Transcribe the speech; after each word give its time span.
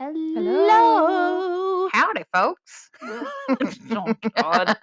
Hello. 0.00 1.88
Howdy, 1.92 2.24
folks. 2.34 2.90
oh 3.02 4.14
God. 4.34 4.76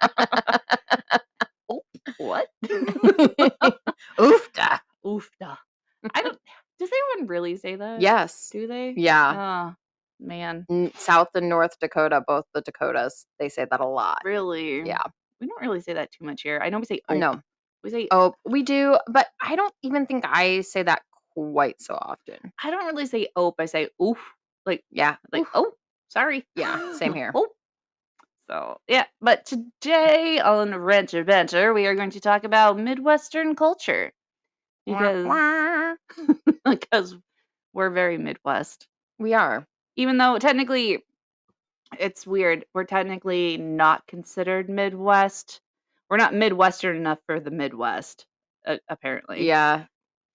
oh, 1.68 1.82
what? 2.16 2.48
Oofda. 4.18 4.80
Oofda. 5.04 5.58
I 6.14 6.22
don't. 6.22 6.38
Does 6.78 6.88
anyone 6.90 7.28
really 7.28 7.56
say 7.56 7.76
that? 7.76 8.00
Yes. 8.00 8.48
Do 8.50 8.66
they? 8.66 8.94
Yeah. 8.96 9.74
Oh 9.74 9.85
man, 10.26 10.66
mm, 10.70 10.94
South 10.96 11.28
and 11.34 11.48
North 11.48 11.78
Dakota, 11.80 12.22
both 12.26 12.44
the 12.54 12.60
Dakotas, 12.60 13.26
they 13.38 13.48
say 13.48 13.66
that 13.70 13.80
a 13.80 13.86
lot. 13.86 14.20
really? 14.24 14.82
Yeah. 14.86 15.02
We 15.40 15.46
don't 15.46 15.60
really 15.60 15.80
say 15.80 15.92
that 15.92 16.10
too 16.12 16.24
much 16.24 16.42
here. 16.42 16.60
I 16.62 16.70
know 16.70 16.78
we 16.78 16.86
say 16.86 17.00
ope. 17.08 17.18
No. 17.18 17.40
We 17.84 17.90
say. 17.90 18.08
Oh, 18.10 18.34
we 18.44 18.62
do, 18.62 18.98
but 19.06 19.28
I 19.40 19.54
don't 19.54 19.74
even 19.82 20.06
think 20.06 20.24
I 20.26 20.62
say 20.62 20.82
that 20.82 21.02
quite 21.34 21.80
so 21.80 21.94
often. 21.94 22.52
I 22.64 22.70
don't 22.70 22.86
really 22.86 23.06
say 23.06 23.28
ope. 23.36 23.56
I 23.58 23.66
say 23.66 23.88
oof. 24.02 24.18
Like 24.64 24.82
Yeah. 24.90 25.16
like 25.32 25.42
Oof. 25.42 25.48
oh, 25.54 25.72
sorry. 26.08 26.46
Yeah, 26.56 26.94
same 26.94 27.12
here. 27.20 27.32
Oh. 27.34 27.48
So 28.48 28.78
yeah, 28.88 29.04
but 29.20 29.44
today 29.44 30.40
on 30.40 30.74
Ranter 30.74 31.22
Banter, 31.24 31.74
we 31.74 31.86
are 31.86 31.94
going 31.94 32.10
to 32.10 32.20
talk 32.20 32.44
about 32.44 32.78
Midwestern 32.78 33.54
culture 33.56 34.12
because 34.86 35.26
because 36.64 37.16
we're 37.74 37.90
very 37.90 38.18
Midwest. 38.18 38.86
We 39.18 39.34
are. 39.34 39.66
Even 39.96 40.18
though 40.18 40.38
technically, 40.38 41.04
it's 41.98 42.26
weird. 42.26 42.64
We're 42.74 42.84
technically 42.84 43.56
not 43.56 44.06
considered 44.06 44.68
Midwest. 44.68 45.60
We're 46.10 46.18
not 46.18 46.34
Midwestern 46.34 46.96
enough 46.96 47.18
for 47.26 47.40
the 47.40 47.50
Midwest, 47.50 48.26
uh, 48.66 48.76
apparently. 48.88 49.46
Yeah. 49.46 49.86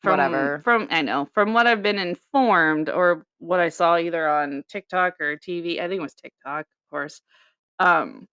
from, 0.01 0.11
whatever. 0.11 0.61
From 0.63 0.87
I 0.91 1.01
know 1.01 1.29
from 1.33 1.53
what 1.53 1.67
I've 1.67 1.83
been 1.83 1.99
informed 1.99 2.89
or 2.89 3.25
what 3.39 3.59
I 3.59 3.69
saw 3.69 3.97
either 3.97 4.27
on 4.27 4.63
TikTok 4.67 5.19
or 5.21 5.37
TV. 5.37 5.79
I 5.79 5.87
think 5.87 5.99
it 5.99 6.01
was 6.01 6.15
TikTok, 6.15 6.61
of 6.61 6.89
course. 6.89 7.21
Um, 7.79 8.27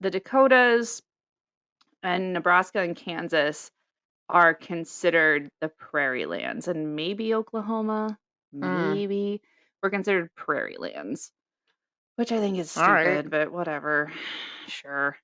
the 0.00 0.10
Dakotas 0.10 1.02
and 2.02 2.32
Nebraska 2.32 2.80
and 2.80 2.94
Kansas 2.96 3.70
are 4.28 4.54
considered 4.54 5.48
the 5.60 5.68
prairie 5.68 6.26
lands, 6.26 6.68
and 6.68 6.96
maybe 6.96 7.34
Oklahoma, 7.34 8.18
Mm. 8.62 8.94
maybe 8.94 9.42
we're 9.82 9.90
considered 9.90 10.34
prairie 10.36 10.76
lands, 10.78 11.32
which 12.16 12.32
I 12.32 12.38
think 12.40 12.58
is 12.58 12.70
All 12.76 12.90
right. 12.92 13.04
stupid, 13.04 13.30
but 13.30 13.52
whatever. 13.52 14.12
Sure, 14.66 15.16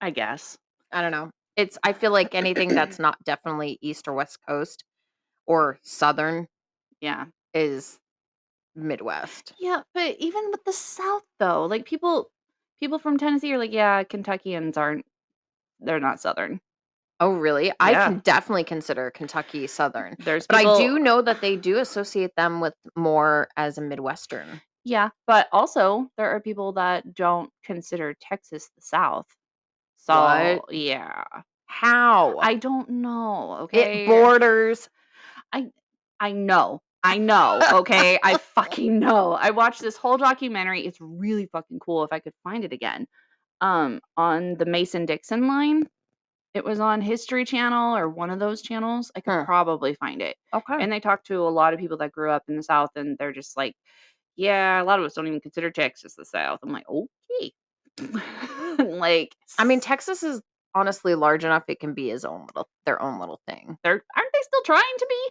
I 0.00 0.10
guess. 0.10 0.58
I 0.92 1.02
don't 1.02 1.12
know. 1.12 1.30
It's 1.56 1.78
I 1.84 1.92
feel 1.92 2.12
like 2.12 2.34
anything 2.34 2.74
that's 2.74 2.98
not 3.00 3.22
definitely 3.24 3.78
east 3.82 4.08
or 4.08 4.14
west 4.14 4.38
coast 4.48 4.84
or 5.46 5.78
southern 5.82 6.48
Yeah. 7.00 7.26
is 7.54 7.98
Midwest. 8.74 9.54
Yeah, 9.58 9.82
but 9.94 10.16
even 10.18 10.50
with 10.50 10.64
the 10.64 10.72
South 10.72 11.24
though, 11.38 11.66
like 11.66 11.84
people 11.86 12.30
people 12.80 12.98
from 12.98 13.18
Tennessee 13.18 13.52
are 13.54 13.58
like, 13.58 13.72
yeah, 13.72 14.02
Kentuckians 14.04 14.76
aren't 14.76 15.06
they're 15.80 16.00
not 16.00 16.20
southern. 16.20 16.60
Oh, 17.22 17.34
really? 17.34 17.70
I 17.78 17.94
can 17.94 18.18
definitely 18.18 18.64
consider 18.64 19.12
Kentucky 19.12 19.68
southern. 19.68 20.16
There's 20.18 20.44
But 20.48 20.56
people, 20.58 20.74
I 20.74 20.78
do 20.82 20.98
know 20.98 21.22
that 21.22 21.40
they 21.40 21.54
do 21.54 21.78
associate 21.78 22.34
them 22.36 22.60
with 22.60 22.74
more 22.96 23.46
as 23.56 23.78
a 23.78 23.80
Midwestern. 23.80 24.60
Yeah, 24.82 25.10
but 25.28 25.46
also 25.52 26.08
there 26.16 26.30
are 26.30 26.40
people 26.40 26.72
that 26.72 27.14
don't 27.14 27.48
consider 27.62 28.14
Texas 28.20 28.70
the 28.74 28.82
South. 28.82 29.26
So 29.98 30.14
What? 30.14 30.74
yeah. 30.74 31.22
How? 31.66 32.38
I 32.40 32.56
don't 32.56 32.88
know, 32.88 33.58
okay? 33.62 34.02
it 34.02 34.08
borders. 34.08 34.88
I 35.52 35.68
I 36.18 36.32
know. 36.32 36.82
I 37.04 37.18
know, 37.18 37.60
okay? 37.72 38.18
I 38.24 38.36
fucking 38.38 38.98
know. 38.98 39.34
I 39.34 39.50
watched 39.50 39.80
this 39.80 39.96
whole 39.96 40.16
documentary. 40.16 40.84
It's 40.84 40.98
really 41.00 41.46
fucking 41.52 41.78
cool 41.78 42.02
if 42.02 42.12
I 42.12 42.18
could 42.18 42.34
find 42.42 42.64
it 42.64 42.72
again. 42.72 43.06
Um 43.60 44.00
on 44.16 44.54
the 44.56 44.66
Mason 44.66 45.06
Dixon 45.06 45.46
line. 45.46 45.84
It 46.54 46.64
was 46.64 46.80
on 46.80 47.00
History 47.00 47.44
Channel 47.46 47.96
or 47.96 48.08
one 48.10 48.28
of 48.30 48.38
those 48.38 48.60
channels. 48.60 49.10
I 49.16 49.20
could 49.20 49.30
Huh. 49.32 49.44
probably 49.44 49.94
find 49.94 50.20
it. 50.20 50.36
Okay. 50.52 50.76
And 50.78 50.92
they 50.92 51.00
talked 51.00 51.26
to 51.28 51.40
a 51.40 51.48
lot 51.48 51.72
of 51.72 51.80
people 51.80 51.96
that 51.98 52.12
grew 52.12 52.30
up 52.30 52.42
in 52.48 52.56
the 52.56 52.62
South 52.62 52.90
and 52.94 53.16
they're 53.18 53.32
just 53.32 53.56
like, 53.56 53.74
yeah, 54.36 54.82
a 54.82 54.84
lot 54.84 54.98
of 54.98 55.04
us 55.04 55.14
don't 55.14 55.26
even 55.26 55.40
consider 55.40 55.70
Texas 55.70 56.14
the 56.14 56.24
South. 56.26 56.58
I'm 56.62 56.70
like, 56.72 56.84
okay. 56.88 57.52
like 58.78 59.34
I 59.58 59.64
mean, 59.64 59.80
Texas 59.80 60.22
is 60.22 60.40
honestly 60.74 61.14
large 61.14 61.44
enough; 61.44 61.64
it 61.68 61.80
can 61.80 61.92
be 61.92 62.08
his 62.08 62.24
own 62.24 62.46
little, 62.46 62.68
their 62.86 63.00
own 63.02 63.20
little 63.20 63.40
thing. 63.46 63.76
they're 63.84 64.02
aren't 64.16 64.32
they 64.32 64.38
still 64.42 64.62
trying 64.64 64.82
to 64.98 65.06
be? 65.08 65.30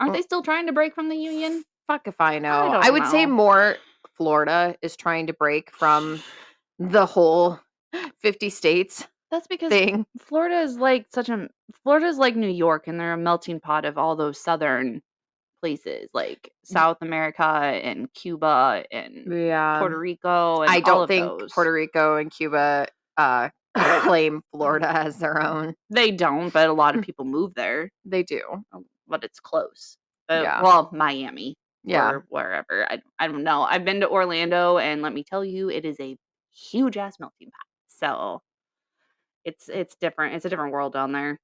Aren't 0.00 0.12
Mm. 0.12 0.16
they 0.16 0.22
still 0.22 0.42
trying 0.42 0.66
to 0.66 0.72
break 0.72 0.94
from 0.94 1.08
the 1.08 1.16
union? 1.16 1.64
Fuck 1.86 2.08
if 2.08 2.20
I 2.20 2.38
know. 2.40 2.70
don't 2.72 2.84
I, 2.84 2.90
would 2.90 3.06
say 3.06 3.26
know. 3.26 3.32
more 3.32 3.76
Florida 4.16 4.74
is 4.82 4.96
trying 4.96 5.28
to 5.28 5.32
break 5.32 5.70
from 5.70 6.20
the 6.80 7.06
whole 7.06 7.60
fifty 8.20 8.50
states 8.50 9.06
That's 9.32 9.46
because 9.48 9.70
thing. 9.70 10.06
Florida 10.20 10.60
is 10.60 10.76
like 10.76 11.06
such 11.10 11.28
a 11.30 11.48
Florida 11.82 12.06
is 12.06 12.18
like 12.18 12.36
New 12.36 12.46
York, 12.50 12.86
and 12.86 13.00
they're 13.00 13.14
a 13.14 13.18
melting 13.18 13.58
pot 13.60 13.84
of 13.86 13.96
all 13.98 14.14
those 14.14 14.38
southern 14.38 15.00
places, 15.62 16.08
like 16.12 16.52
South 16.64 16.98
America 17.00 17.42
and 17.42 18.12
Cuba 18.14 18.84
and 18.92 19.32
Yeah, 19.32 19.78
Puerto 19.78 19.98
Rico. 19.98 20.60
And 20.62 20.70
I 20.70 20.80
don't 20.80 21.08
think 21.08 21.26
those. 21.26 21.52
Puerto 21.52 21.72
Rico 21.72 22.16
and 22.18 22.30
Cuba 22.30 22.86
uh, 23.16 23.48
claim 24.02 24.42
Florida 24.52 24.90
as 24.94 25.18
their 25.18 25.40
own. 25.42 25.74
They 25.88 26.10
don't, 26.10 26.52
but 26.52 26.68
a 26.68 26.72
lot 26.74 26.94
of 26.94 27.02
people 27.06 27.24
move 27.24 27.54
there. 27.54 27.90
They 28.04 28.22
do. 28.22 28.42
um, 28.72 28.84
But 29.08 29.24
it's 29.24 29.40
close. 29.40 29.96
Uh, 30.28 30.40
Yeah. 30.42 30.60
Well, 30.62 30.90
Miami 30.92 31.54
Yeah. 31.84 32.10
or 32.10 32.24
wherever. 32.28 32.86
I 32.90 33.00
I 33.18 33.28
don't 33.28 33.44
know. 33.44 33.62
I've 33.62 33.86
been 33.86 34.00
to 34.00 34.08
Orlando, 34.10 34.76
and 34.76 35.00
let 35.00 35.14
me 35.14 35.24
tell 35.24 35.42
you, 35.42 35.70
it 35.70 35.86
is 35.86 35.98
a 36.00 36.18
huge 36.52 36.98
ass 36.98 37.18
melting 37.18 37.48
pot. 37.50 37.66
So 37.86 38.42
it's 39.44 39.68
it's 39.68 39.96
different. 39.96 40.34
It's 40.34 40.44
a 40.44 40.48
different 40.50 40.72
world 40.72 40.92
down 40.92 41.12
there. 41.12 41.38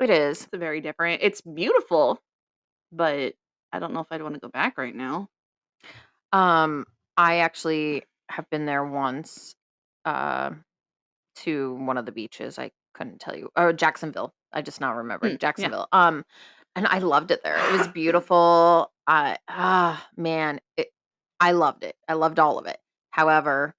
It 0.00 0.10
is. 0.10 0.42
It's 0.42 0.50
very 0.58 0.80
different. 0.80 1.22
It's 1.22 1.40
beautiful, 1.40 2.20
but 2.92 3.34
I 3.72 3.78
don't 3.78 3.92
know 3.94 4.00
if 4.00 4.08
I'd 4.10 4.22
want 4.22 4.34
to 4.34 4.40
go 4.40 4.48
back 4.48 4.78
right 4.78 4.94
now. 4.94 5.28
Um, 6.32 6.86
I 7.16 7.38
actually 7.38 8.02
have 8.28 8.48
been 8.50 8.66
there 8.66 8.84
once 8.84 9.54
uh, 10.04 10.50
to 11.36 11.74
one 11.74 11.96
of 11.98 12.06
the 12.06 12.12
beaches. 12.12 12.58
I 12.58 12.70
couldn't 12.94 13.20
tell 13.20 13.36
you. 13.36 13.48
Oh, 13.56 13.72
Jacksonville. 13.72 14.32
I 14.52 14.62
just 14.62 14.80
now 14.80 14.94
remembered 14.94 15.28
Mm, 15.30 15.32
yeah. 15.34 15.38
Jacksonville. 15.38 15.88
Um, 15.92 16.24
and 16.74 16.86
I 16.86 16.98
loved 16.98 17.30
it 17.30 17.40
there. 17.42 17.56
It 17.56 17.78
was 17.78 17.88
beautiful. 17.94 18.90
I 19.06 19.38
ah 19.48 20.06
man, 20.16 20.60
it, 20.76 20.88
I 21.40 21.52
loved 21.52 21.84
it. 21.84 21.94
I 22.08 22.14
loved 22.14 22.38
all 22.38 22.58
of 22.58 22.66
it. 22.66 22.78
However, 23.10 23.74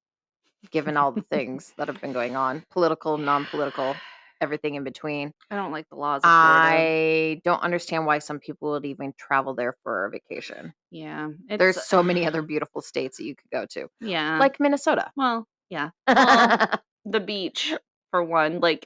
given 0.71 0.97
all 0.97 1.11
the 1.11 1.21
things 1.31 1.73
that 1.77 1.87
have 1.87 2.01
been 2.01 2.13
going 2.13 2.35
on, 2.35 2.63
political, 2.71 3.17
non-political, 3.17 3.95
everything 4.41 4.75
in 4.75 4.83
between, 4.83 5.33
I 5.49 5.55
don't 5.55 5.71
like 5.71 5.87
the 5.89 5.95
laws. 5.95 6.21
Of 6.23 6.29
Florida. 6.29 6.31
I 6.31 7.41
don't 7.43 7.61
understand 7.61 8.05
why 8.05 8.19
some 8.19 8.39
people 8.39 8.71
would 8.71 8.85
even 8.85 9.13
travel 9.17 9.53
there 9.53 9.75
for 9.83 10.05
a 10.05 10.09
vacation. 10.11 10.73
yeah, 10.91 11.29
There's 11.49 11.83
so 11.83 12.03
many 12.03 12.25
other 12.25 12.41
beautiful 12.41 12.81
states 12.81 13.17
that 13.17 13.25
you 13.25 13.35
could 13.35 13.49
go 13.51 13.65
to, 13.71 13.87
yeah. 14.01 14.37
like 14.39 14.59
Minnesota. 14.59 15.11
well, 15.15 15.47
yeah. 15.69 15.89
Well, 16.07 16.67
the 17.05 17.19
beach 17.19 17.73
for 18.11 18.21
one 18.23 18.59
like 18.59 18.85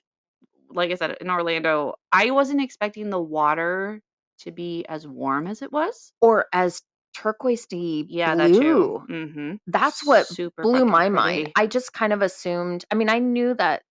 like 0.69 0.91
i 0.91 0.95
said 0.95 1.17
in 1.21 1.29
orlando 1.29 1.95
i 2.11 2.29
wasn't 2.31 2.61
expecting 2.61 3.09
the 3.09 3.19
water 3.19 4.01
to 4.39 4.51
be 4.51 4.85
as 4.87 5.07
warm 5.07 5.47
as 5.47 5.61
it 5.61 5.71
was 5.71 6.13
or 6.21 6.45
as 6.53 6.81
turquoisey 7.13 8.05
yeah 8.09 8.35
blue. 8.35 8.53
that 8.53 8.53
too 8.59 9.03
mm-hmm. 9.09 9.55
That's 9.67 10.05
what 10.05 10.27
super 10.27 10.63
blew 10.63 10.85
my 10.85 11.09
pretty. 11.09 11.15
mind. 11.15 11.51
I 11.55 11.67
just 11.67 11.93
kind 11.93 12.13
of 12.13 12.21
assumed. 12.21 12.85
I 12.91 12.95
mean, 12.95 13.09
I 13.09 13.19
knew 13.19 13.53
that 13.55 13.83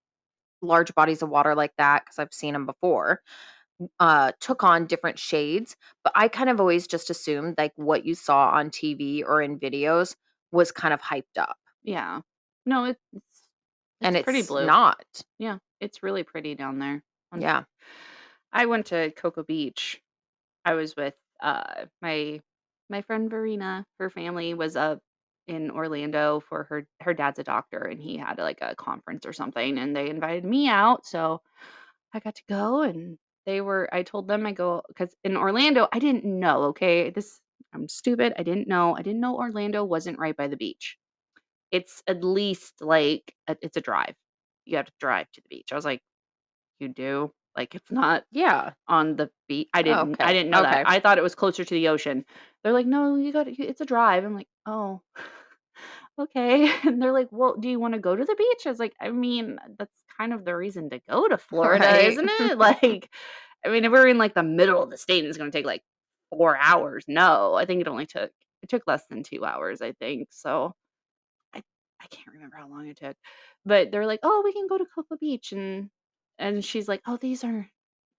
large 0.62 0.94
bodies 0.94 1.22
of 1.22 1.28
water 1.31 1.55
like 1.55 1.72
that 1.78 2.05
because 2.05 2.19
I've 2.19 2.32
seen 2.34 2.52
them 2.55 2.67
before. 2.67 3.20
Uh, 3.99 4.32
took 4.40 4.62
on 4.62 4.87
different 4.87 5.19
shades, 5.19 5.75
but 6.05 6.12
I 6.14 6.28
kind 6.28 6.50
of 6.50 6.61
always 6.61 6.87
just 6.87 7.08
assumed 7.08 7.55
like 7.56 7.72
what 7.76 8.05
you 8.05 8.14
saw 8.14 8.50
on 8.50 8.69
TV 8.70 9.23
or 9.25 9.40
in 9.40 9.58
videos 9.58 10.16
was 10.52 10.70
kind 10.70 10.93
of 10.93 11.00
hyped 11.00 11.38
up, 11.38 11.56
yeah 11.82 12.20
no 12.66 12.84
it, 12.84 12.99
it's 13.14 13.43
and 14.02 14.16
it's 14.16 14.20
it's 14.20 14.25
pretty 14.25 14.43
blue 14.43 14.66
not. 14.66 15.02
yeah 15.38 15.56
it's 15.81 16.02
really 16.02 16.25
pretty 16.25 16.55
down 16.55 16.78
there 16.78 17.02
Yeah. 17.38 17.62
i 18.52 18.66
went 18.66 18.87
to 18.87 19.12
cocoa 19.12 19.44
beach 19.44 20.00
i 20.64 20.75
was 20.75 20.94
with 20.96 21.14
uh 21.43 21.87
my 22.02 22.40
my 22.90 23.02
friend 23.02 23.31
verena 23.31 23.87
her 23.98 24.10
family 24.10 24.54
was 24.54 24.76
up 24.76 25.00
in 25.48 25.70
orlando 25.70 26.40
for 26.40 26.64
her 26.64 26.87
her 27.02 27.14
dad's 27.14 27.38
a 27.38 27.44
doctor 27.44 27.78
and 27.81 28.00
he 28.02 28.16
had 28.16 28.38
like 28.38 28.58
a 28.62 28.75
conference 28.76 29.26
or 29.26 29.32
something 29.32 29.78
and 29.78 29.96
they 29.96 30.10
invited 30.10 30.44
me 30.44 30.69
out 30.69 31.06
so 31.06 31.40
i 32.14 32.20
got 32.20 32.34
to 32.34 32.42
go 32.48 32.82
and 32.82 33.19
they 33.46 33.60
were 33.60 33.88
i 33.92 34.02
told 34.02 34.28
them 34.28 34.46
i 34.46 34.52
go 34.52 34.82
because 34.88 35.14
in 35.25 35.37
orlando 35.37 35.88
i 35.92 35.98
didn't 35.98 36.25
know 36.25 36.64
okay 36.64 37.10
this 37.10 37.40
i'm 37.75 37.88
stupid 37.88 38.32
i 38.38 38.42
didn't 38.42 38.69
know 38.69 38.96
i 38.96 39.02
didn't 39.02 39.20
know 39.20 39.37
orlando 39.37 39.84
wasn't 39.84 40.19
right 40.19 40.37
by 40.37 40.48
the 40.48 40.56
beach 40.56 40.96
it's 41.70 42.02
at 42.06 42.25
least 42.25 42.75
like 42.81 43.34
a 43.48 43.56
it's 43.62 43.76
a 43.76 43.81
drive. 43.81 44.14
You 44.66 44.76
have 44.76 44.87
to 44.87 44.92
drive 45.00 45.31
to 45.32 45.40
the 45.42 45.48
beach. 45.48 45.72
I 45.72 45.76
was 45.76 45.84
like, 45.84 46.02
"You 46.81 46.88
do? 46.88 47.32
Like, 47.61 47.75
it's 47.75 47.91
not 47.93 48.25
Yeah. 48.33 48.75
on 48.89 49.17
the 49.17 49.31
beach?" 49.49 49.71
I 49.75 49.83
oh, 49.87 50.03
didn't 50.03 50.19
I 50.23 50.33
Okay, 50.33 50.35
didn't 50.35 50.51
know 50.51 50.62
okay. 50.62 50.62
that. 50.62 50.83
I 50.87 51.01
thought 51.01 51.19
it 51.19 51.23
was 51.25 51.35
closer 51.37 51.65
to 51.65 51.75
the 51.75 51.89
ocean. 51.89 52.25
They're 52.62 52.73
like, 52.73 52.87
"No, 52.87 53.17
you 53.17 53.33
gotta 53.33 53.53
it's 53.59 53.81
a 53.81 53.85
drive." 53.87 54.25
I'm 54.25 54.35
like, 54.35 54.49
"Oh, 54.67 55.03
okay." 56.19 56.71
And 56.87 57.03
they're 57.03 57.12
like, 57.12 57.29
"Well, 57.33 57.57
do 57.57 57.69
you 57.69 57.81
wanna 57.81 57.99
go 57.99 58.17
to 58.17 58.25
the 58.25 58.35
beach?" 58.37 58.67
I 58.67 58.71
was 58.71 58.79
like, 58.81 58.95
"I 59.01 59.11
mean, 59.11 59.59
that's 59.79 60.05
kind 60.19 60.33
of 60.33 60.45
the 60.45 60.57
reason 60.57 60.91
to 60.91 61.01
go 61.09 61.29
to 61.29 61.39
Florida, 61.39 61.91
Right. 61.91 62.07
isn't 62.07 62.29
it?" 62.29 62.59
Like, 62.59 63.11
I 63.65 63.69
mean, 63.71 63.85
if 63.85 63.93
we're 63.93 64.09
in, 64.09 64.19
like, 64.19 64.35
the 64.35 64.43
middle 64.43 64.83
of 64.83 64.91
the 64.91 64.97
state 64.99 65.21
and 65.21 65.29
it's 65.29 65.39
gonna 65.39 65.51
take, 65.53 65.67
like, 65.67 65.85
4 66.31 66.57
hours, 66.59 67.05
no. 67.09 67.55
I 67.55 67.67
think 67.67 67.81
it 67.81 67.89
only 67.89 68.07
took 68.07 68.33
it 68.62 68.69
took 68.71 68.87
less 68.87 69.07
than 69.09 69.23
2 69.25 69.45
hours, 69.45 69.83
I 69.83 69.93
think, 69.93 70.29
so 70.33 70.75
I 71.55 71.62
I 72.01 72.07
can't 72.09 72.29
remember 72.29 72.57
how 72.59 72.69
long 72.69 72.89
it 72.89 72.99
took. 72.99 73.17
But 73.67 73.91
they're 73.93 74.07
like, 74.07 74.21
"Oh, 74.25 74.43
we 74.45 74.53
can 74.55 74.69
go 74.69 74.79
to 74.79 74.87
Cocoa 74.87 75.17
Beach," 75.19 75.53
and 75.53 75.91
and 76.40 76.64
she's 76.64 76.88
like, 76.88 77.02
"Oh, 77.06 77.19
these 77.19 77.44
are" 77.44 77.70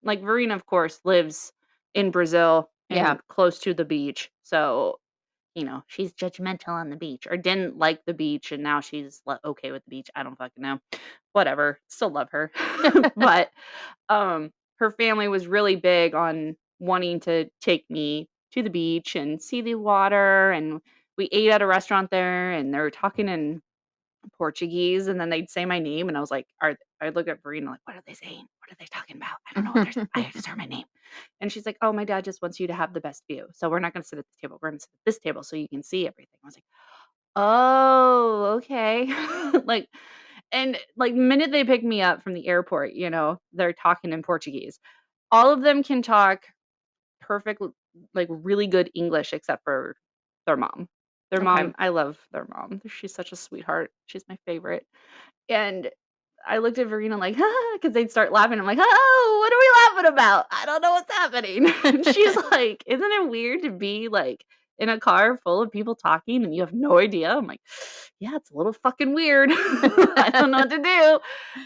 like, 0.03 0.21
Verena, 0.21 0.55
of 0.55 0.65
course, 0.67 1.01
lives 1.05 1.53
in 1.95 2.11
Brazil 2.11 2.71
Yeah. 2.89 3.17
close 3.29 3.59
to 3.61 3.73
the 3.73 3.85
beach, 3.85 4.31
so, 4.43 4.99
you 5.55 5.65
know, 5.65 5.83
she's 5.87 6.13
judgmental 6.13 6.69
on 6.69 6.89
the 6.89 6.97
beach 6.97 7.27
or 7.29 7.37
didn't 7.37 7.77
like 7.77 8.05
the 8.05 8.13
beach, 8.15 8.51
and 8.53 8.63
now 8.63 8.81
she's 8.81 9.21
okay 9.45 9.71
with 9.71 9.83
the 9.85 9.89
beach. 9.91 10.09
I 10.15 10.23
don't 10.23 10.37
fucking 10.37 10.61
know. 10.63 10.79
Whatever, 11.33 11.79
still 11.87 12.09
love 12.11 12.29
her. 12.31 12.51
But, 13.17 13.51
um, 14.09 14.51
her 14.77 14.91
family 14.91 15.27
was 15.27 15.47
really 15.47 15.75
big 15.77 16.15
on 16.15 16.57
wanting 16.79 17.19
to 17.21 17.49
take 17.61 17.85
me 17.89 18.29
to 18.53 18.63
the 18.63 18.69
beach 18.69 19.15
and 19.15 19.41
see 19.41 19.61
the 19.61 19.75
water, 19.75 20.51
and 20.51 20.81
we 21.17 21.29
ate 21.31 21.51
at 21.51 21.61
a 21.61 21.67
restaurant 21.67 22.11
there, 22.11 22.51
and 22.53 22.73
they 22.73 22.79
were 22.79 22.91
talking 22.91 23.29
in 23.29 23.61
Portuguese, 24.37 25.07
and 25.07 25.19
then 25.19 25.29
they'd 25.29 25.49
say 25.49 25.65
my 25.65 25.79
name, 25.79 26.07
and 26.09 26.17
I 26.17 26.21
was 26.21 26.31
like, 26.31 26.47
are 26.61 26.75
I'd 27.01 27.15
look 27.15 27.27
at 27.27 27.41
Verena 27.43 27.71
like, 27.71 27.79
"What 27.85 27.95
are 27.97 28.03
they 28.05 28.13
saying? 28.13 28.45
What 28.59 28.71
are 28.71 28.75
they 28.79 28.85
talking 28.85 29.17
about? 29.17 29.37
I 29.49 29.53
don't 29.53 29.63
know 29.65 29.71
what 29.73 29.83
they're 29.83 29.93
I 30.15 30.29
just 30.31 30.47
heard 30.47 30.57
my 30.57 30.65
name." 30.65 30.85
And 31.41 31.51
she's 31.51 31.65
like, 31.65 31.77
"Oh, 31.81 31.93
my 31.93 32.05
dad 32.05 32.23
just 32.25 32.41
wants 32.41 32.59
you 32.59 32.67
to 32.67 32.73
have 32.73 32.93
the 32.93 33.01
best 33.01 33.23
view, 33.29 33.47
so 33.53 33.69
we're 33.69 33.79
not 33.79 33.93
gonna 33.93 34.03
sit 34.05 34.19
at 34.19 34.25
this 34.27 34.37
table, 34.41 34.59
we're 34.61 34.69
gonna 34.71 34.79
sit 34.79 34.89
at 34.93 35.05
this 35.05 35.19
table 35.19 35.43
so 35.43 35.55
you 35.55 35.69
can 35.69 35.83
see 35.83 36.07
everything." 36.07 36.39
I 36.43 36.47
was 36.47 36.55
like, 36.57 36.65
"Oh, 37.35 38.55
okay." 38.57 39.07
Like 39.65 39.89
and, 40.51 40.77
like, 40.97 41.13
minute 41.15 41.51
they 41.51 41.63
pick 41.65 41.83
me 41.83 42.01
up 42.01 42.23
from 42.23 42.33
the 42.33 42.47
airport, 42.47 42.93
you 42.93 43.09
know, 43.09 43.39
they're 43.53 43.73
talking 43.73 44.13
in 44.13 44.23
Portuguese. 44.23 44.79
All 45.31 45.51
of 45.51 45.61
them 45.63 45.83
can 45.83 46.01
talk 46.03 46.45
perfect 47.21 47.61
like, 48.13 48.27
really 48.31 48.67
good 48.67 48.91
English 48.95 49.33
except 49.33 49.63
for 49.63 49.95
their 50.47 50.57
mom. 50.57 50.89
Their 51.31 51.41
Okay. 51.41 51.41
mom 51.41 51.73
I 51.79 51.89
love 51.89 52.19
their 52.31 52.45
mom. 52.49 52.81
She's 52.87 53.13
such 53.13 53.31
a 53.31 53.35
sweetheart. 53.35 53.91
She's 54.05 54.23
my 54.29 54.37
favorite. 54.45 54.85
And 55.49 55.91
I 56.47 56.59
looked 56.59 56.79
at 56.79 56.87
Verena 56.87 57.17
like, 57.17 57.35
because 57.73 57.93
they'd 57.93 58.11
start 58.11 58.31
laughing. 58.33 58.59
I'm 58.59 58.65
like, 58.65 58.79
"Oh, 58.81 59.37
what 59.41 59.53
are 59.53 59.59
we 59.59 60.03
laughing 60.03 60.13
about? 60.13 60.47
I 60.51 60.65
don't 60.65 60.81
know 60.81 60.91
what's 60.91 61.11
happening." 61.11 61.73
And 61.85 62.05
she's 62.05 62.35
like, 62.51 62.83
"Isn't 62.87 63.11
it 63.11 63.29
weird 63.29 63.63
to 63.63 63.71
be, 63.71 64.07
like, 64.09 64.45
in 64.81 64.89
a 64.89 64.99
car 64.99 65.39
full 65.43 65.61
of 65.61 65.71
people 65.71 65.95
talking 65.95 66.43
and 66.43 66.53
you 66.53 66.61
have 66.61 66.73
no 66.73 66.97
idea?" 66.99 67.31
I'm 67.37 67.47
like, 67.47 67.61
"Yeah, 68.19 68.35
it's 68.35 68.51
a 68.51 68.57
little 68.57 68.73
fucking 68.73 69.13
weird. 69.13 69.51
I 69.53 70.29
don't 70.33 70.51
know 70.51 70.59
what 70.59 70.69
to 70.71 70.79
do." 70.81 71.19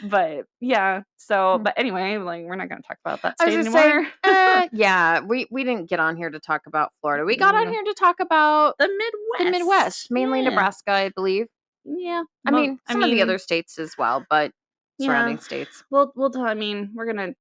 But, 0.10 0.46
yeah, 0.62 1.02
so 1.18 1.60
but 1.64 1.74
anyway, 1.78 2.18
like, 2.18 2.44
we're 2.46 2.56
not 2.56 2.70
gonna 2.70 2.82
talk 2.84 2.98
about 3.04 3.22
that 3.24 3.40
state 3.42 3.54
say, 3.54 3.60
anymore. 3.60 4.08
uh, 4.24 4.68
yeah, 4.74 5.22
we 5.22 5.48
we 5.52 5.64
didn't 5.64 5.90
get 5.90 6.00
on 6.00 6.16
here 6.18 6.30
to 6.30 6.40
talk 6.40 6.68
about 6.68 6.92
Florida. 7.02 7.26
We 7.26 7.38
got 7.38 7.56
on 7.56 7.68
here 7.70 7.84
to 7.84 7.94
talk 7.96 8.20
about 8.20 8.76
The 8.80 8.88
Midwest. 8.88 9.40
the 9.40 9.52
Midwest, 9.52 10.12
mainly 10.12 10.42
Yeah. 10.44 10.50
Nebraska, 10.50 10.92
I 10.92 11.10
believe. 11.10 11.48
Yeah. 11.86 12.24
I 12.48 12.52
Mo 12.52 12.58
mean, 12.62 12.80
I 12.88 12.94
some 12.94 13.04
of 13.04 13.10
the 13.12 13.22
other 13.22 13.38
states 13.38 13.80
as 13.80 13.96
well, 13.98 14.26
but 14.30 14.52
Yeah. 14.98 15.08
surrounding 15.08 15.40
states. 15.40 15.84
We'll 15.92 16.12
we'll 16.16 16.32
ta 16.32 16.44
I 16.46 16.54
mean, 16.54 16.92
we're 16.96 17.06
gonna 17.06 17.34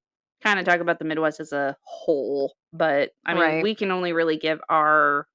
kinda 0.42 0.62
talk 0.64 0.80
about 0.80 0.98
the 0.98 1.04
Midwest 1.06 1.40
as 1.40 1.52
a 1.52 1.74
whole, 1.84 2.54
but, 2.72 3.12
I 3.24 3.32
mean, 3.34 3.42
Right. 3.42 3.62
we 3.62 3.74
can 3.74 3.90
only 3.90 4.12
really 4.12 4.36
give 4.36 4.60
our 4.68 5.26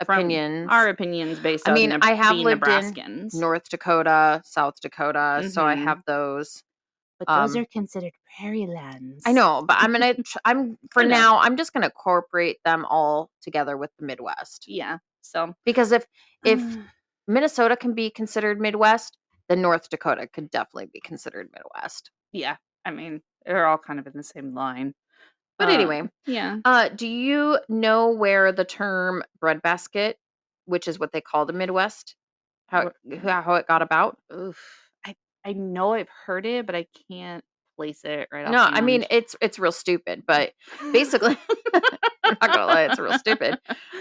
Opinions. 0.00 0.70
our 0.70 0.88
opinions 0.88 1.38
based 1.40 1.68
I 1.68 1.72
mean, 1.72 1.90
Neb 1.90 2.02
I 2.02 2.12
have 2.14 2.34
being 2.36 2.44
lived 2.44 2.68
in 2.68 3.30
North 3.32 3.68
Dakota, 3.70 4.42
South 4.44 4.74
Dakota, 4.80 5.42
so 5.50 5.64
I 5.64 5.74
Mhm. 5.74 5.84
have 5.84 6.02
those. 6.06 6.62
But 7.18 7.28
those 7.28 7.56
um, 7.56 7.62
are 7.62 7.66
considered 7.72 8.12
prairie 8.36 8.66
lands. 8.66 9.22
I 9.24 9.32
know, 9.32 9.64
but 9.66 9.78
I'm 9.80 9.92
gonna 9.92 10.14
tr 10.22 10.38
I'm 10.44 10.78
for 10.90 11.02
I 11.02 11.06
now, 11.06 11.38
I'm 11.38 11.56
just 11.56 11.72
gonna 11.72 11.86
incorporate 11.86 12.58
them 12.64 12.84
all 12.90 13.30
together 13.40 13.76
with 13.78 13.90
the 13.98 14.04
Midwest. 14.04 14.68
Yeah, 14.68 14.98
so 15.22 15.54
Because 15.64 15.92
if 15.92 16.06
if 16.44 16.60
Uh, 16.76 16.82
Minnesota 17.26 17.76
can 17.76 17.94
be 17.94 18.10
considered 18.10 18.60
Midwest, 18.60 19.16
then 19.48 19.62
North 19.62 19.88
Dakota 19.88 20.26
could 20.28 20.50
definitely 20.50 20.86
be 20.92 21.00
considered 21.00 21.48
Midwest. 21.54 22.10
yeah, 22.32 22.56
I 22.84 22.90
mean, 22.90 23.22
they're 23.46 23.66
all 23.66 23.78
kind 23.78 23.98
of 23.98 24.06
in 24.06 24.12
the 24.14 24.22
same 24.22 24.54
line. 24.54 24.94
But 25.58 25.70
anyway, 25.70 26.00
Um, 26.00 26.10
yeah. 26.26 26.58
uh, 26.64 26.88
do 26.90 27.06
you 27.06 27.58
know 27.68 28.10
where 28.10 28.52
the 28.52 28.64
term 28.64 29.22
breadbasket, 29.40 30.18
which 30.66 30.86
is 30.88 30.98
what 30.98 31.12
they 31.12 31.20
call 31.20 31.46
the 31.46 31.52
Midwest, 31.52 32.16
how 32.68 32.88
it, 33.10 33.18
how 33.18 33.54
it 33.54 33.66
got 33.66 33.82
about? 33.82 34.18
Oof. 34.32 34.90
I 35.04 35.14
I 35.44 35.52
know 35.52 35.94
I've 35.94 36.08
heard 36.08 36.46
it, 36.46 36.66
but 36.66 36.74
I 36.74 36.86
can't 37.10 37.44
place 37.76 38.04
it 38.04 38.28
right 38.32 38.48
No, 38.50 38.58
I 38.58 38.80
mean 38.80 39.04
it's 39.10 39.36
it's 39.40 39.58
real 39.58 39.72
stupid, 39.72 40.24
but 40.26 40.52
basically, 40.92 41.36
I'm 41.74 42.36
not 42.40 42.52
gonna 42.52 42.66
lie, 42.66 42.82
it's 42.82 42.98
real 42.98 43.18
stupid. 43.18 43.58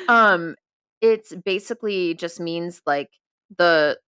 Um, 0.07 0.55
it's 1.01 1.33
basically 1.35 2.13
just 2.15 2.39
means 2.39 2.81
like 2.85 3.09
the 3.57 3.99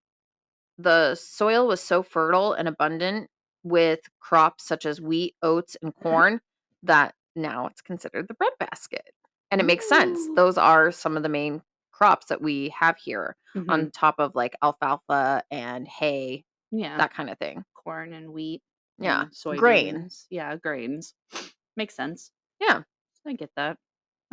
the 0.78 1.16
soil 1.16 1.68
was 1.68 1.82
so 1.82 2.04
fertile 2.04 2.54
and 2.54 2.68
abundant 2.68 3.30
with 3.64 4.00
crops 4.20 4.66
such 4.66 4.86
as 4.86 5.02
wheat, 5.02 5.36
oats, 5.42 5.76
and 5.82 5.94
corn 5.96 6.40
that 6.84 7.16
now 7.38 7.68
it's 7.68 7.82
considered 7.82 8.28
the 8.28 8.34
breadbasket. 8.34 9.14
And 9.52 9.62
it 9.62 9.66
makes 9.66 9.88
sense. 9.88 10.20
Those 10.36 10.58
are 10.58 10.92
some 10.92 11.16
of 11.16 11.24
the 11.24 11.30
main 11.30 11.62
crops 11.92 12.28
that 12.28 12.42
we 12.42 12.70
have 12.78 12.98
here 12.98 13.36
Mhm. 13.56 13.70
on 13.70 13.92
top 13.92 14.16
of 14.20 14.36
like 14.36 14.56
alfalfa 14.62 15.44
and 15.50 15.88
hay, 15.88 16.44
yeah, 16.72 16.98
that 16.98 17.14
kind 17.14 17.30
of 17.30 17.38
thing. 17.40 17.64
corn 17.74 18.14
and 18.14 18.34
wheat. 18.34 18.62
Yeah. 19.00 19.26
soybeans. 19.32 19.58
Grain. 19.60 20.10
Yeah, 20.30 20.56
grains. 20.58 21.14
Makes 21.78 21.96
sense. 21.96 22.32
Yeah. 22.60 22.82
I 23.26 23.34
get 23.34 23.52
that. 23.56 23.78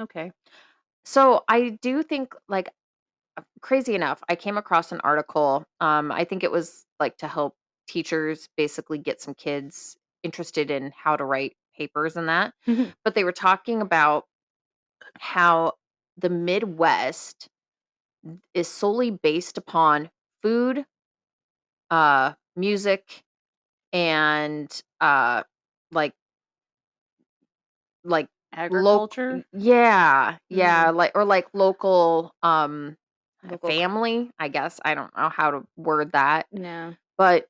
Okay. 0.00 0.32
So 1.04 1.44
I 1.48 1.78
do 1.82 2.02
think 2.02 2.34
like 2.48 2.70
uh, 3.36 3.42
crazy 3.60 3.94
enough, 3.94 4.22
I 4.28 4.36
came 4.36 4.56
across 4.56 4.92
an 4.92 5.00
article. 5.02 5.64
Um, 5.80 6.10
I 6.12 6.24
think 6.24 6.44
it 6.44 6.50
was 6.52 6.86
like 7.00 7.16
to 7.18 7.28
help 7.28 7.56
teachers 7.88 8.48
basically 8.56 8.98
get 8.98 9.20
some 9.20 9.34
kids 9.34 9.96
interested 10.22 10.70
in 10.70 10.93
how 10.96 11.17
to 11.17 11.24
write 11.24 11.56
papers 11.76 12.16
and 12.16 12.28
that. 12.28 12.54
But 13.04 13.14
they 13.14 13.24
were 13.24 13.32
talking 13.32 13.81
about 13.82 14.24
how 15.19 15.74
the 16.16 16.28
Midwest 16.31 17.48
is 18.54 18.69
solely 18.69 19.10
based 19.10 19.58
upon 19.58 20.10
food, 20.43 20.84
uh, 21.90 22.32
music, 22.56 23.22
and 23.93 24.70
uh, 25.00 25.43
like 25.93 26.14
like 28.04 28.28
Agriculture. 28.52 29.36
Loc- 29.36 29.44
yeah, 29.52 30.36
yeah, 30.48 30.86
Mm. 30.86 30.96
like 30.96 31.12
or 31.14 31.24
like 31.24 31.48
local 31.54 32.32
um 32.43 32.96
Local- 33.43 33.69
family, 33.69 34.31
I 34.38 34.48
guess. 34.48 34.81
I 34.84 34.94
don't 34.94 35.14
know 35.16 35.28
how 35.28 35.50
to 35.50 35.64
word 35.76 36.12
that, 36.12 36.46
No. 36.52 36.94
but 37.19 37.46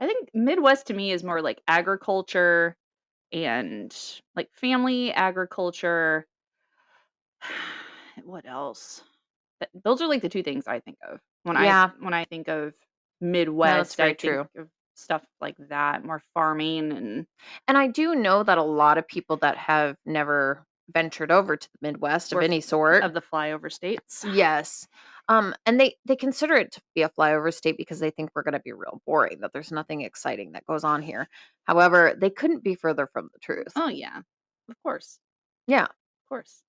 I 0.00 0.06
think 0.06 0.28
Midwest 0.34 0.86
to 0.88 0.94
me 0.94 1.10
is 1.12 1.24
more 1.24 1.40
like 1.42 1.60
agriculture 1.68 2.76
and 3.32 3.94
like 4.34 4.48
family 4.52 5.12
agriculture. 5.12 6.26
what 8.24 8.46
else? 8.46 9.02
Th- 9.60 9.70
Those 9.84 10.00
are 10.02 10.08
like 10.08 10.22
the 10.22 10.28
two 10.28 10.42
things 10.42 10.66
I 10.66 10.80
think 10.80 10.98
of 11.08 11.20
when 11.44 11.56
Yeah. 11.56 11.90
I 12.00 12.04
when 12.04 12.14
I 12.14 12.24
think 12.24 12.48
of 12.48 12.74
Midwest. 13.20 13.96
very 13.96 14.10
I 14.10 14.14
think 14.14 14.48
of 14.56 14.68
stuff 14.94 15.22
like 15.40 15.56
that, 15.68 16.04
more 16.04 16.22
farming 16.34 16.92
and 16.92 17.26
and 17.68 17.78
I 17.78 17.86
do 17.88 18.14
know 18.14 18.42
that 18.42 18.58
a 18.58 18.62
lot 18.62 18.98
of 18.98 19.06
people 19.06 19.36
that 19.38 19.56
have 19.56 19.96
never 20.06 20.64
ventured 20.94 21.30
over 21.32 21.56
to 21.56 21.68
the 21.72 21.78
Midwest 21.88 22.32
of 22.32 22.38
Or 22.38 22.42
any 22.42 22.60
sort. 22.60 23.02
of 23.02 23.12
the 23.12 23.20
flyover 23.22 23.72
states. 23.72 24.24
yes. 24.28 24.86
Um 25.28 25.54
and 25.66 25.80
they 25.80 25.96
they 26.06 26.16
consider 26.16 26.54
it 26.54 26.72
to 26.72 26.82
be 26.94 27.02
a 27.02 27.08
flyover 27.08 27.52
state 27.52 27.76
because 27.76 27.98
they 28.00 28.10
think 28.10 28.30
we're 28.34 28.42
going 28.42 28.54
to 28.54 28.60
be 28.60 28.72
real 28.72 29.00
boring 29.06 29.40
that 29.40 29.52
there's 29.52 29.72
nothing 29.72 30.02
exciting 30.02 30.52
that 30.52 30.66
goes 30.66 30.84
on 30.84 31.02
here. 31.02 31.28
However, 31.64 32.14
they 32.16 32.30
couldn't 32.30 32.62
be 32.64 32.74
further 32.76 33.06
from 33.12 33.30
the 33.32 33.38
truth. 33.40 33.72
Oh 33.76 33.88
yeah, 33.88 34.18
of 34.68 34.76
course. 34.82 35.18
Yeah. 35.66 35.84
Of 35.84 36.28
course. 36.28 36.62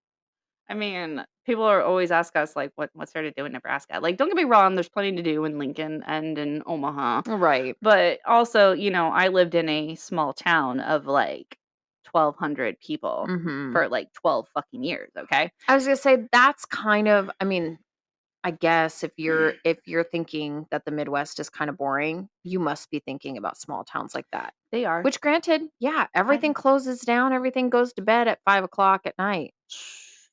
I 0.69 0.73
mean, 0.73 1.25
people 1.45 1.63
are 1.63 1.81
always 1.81 2.11
ask 2.11 2.35
us 2.35 2.55
like, 2.55 2.71
what 2.75 2.89
what's 2.93 3.13
there 3.13 3.23
to 3.23 3.31
do 3.31 3.45
in 3.45 3.53
Nebraska? 3.53 3.99
Like, 4.01 4.17
don't 4.17 4.27
get 4.29 4.35
me 4.37 4.43
wrong, 4.45 4.75
there's 4.75 4.89
plenty 4.89 5.15
to 5.15 5.23
do 5.23 5.45
in 5.45 5.57
Lincoln 5.59 6.03
and 6.07 6.37
in 6.37 6.63
Omaha, 6.65 7.21
Right. 7.27 7.75
but 7.81 8.19
also, 8.25 8.73
you 8.73 8.91
know, 8.91 9.07
I 9.09 9.29
lived 9.29 9.55
in 9.55 9.69
a 9.69 9.95
small 9.95 10.33
town 10.33 10.79
of 10.81 11.05
like 11.07 11.57
1,200 12.11 12.79
people 12.81 13.27
Mhm. 13.29 13.71
for 13.73 13.87
like 13.89 14.11
12 14.13 14.47
fucking 14.53 14.83
years. 14.83 15.11
Okay. 15.17 15.51
I 15.69 15.75
was 15.75 15.85
going 15.85 15.95
to 15.97 16.01
say 16.01 16.27
that's 16.33 16.65
kind 16.65 17.07
of 17.07 17.29
I 17.39 17.45
mean 17.45 17.79
I 18.47 18.51
guess 18.51 19.03
if 19.03 19.11
you're 19.17 19.51
Mm. 19.51 19.59
if 19.65 19.79
you're 19.87 20.05
thinking 20.05 20.67
that 20.71 20.85
the 20.85 20.91
Midwest 20.91 21.39
is 21.39 21.49
kinda 21.49 21.73
boring, 21.73 22.29
you 22.45 22.59
must 22.59 22.89
be 22.89 22.99
thinking 22.99 23.37
about 23.37 23.57
small 23.57 23.83
towns 23.83 24.15
like 24.15 24.27
that. 24.31 24.53
They 24.71 24.85
are. 24.85 25.03
Which 25.03 25.19
granted, 25.19 25.63
yeah, 25.79 26.07
everything 26.15 26.53
closes 26.53 27.01
down, 27.01 27.33
everything 27.33 27.69
goes 27.69 27.91
to 27.93 28.01
bed 28.01 28.29
at 28.29 28.39
five 28.45 28.63
o'clock 28.63 29.01
at 29.05 29.17
night. 29.17 29.53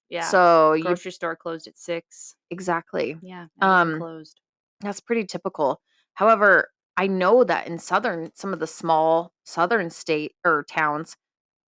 Yeah. 0.08 0.30
So 0.30 0.74
you 0.74 0.84
Grocery 0.84 1.12
store 1.12 1.36
closed 1.36 1.66
at 1.66 1.76
6. 1.78 2.36
exactly. 2.50 3.18
Yeah, 3.20 3.48
Um, 3.60 3.96
closed. 3.96 4.40
that's 4.80 5.00
pretty 5.00 5.24
typical. 5.26 5.80
However, 6.14 6.70
I 6.96 7.06
know 7.08 7.44
that 7.44 7.66
in 7.66 7.78
southern 7.78 8.30
some 8.34 8.52
of 8.52 8.60
the 8.60 8.66
small 8.68 9.32
southern 9.44 9.90
state 9.90 10.34
or 10.44 10.64
towns, 10.70 11.16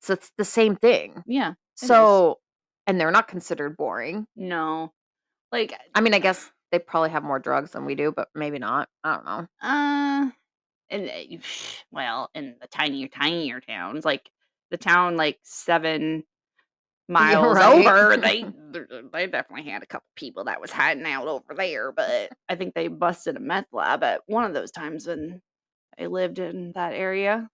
so 0.01 0.13
it's 0.15 0.33
the 0.39 0.45
same 0.45 0.77
thing. 0.77 1.25
Yeah, 1.27 1.55
it 1.83 1.93
is. 1.93 2.23
So 2.23 2.41
and 2.87 3.01
they're 3.01 3.11
not 3.11 3.29
considered 3.29 3.77
boring. 3.77 4.29
No. 4.37 4.93
Like, 5.57 5.73
I 5.95 6.01
mean, 6.03 6.13
I 6.13 6.19
guess 6.19 6.51
they 6.71 6.79
probably 6.79 7.11
have 7.11 7.25
more 7.25 7.39
drugs 7.39 7.71
than 7.71 7.87
we 7.87 7.95
do, 7.95 8.13
but 8.15 8.29
maybe 8.35 8.59
not. 8.59 8.89
I 9.03 9.15
don't 9.15 9.25
know. 9.25 9.47
uh, 9.63 10.31
and, 10.91 11.09
uh, 11.09 11.37
well, 11.91 12.31
in 12.35 12.57
the 12.61 12.69
tinier, 12.69 13.09
tinier 13.09 13.61
towns, 13.61 14.05
like 14.05 14.31
the 14.71 14.77
town 14.77 15.17
like 15.17 15.39
7 15.43 16.23
miles 17.09 17.57
right. 17.57 17.87
over, 17.87 18.17
they 18.23 18.45
they 19.13 19.27
definitely 19.27 19.71
had 19.71 19.83
a 19.83 19.87
couple 19.87 20.07
people 20.15 20.45
that 20.45 20.61
was 20.61 20.71
hiding 20.71 21.07
out 21.07 21.27
over 21.27 21.55
there, 21.57 21.91
but 21.91 22.33
I 22.49 22.55
think 22.57 22.75
they 22.75 22.89
busted 22.89 23.37
a 23.37 23.41
meth 23.41 23.73
lab 23.73 24.03
at 24.05 24.21
one 24.27 24.45
of 24.45 24.53
those 24.53 24.71
times 24.71 25.07
when 25.07 25.41
I 25.99 26.07
lived 26.07 26.39
in 26.39 26.73
that 26.75 26.93
area. 26.93 27.49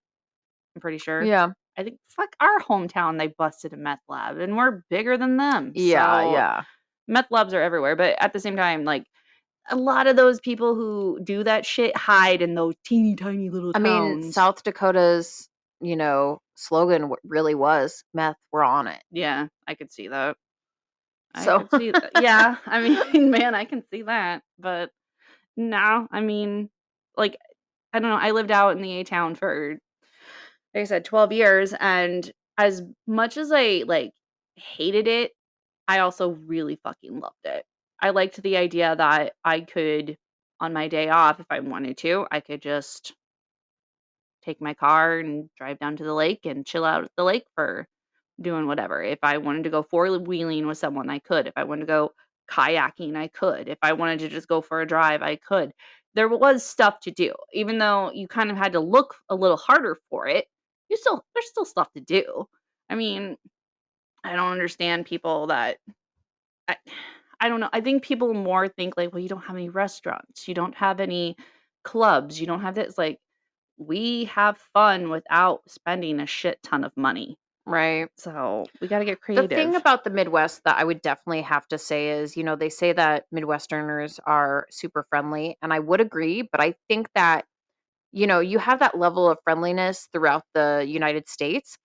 I'm 0.75 0.81
pretty 0.81 0.97
sure. 0.97 1.23
Yeah. 1.23 1.49
I 1.77 1.83
think 1.83 1.99
fuck 2.07 2.35
our 2.39 2.59
hometown, 2.59 3.17
they 3.17 3.27
busted 3.27 3.73
a 3.73 3.77
meth 3.77 4.01
lab, 4.09 4.37
and 4.39 4.57
we're 4.57 4.83
bigger 4.89 5.17
than 5.17 5.37
them. 5.37 5.71
Yeah, 5.75 6.21
so 6.21 6.33
yeah. 6.33 6.63
Meth 7.07 7.27
labs 7.31 7.53
are 7.53 7.61
everywhere, 7.61 7.95
but 7.95 8.15
at 8.19 8.33
the 8.33 8.39
same 8.39 8.55
time, 8.55 8.83
like 8.85 9.05
a 9.69 9.75
lot 9.75 10.07
of 10.07 10.15
those 10.15 10.39
people 10.39 10.75
who 10.75 11.19
do 11.23 11.43
that 11.43 11.65
shit 11.65 11.95
hide 11.95 12.41
in 12.41 12.55
those 12.55 12.75
teeny 12.85 13.15
tiny 13.15 13.49
little 13.49 13.71
I 13.75 13.79
towns. 13.79 14.23
mean, 14.25 14.31
South 14.33 14.63
Dakota's, 14.63 15.49
you 15.81 15.95
know, 15.95 16.41
slogan 16.55 17.11
really 17.23 17.55
was 17.55 18.03
meth, 18.13 18.35
we're 18.51 18.63
on 18.63 18.87
it. 18.87 19.01
Yeah, 19.11 19.47
I 19.67 19.75
could 19.75 19.91
see 19.91 20.07
that. 20.09 20.35
I 21.33 21.45
So- 21.45 21.61
could 21.61 21.79
see 21.79 21.91
that. 21.91 22.11
Yeah, 22.21 22.57
I 22.65 22.81
mean, 22.81 23.31
man, 23.31 23.55
I 23.55 23.65
can 23.65 23.85
see 23.87 24.01
that. 24.03 24.43
But 24.59 24.91
now, 25.57 26.07
I 26.11 26.21
mean, 26.21 26.69
like, 27.17 27.37
I 27.93 27.99
don't 27.99 28.09
know. 28.09 28.17
I 28.17 28.31
lived 28.31 28.51
out 28.51 28.75
in 28.75 28.81
the 28.81 28.91
A 28.99 29.03
town 29.03 29.35
for, 29.35 29.77
like 30.73 30.81
I 30.81 30.85
said, 30.85 31.05
12 31.05 31.31
years. 31.31 31.73
And 31.79 32.29
as 32.57 32.81
much 33.07 33.37
as 33.37 33.51
I 33.51 33.83
like 33.87 34.11
hated 34.55 35.07
it, 35.07 35.31
I 35.87 35.99
also 35.99 36.31
really 36.45 36.79
fucking 36.83 37.19
loved 37.19 37.45
it. 37.45 37.65
I 38.01 38.09
liked 38.11 38.41
the 38.41 38.57
idea 38.57 38.95
that 38.95 39.33
I 39.43 39.61
could, 39.61 40.17
on 40.59 40.73
my 40.73 40.87
day 40.87 41.09
off, 41.09 41.39
if 41.39 41.45
I 41.49 41.59
wanted 41.59 41.97
to, 41.99 42.25
I 42.31 42.39
could 42.39 42.61
just 42.61 43.13
take 44.43 44.61
my 44.61 44.73
car 44.73 45.19
and 45.19 45.49
drive 45.57 45.79
down 45.79 45.95
to 45.97 46.03
the 46.03 46.13
lake 46.13 46.45
and 46.45 46.65
chill 46.65 46.85
out 46.85 47.05
at 47.05 47.11
the 47.15 47.23
lake 47.23 47.45
for 47.55 47.87
doing 48.41 48.67
whatever. 48.67 49.01
If 49.01 49.19
I 49.23 49.37
wanted 49.37 49.63
to 49.63 49.69
go 49.69 49.83
four 49.83 50.19
wheeling 50.19 50.67
with 50.67 50.77
someone, 50.77 51.09
I 51.09 51.19
could. 51.19 51.47
If 51.47 51.53
I 51.55 51.63
wanted 51.63 51.81
to 51.81 51.87
go 51.87 52.11
kayaking, 52.49 53.15
I 53.15 53.27
could. 53.27 53.67
If 53.69 53.77
I 53.81 53.93
wanted 53.93 54.19
to 54.19 54.29
just 54.29 54.47
go 54.47 54.61
for 54.61 54.81
a 54.81 54.87
drive, 54.87 55.21
I 55.21 55.37
could. 55.37 55.71
There 56.15 56.27
was 56.27 56.63
stuff 56.63 56.99
to 57.01 57.11
do, 57.11 57.33
even 57.53 57.77
though 57.77 58.11
you 58.13 58.27
kind 58.27 58.51
of 58.51 58.57
had 58.57 58.73
to 58.73 58.79
look 58.79 59.15
a 59.29 59.35
little 59.35 59.57
harder 59.57 59.97
for 60.09 60.27
it. 60.27 60.45
You 60.89 60.97
still 60.97 61.23
there's 61.33 61.47
still 61.47 61.65
stuff 61.65 61.91
to 61.93 62.01
do. 62.01 62.45
I 62.89 62.95
mean, 62.95 63.37
I 64.23 64.35
don't 64.35 64.51
understand 64.51 65.05
people 65.05 65.47
that 65.47 65.77
I, 66.67 66.77
I 67.39 67.49
don't 67.49 67.59
know. 67.59 67.69
I 67.73 67.81
think 67.81 68.03
people 68.03 68.33
more 68.33 68.67
think 68.67 68.95
like, 68.95 69.11
well, 69.13 69.21
you 69.21 69.29
don't 69.29 69.43
have 69.43 69.55
any 69.55 69.69
restaurants, 69.69 70.47
you 70.47 70.53
don't 70.53 70.75
have 70.75 70.99
any 70.99 71.35
clubs, 71.83 72.39
you 72.39 72.47
don't 72.47 72.61
have 72.61 72.75
this. 72.75 72.97
Like, 72.97 73.19
we 73.77 74.25
have 74.25 74.57
fun 74.73 75.09
without 75.09 75.61
spending 75.67 76.19
a 76.19 76.25
shit 76.25 76.61
ton 76.63 76.83
of 76.83 76.95
money. 76.95 77.37
Right. 77.65 78.09
So 78.17 78.65
we 78.81 78.87
got 78.87 78.99
to 78.99 79.05
get 79.05 79.21
creative. 79.21 79.49
The 79.49 79.55
thing 79.55 79.75
about 79.75 80.03
the 80.03 80.09
Midwest 80.09 80.63
that 80.65 80.77
I 80.77 80.83
would 80.83 81.01
definitely 81.01 81.41
have 81.43 81.67
to 81.69 81.77
say 81.77 82.09
is, 82.09 82.35
you 82.35 82.43
know, 82.43 82.55
they 82.55 82.69
say 82.69 82.93
that 82.93 83.25
Midwesterners 83.33 84.19
are 84.25 84.67
super 84.69 85.05
friendly, 85.09 85.57
and 85.61 85.73
I 85.73 85.79
would 85.79 86.01
agree, 86.01 86.41
but 86.41 86.61
I 86.61 86.75
think 86.87 87.07
that, 87.15 87.45
you 88.11 88.27
know, 88.27 88.41
you 88.41 88.59
have 88.59 88.79
that 88.79 88.97
level 88.97 89.29
of 89.29 89.37
friendliness 89.43 90.07
throughout 90.13 90.43
the 90.53 90.85
United 90.87 91.27
States. 91.27 91.77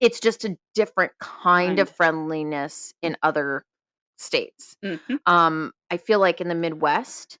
It's 0.00 0.20
just 0.20 0.44
a 0.44 0.56
different 0.74 1.12
kind 1.20 1.78
of 1.78 1.88
friendliness 1.88 2.92
in 3.02 3.16
other 3.22 3.64
states. 4.18 4.76
Mhm. 4.84 5.20
Um, 5.26 5.72
I 5.90 5.96
feel 5.96 6.18
like 6.18 6.40
in 6.40 6.48
the 6.48 6.54
Midwest, 6.54 7.38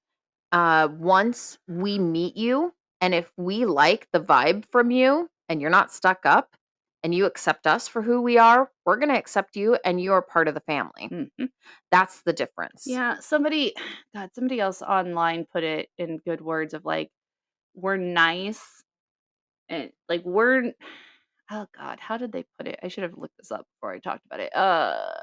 uh, 0.52 0.88
once 0.92 1.58
we 1.66 1.98
meet 1.98 2.36
you, 2.36 2.74
and 3.00 3.14
if 3.14 3.32
we 3.36 3.64
like 3.64 4.08
the 4.12 4.20
vibe 4.20 4.64
from 4.70 4.90
you, 4.90 5.28
and 5.48 5.60
you're 5.60 5.70
not 5.70 5.92
stuck 5.92 6.24
up, 6.26 6.56
and 7.04 7.14
you 7.14 7.26
accept 7.26 7.66
us 7.66 7.88
for 7.88 8.02
who 8.02 8.20
we 8.22 8.38
are, 8.38 8.70
we're 8.84 8.96
going 8.96 9.08
to 9.08 9.18
accept 9.18 9.56
you, 9.56 9.76
and 9.84 10.00
you 10.00 10.12
are 10.12 10.22
part 10.22 10.48
of 10.48 10.54
the 10.54 10.60
family. 10.60 11.08
Mhm. 11.08 11.50
That's 11.90 12.22
the 12.22 12.32
difference. 12.32 12.86
Yeah, 12.86 13.18
somebody, 13.20 13.74
God, 14.14 14.30
somebody 14.34 14.60
else 14.60 14.82
online 14.82 15.46
put 15.46 15.64
it 15.64 15.90
in 15.98 16.18
good 16.18 16.40
words 16.40 16.74
of 16.74 16.84
like, 16.84 17.10
we're 17.74 17.96
nice, 17.96 18.82
and 19.68 19.92
like 20.08 20.24
we're. 20.24 20.72
Oh 21.50 21.66
God, 21.72 21.98
how 22.00 22.16
did 22.18 22.32
they 22.32 22.44
put 22.58 22.66
it? 22.68 22.78
I 22.82 22.88
should 22.88 23.02
have 23.04 23.16
looked 23.16 23.36
this 23.38 23.50
up 23.50 23.66
before 23.74 23.92
I 23.92 23.98
talked 24.00 24.26
about 24.26 24.40
it. 24.40 24.54
Uh, 24.54 25.14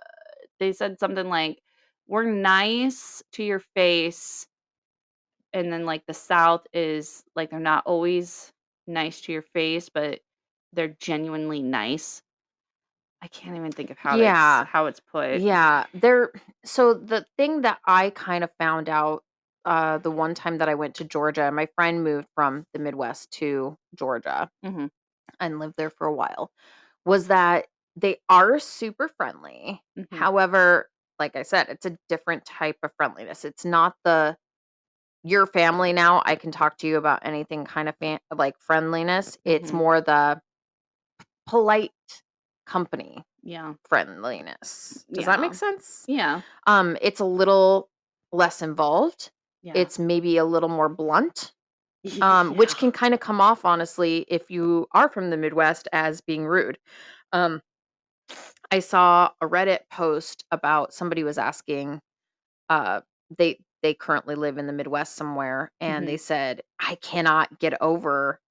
they 0.59 0.73
said 0.73 0.99
something 0.99 1.29
like, 1.29 1.61
"We're 2.07 2.23
nice 2.31 3.23
to 3.33 3.43
your 3.43 3.59
face," 3.59 4.47
and 5.53 5.71
then 5.71 5.85
like 5.85 6.05
the 6.05 6.13
South 6.13 6.65
is 6.73 7.23
like 7.35 7.49
they're 7.49 7.59
not 7.59 7.85
always 7.85 8.51
nice 8.87 9.21
to 9.21 9.31
your 9.31 9.41
face, 9.41 9.89
but 9.89 10.21
they're 10.73 10.89
genuinely 10.99 11.61
nice. 11.61 12.21
I 13.21 13.27
can't 13.27 13.55
even 13.57 13.73
think 13.73 13.89
of 13.89 13.97
how 13.97 14.21
Yeah. 14.21 14.21
it's 14.21 14.65
how 14.67 14.85
it's 14.87 14.99
put. 14.99 15.43
Yeah, 15.43 15.87
there 15.93 16.31
so 16.65 16.93
the 16.93 17.25
thing 17.37 17.61
that 17.61 17.79
I 17.85 18.11
kind 18.11 18.43
of 18.43 18.51
found 18.59 18.89
out 18.89 19.23
uh 19.65 19.97
the 19.99 20.11
one 20.11 20.35
time 20.35 20.59
that 20.59 20.69
I 20.69 20.75
went 20.75 20.95
to 20.95 21.03
Georgia, 21.05 21.51
my 21.51 21.67
friend 21.75 22.03
moved 22.03 22.27
from 22.35 22.65
the 22.73 22.79
Midwest 22.79 23.31
to 23.33 23.77
Georgia 23.95 24.49
Mhm. 24.63 24.89
And 25.39 25.59
lived 25.59 25.75
there 25.77 25.89
for 25.91 26.07
a 26.07 26.13
while, 26.13 26.51
was 27.05 27.27
that 27.29 27.67
they 27.95 28.19
are 28.29 28.59
super 28.59 29.07
friendly. 29.09 29.81
Mhm. 29.95 30.25
However, 30.25 30.89
like 31.19 31.35
I 31.35 31.43
said, 31.43 31.69
it's 31.69 31.85
a 31.85 31.97
different 32.09 32.45
type 32.45 32.77
of 32.83 32.91
friendliness. 32.97 33.45
It's 33.45 33.65
not 33.65 33.95
the 34.05 34.37
your 35.23 35.47
family 35.47 35.93
now, 35.93 36.21
I 36.25 36.35
can 36.35 36.51
talk 36.51 36.77
to 36.79 36.87
you 36.87 36.97
about 36.97 37.21
anything 37.25 37.65
kind 37.65 37.89
of 37.89 37.97
fan, 37.97 38.19
like 38.35 38.57
friendliness. 38.59 39.37
It's 39.45 39.71
Mhm. 39.71 39.73
more 39.73 40.01
the 40.01 40.41
polite 41.47 41.91
company 42.65 43.23
Yeah. 43.43 43.75
friendliness. 43.89 45.05
Does 45.13 45.25
that 45.25 45.39
make 45.41 45.55
sense? 45.55 46.07
Yeah. 46.07 46.43
Um, 46.67 46.97
it's 47.01 47.21
a 47.21 47.25
little 47.25 47.89
less 48.33 48.61
involved. 48.63 49.31
Yeah. 49.61 49.75
It's 49.75 49.99
maybe 49.99 50.37
a 50.37 50.45
little 50.45 50.69
more 50.69 50.89
blunt, 50.89 51.54
um, 52.21 52.55
which 52.55 52.77
can 52.77 52.91
kind 52.91 53.13
of 53.13 53.19
come 53.19 53.41
off, 53.41 53.65
honestly, 53.65 54.25
if 54.29 54.49
you 54.51 54.87
are 54.93 55.09
from 55.09 55.29
the 55.29 55.37
Midwest, 55.37 55.87
as 55.93 56.21
being 56.21 56.45
rude. 56.45 56.77
Um, 57.33 57.61
I 58.71 58.79
saw 58.79 59.31
a 59.41 59.47
Reddit 59.47 59.89
post 59.91 60.45
about 60.51 60.93
somebody 60.93 61.23
was 61.23 61.37
asking, 61.37 62.01
uh, 62.69 63.01
they 63.37 63.59
they 63.83 63.93
currently 63.95 64.35
live 64.35 64.57
in 64.57 64.67
the 64.67 64.73
Midwest 64.73 65.15
somewhere, 65.15 65.71
and 65.81 66.07
they 66.07 66.17
said, 66.17 66.61
"I 66.79 66.95
cannot 66.95 67.59
get 67.59 67.79
over 67.81 68.41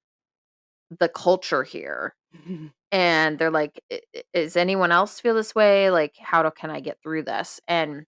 the 0.99 1.09
culture 1.09 1.63
here." 1.63 2.15
and 2.93 3.39
they're 3.39 3.51
like 3.51 3.81
"I- 3.91 4.01
i- 4.15 4.23
is 4.33 4.57
anyone 4.57 4.91
else 4.93 5.19
feel 5.21 5.35
this 5.35 5.55
way? 5.55 5.91
Like 5.91 6.15
how 6.17 6.43
do, 6.43 6.51
can 6.51 6.71
i 6.71 6.79
get 6.81 7.01
through 7.03 7.23
this? 7.23 7.61
And 7.67 8.05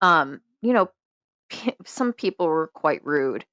um 0.00 0.40
you 0.62 0.72
know 0.72 0.90
p- 1.50 1.74
some 1.86 2.12
people 2.12 2.46
were 2.48 2.68
quite 2.68 3.04
rude 3.04 3.44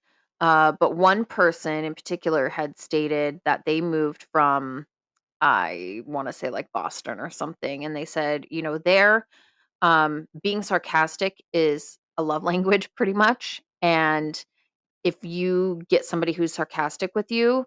uh 0.41 0.73
but 0.79 0.95
one 0.95 1.25
person 1.25 1.83
in 1.83 1.95
particular 1.95 2.49
had 2.49 2.77
stated 2.77 3.39
that 3.45 3.63
they 3.65 3.81
moved 3.81 4.25
from 4.31 4.85
i 5.41 6.01
want 6.05 6.27
to 6.27 6.33
say 6.33 6.49
like 6.49 6.67
boston 6.73 7.19
or 7.19 7.29
something 7.29 7.85
and 7.85 7.95
they 7.95 8.05
said 8.05 8.45
you 8.49 8.61
know 8.61 8.77
there 8.77 9.27
um 9.81 10.27
being 10.43 10.61
sarcastic 10.63 11.43
is 11.53 11.97
a 12.17 12.23
love 12.23 12.43
language 12.51 12.89
pretty 12.95 13.13
much 13.13 13.61
and 13.81 14.45
if 15.03 15.17
you 15.23 15.81
get 15.89 16.05
somebody 16.05 16.33
who's 16.33 16.53
sarcastic 16.53 17.11
with 17.15 17.31
you 17.31 17.65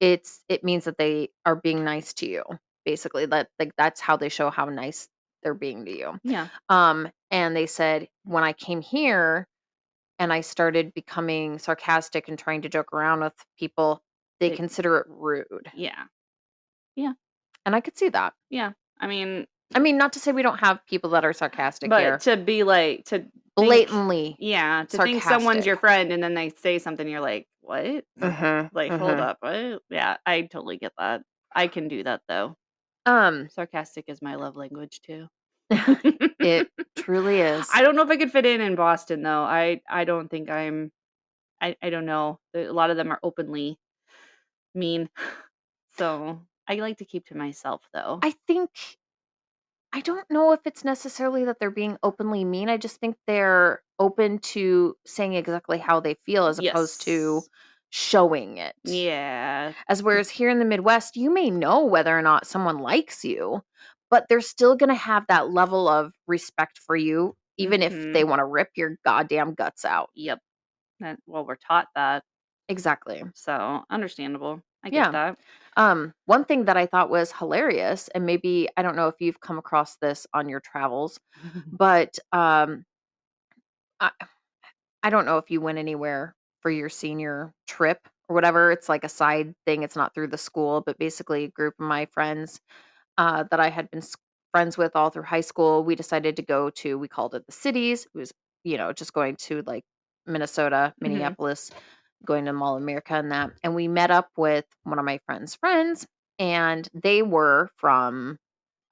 it's 0.00 0.44
it 0.48 0.64
means 0.64 0.84
that 0.84 0.98
they 0.98 1.28
are 1.44 1.56
being 1.56 1.84
nice 1.84 2.12
to 2.14 2.28
you, 2.28 2.42
basically, 2.84 3.26
that 3.26 3.48
like, 3.58 3.72
that's 3.78 4.00
how 4.00 4.16
they 4.16 4.28
show 4.28 4.50
how 4.50 4.66
nice 4.66 5.08
they're 5.42 5.54
being 5.54 5.84
to 5.86 5.96
you. 5.96 6.18
yeah. 6.22 6.48
Um, 6.68 7.08
and 7.30 7.56
they 7.56 7.66
said, 7.66 8.08
"When 8.24 8.44
I 8.44 8.52
came 8.52 8.80
here 8.80 9.46
and 10.18 10.32
I 10.32 10.40
started 10.40 10.94
becoming 10.94 11.58
sarcastic 11.58 12.28
and 12.28 12.38
trying 12.38 12.62
to 12.62 12.68
joke 12.68 12.92
around 12.92 13.20
with 13.20 13.34
people, 13.58 14.02
they 14.40 14.50
They- 14.50 14.56
consider 14.56 14.98
it 14.98 15.06
rude." 15.08 15.70
Yeah. 15.74 16.04
Yeah. 16.96 17.12
And 17.64 17.74
I 17.76 17.80
could 17.80 17.96
see 17.98 18.08
that. 18.10 18.34
Yeah. 18.50 18.72
I 19.00 19.06
mean, 19.06 19.46
I 19.74 19.78
mean, 19.80 19.98
not 19.98 20.12
to 20.14 20.20
say 20.20 20.32
we 20.32 20.42
don't 20.42 20.58
have 20.60 20.84
people 20.86 21.10
that 21.10 21.24
are 21.24 21.32
sarcastic 21.32 21.90
but 21.90 22.00
here. 22.00 22.18
to 22.18 22.36
be 22.36 22.62
like 22.62 23.04
to 23.06 23.18
think 23.20 23.32
Blatantly. 23.56 24.36
yeah, 24.38 24.84
to 24.84 24.98
think 24.98 25.22
someone's 25.22 25.66
your 25.66 25.74
sarcastic. 25.76 25.80
friend 25.80 26.12
and 26.12 26.22
then 26.22 26.34
they 26.34 26.50
say 26.50 26.78
something, 26.78 27.08
you're 27.08 27.20
like, 27.20 27.48
"What?" 27.62 28.04
Mhm, 28.20 28.70
Like, 28.72 28.90
hold 28.92 29.12
mhm. 29.12 29.20
up, 29.20 29.38
what? 29.40 29.82
Yeah, 29.90 30.18
I 30.26 30.42
totally 30.42 30.76
get 30.78 30.92
that. 30.98 31.22
I 31.54 31.66
can 31.68 31.88
do 31.88 32.02
that 32.04 32.22
though. 32.28 32.56
Um, 33.06 33.48
Sarcastic 33.48 34.04
is 34.08 34.20
my 34.22 34.34
love 34.36 34.56
language 34.56 35.00
too. 35.02 35.26
It 35.70 36.68
truly 36.96 37.40
is. 37.40 37.68
I 37.74 37.82
don't 37.82 37.96
know 37.96 38.02
if 38.02 38.10
I 38.10 38.16
could 38.16 38.32
fit 38.32 38.46
in 38.46 38.60
in 38.60 38.74
Boston 38.74 39.22
though. 39.22 39.42
I 39.42 39.80
I 39.88 40.04
don't 40.04 40.30
think 40.30 40.50
I'm. 40.50 40.92
I 41.60 41.76
I 41.82 41.90
don't 41.90 42.06
know. 42.06 42.40
A 42.54 42.70
lot 42.70 42.90
of 42.90 42.96
them 42.96 43.10
are 43.10 43.20
openly 43.22 43.78
mean, 44.74 45.08
so 45.98 46.40
I 46.68 46.76
like 46.76 46.98
to 46.98 47.04
keep 47.04 47.26
to 47.26 47.36
myself 47.36 47.82
though. 47.92 48.20
I 48.22 48.34
think 48.46 48.70
I 49.92 50.00
don't 50.00 50.30
know 50.30 50.52
if 50.52 50.60
it's 50.66 50.84
necessarily 50.84 51.44
that 51.46 51.58
they're 51.58 51.70
being 51.70 51.96
openly 52.02 52.44
mean. 52.44 52.68
I 52.68 52.76
just 52.76 53.00
think 53.00 53.16
they're 53.26 53.82
open 53.98 54.38
to 54.40 54.94
saying 55.06 55.34
exactly 55.34 55.78
how 55.78 56.00
they 56.00 56.16
feel 56.26 56.46
as 56.46 56.58
opposed 56.58 57.00
to 57.02 57.42
showing 57.90 58.58
it. 58.58 58.74
Yeah. 58.84 59.72
As 59.88 60.02
whereas 60.02 60.28
here 60.28 60.50
in 60.50 60.58
the 60.58 60.64
Midwest, 60.64 61.16
you 61.16 61.32
may 61.32 61.50
know 61.50 61.84
whether 61.84 62.16
or 62.16 62.20
not 62.20 62.46
someone 62.46 62.78
likes 62.78 63.24
you, 63.24 63.62
but 64.10 64.26
they're 64.28 64.40
still 64.40 64.76
going 64.76 64.88
to 64.90 64.94
have 64.94 65.26
that 65.28 65.50
level 65.50 65.88
of 65.88 66.12
respect 66.26 66.78
for 66.78 66.96
you, 66.96 67.34
even 67.58 67.82
if 67.82 68.06
they 68.12 68.24
Mhm. 68.24 68.26
want 68.26 68.40
to 68.40 68.44
rip 68.46 68.70
your 68.76 68.98
goddamn 69.04 69.54
guts 69.54 69.84
out. 69.84 70.10
Yep. 70.14 70.40
That, 71.00 71.20
well, 71.26 71.46
we're 71.46 71.56
taught 71.56 71.88
that, 71.94 72.24
Exactly. 72.68 73.24
so 73.34 73.84
understandable. 73.90 74.62
I 74.82 74.90
get 74.90 75.06
Yeah. 75.06 75.12
that. 75.12 75.38
Um, 75.76 76.14
one 76.26 76.44
thing 76.44 76.66
that 76.66 76.76
I 76.76 76.86
thought 76.86 77.10
was 77.10 77.32
hilarious, 77.32 78.08
and 78.08 78.26
maybe 78.26 78.68
I 78.76 78.82
don't 78.82 78.96
know 78.96 79.08
if 79.08 79.16
you've 79.20 79.40
come 79.40 79.58
across 79.58 79.96
this 79.98 80.26
on 80.34 80.48
your 80.48 80.60
travels, 80.60 81.20
but 81.72 82.18
um, 82.32 82.84
I, 84.00 84.10
I 85.02 85.10
don't 85.10 85.26
know 85.26 85.38
if 85.38 85.50
you 85.50 85.60
went 85.60 85.78
anywhere 85.78 86.36
for 86.60 86.70
your 86.70 86.90
senior 86.90 87.54
trip 87.68 88.08
or 88.28 88.34
whatever. 88.34 88.72
It's 88.72 88.88
like 88.88 89.04
a 89.04 89.08
side 89.08 89.54
thing. 89.66 89.82
It's 89.82 89.96
not 89.96 90.14
through 90.14 90.28
the 90.28 90.38
school, 90.38 90.82
but 90.86 90.98
basically, 90.98 91.44
a 91.44 91.50
group 91.50 91.74
of 91.80 91.86
my 91.86 92.06
friends 92.06 92.60
uh, 93.18 93.44
that 93.50 93.60
I 93.60 93.68
had 93.70 93.90
been 93.90 93.98
s- 94.02 94.14
friends 94.52 94.78
with 94.78 94.96
all 94.96 95.10
through 95.10 95.24
high 95.24 95.40
school, 95.42 95.84
we 95.84 95.94
decided 95.94 96.36
to 96.36 96.42
go 96.42 96.70
to. 96.70 96.98
We 96.98 97.08
called 97.08 97.34
it 97.34 97.46
the 97.46 97.52
cities. 97.52 98.06
It 98.06 98.18
was 98.18 98.32
you 98.64 98.76
know 98.78 98.92
just 98.92 99.12
going 99.12 99.36
to 99.36 99.62
like 99.66 99.84
Minnesota, 100.26 100.94
Mhm. 101.02 101.02
Minneapolis, 101.02 101.70
going 102.24 102.44
to 102.46 102.52
Mall 102.52 102.76
of 102.76 102.82
America 102.82 103.14
and 103.14 103.32
that. 103.32 103.50
And 103.62 103.74
we 103.74 103.88
met 103.88 104.10
up 104.10 104.30
with 104.36 104.64
one 104.84 104.98
of 104.98 105.04
my 105.04 105.20
friend's 105.26 105.54
friends, 105.56 106.06
and 106.38 106.88
they 106.94 107.22
were 107.22 107.70
from 107.76 108.38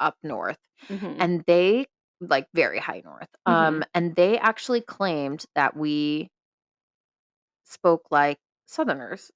up 0.00 0.16
north 0.22 0.58
Mhm. 0.90 1.16
and 1.20 1.44
they 1.46 1.86
like 2.20 2.46
very 2.54 2.78
high 2.78 3.02
north 3.04 3.28
um 3.46 3.84
and 3.94 4.14
they 4.16 4.38
actually 4.38 4.80
claimed 4.80 5.44
that 5.54 5.76
we 5.76 6.30
spoke 7.64 8.02
like 8.10 8.38
southerners 8.66 9.30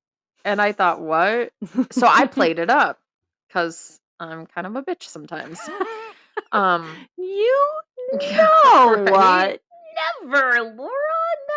and 0.45 0.61
i 0.61 0.73
thought 0.73 1.01
what 1.01 1.53
so 1.91 2.07
i 2.07 2.27
played 2.27 2.59
it 2.59 2.71
up 2.71 2.99
because 3.49 4.01
i'm 4.21 4.47
kind 4.47 4.67
of 4.67 4.77
a 4.77 4.83
bitch 4.83 5.05
sometimes 5.05 5.61
um 6.53 7.09
You 7.17 7.73
know 8.13 9.03
right? 9.05 9.11
what? 9.11 9.61
Never, 10.25 10.63
Laura. 10.77 10.93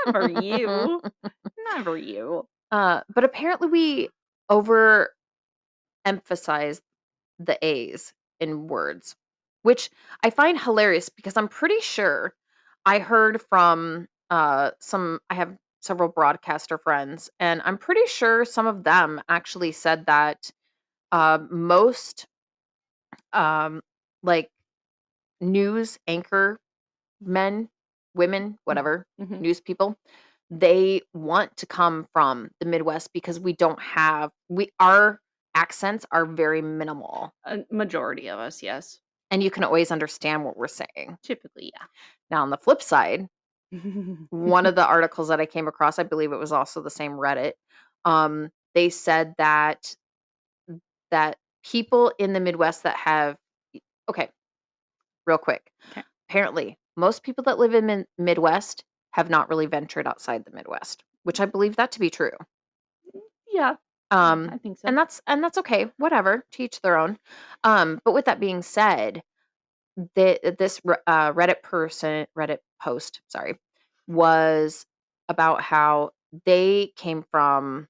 Never 0.06 0.30
you. 0.30 1.02
Never 1.76 1.98
you. 1.98 2.48
uh 2.72 3.02
but 3.14 3.24
apparently 3.24 3.68
we 3.70 4.10
over 4.50 5.10
emphasized 6.06 6.82
the 7.40 7.58
a's 7.66 8.14
in 8.40 8.68
words 8.68 9.16
which 9.64 9.90
i 10.24 10.30
find 10.30 10.60
hilarious 10.60 11.10
because 11.10 11.38
i'm 11.38 11.48
pretty 11.48 11.80
sure 11.82 12.34
i 12.86 13.00
heard 13.00 13.42
from 13.50 14.08
uh 14.32 14.72
some 14.80 15.20
i 15.30 15.36
have 15.36 15.56
several 15.82 16.10
broadcaster 16.10 16.78
friends 16.78 17.30
and 17.40 17.62
i'm 17.66 17.78
pretty 17.78 18.06
sure 18.08 18.46
some 18.46 18.68
of 18.68 18.84
them 18.84 19.22
actually 19.30 19.72
said 19.72 20.06
that 20.08 20.52
uh, 21.12 21.40
most 21.52 22.28
um 23.34 23.82
like 24.24 24.50
news 25.40 25.98
anchor 26.08 26.60
men 27.22 27.70
women 28.16 28.58
whatever 28.66 29.06
Mhm. 29.20 29.40
news 29.42 29.62
people 29.62 29.96
they 30.50 31.02
want 31.14 31.56
to 31.58 31.66
come 31.66 32.06
from 32.14 32.50
the 32.60 32.66
midwest 32.66 33.14
because 33.14 33.40
we 33.40 33.54
don't 33.54 33.80
have 33.82 34.32
we 34.50 34.70
our 34.80 35.20
accents 35.56 36.06
are 36.12 36.26
very 36.26 36.62
minimal 36.62 37.34
A 37.46 37.60
majority 37.72 38.30
of 38.30 38.40
us, 38.40 38.62
yes. 38.64 39.00
and 39.32 39.42
you 39.44 39.50
can 39.52 39.64
always 39.64 39.92
understand 39.92 40.44
what 40.46 40.58
we're 40.58 40.68
saying 40.68 41.18
Typically, 41.24 41.72
yeah. 41.74 41.86
now 42.30 42.42
on 42.42 42.50
the 42.50 42.58
flip 42.58 42.82
side 42.82 43.28
one 44.30 44.66
of 44.66 44.76
the 44.76 44.86
articles 44.86 45.28
that 45.30 45.40
i 45.40 45.46
came 45.46 45.68
across 45.68 46.00
i 46.00 46.04
believe 46.04 46.32
it 46.34 46.38
was 46.40 46.52
also 46.52 46.82
the 46.82 46.90
same 46.90 47.14
reddit 47.14 47.54
um 48.06 48.50
they 48.76 48.90
said 48.90 49.34
that 49.38 49.96
that 51.12 51.38
people 51.64 52.12
in 52.20 52.34
the 52.34 52.40
midwest 52.40 52.84
that 52.84 52.96
have 52.96 53.38
okay 54.10 54.30
real 55.26 55.38
quick 55.38 55.72
Okay. 55.92 56.04
apparently 56.30 56.78
most 56.96 57.24
people 57.24 57.44
that 57.46 57.60
live 57.60 57.74
in 57.74 57.86
Min- 57.86 58.08
midwest 58.18 58.84
have 59.12 59.30
not 59.30 59.50
really 59.50 59.66
ventured 59.66 60.08
outside 60.08 60.46
the 60.46 60.52
midwest 60.52 61.04
which 61.24 61.40
i 61.40 61.46
believe 61.46 61.76
that 61.76 61.92
to 61.94 62.00
be 62.00 62.10
true 62.10 62.32
yeah, 63.52 63.76
um 64.12 64.50
I 64.52 64.58
think 64.58 64.78
so. 64.78 64.88
and 64.88 64.98
that's 64.98 65.22
and 65.28 65.44
that's 65.44 65.58
okay 65.58 65.92
whatever 65.98 66.46
to 66.54 66.64
each 66.64 66.80
their 66.82 66.98
own 66.98 67.18
um 67.64 68.00
but 68.06 68.14
with 68.14 68.26
that 68.26 68.40
being 68.40 68.62
said 68.62 69.22
the, 70.16 70.56
this 70.58 70.80
uh, 71.08 71.34
reddit 71.34 71.62
person 71.64 72.26
reddit 72.38 72.60
post 72.82 73.22
sorry 73.28 73.58
was 74.08 74.86
about 75.30 75.62
how 75.62 76.12
they 76.46 76.94
came 76.96 77.24
from 77.30 77.88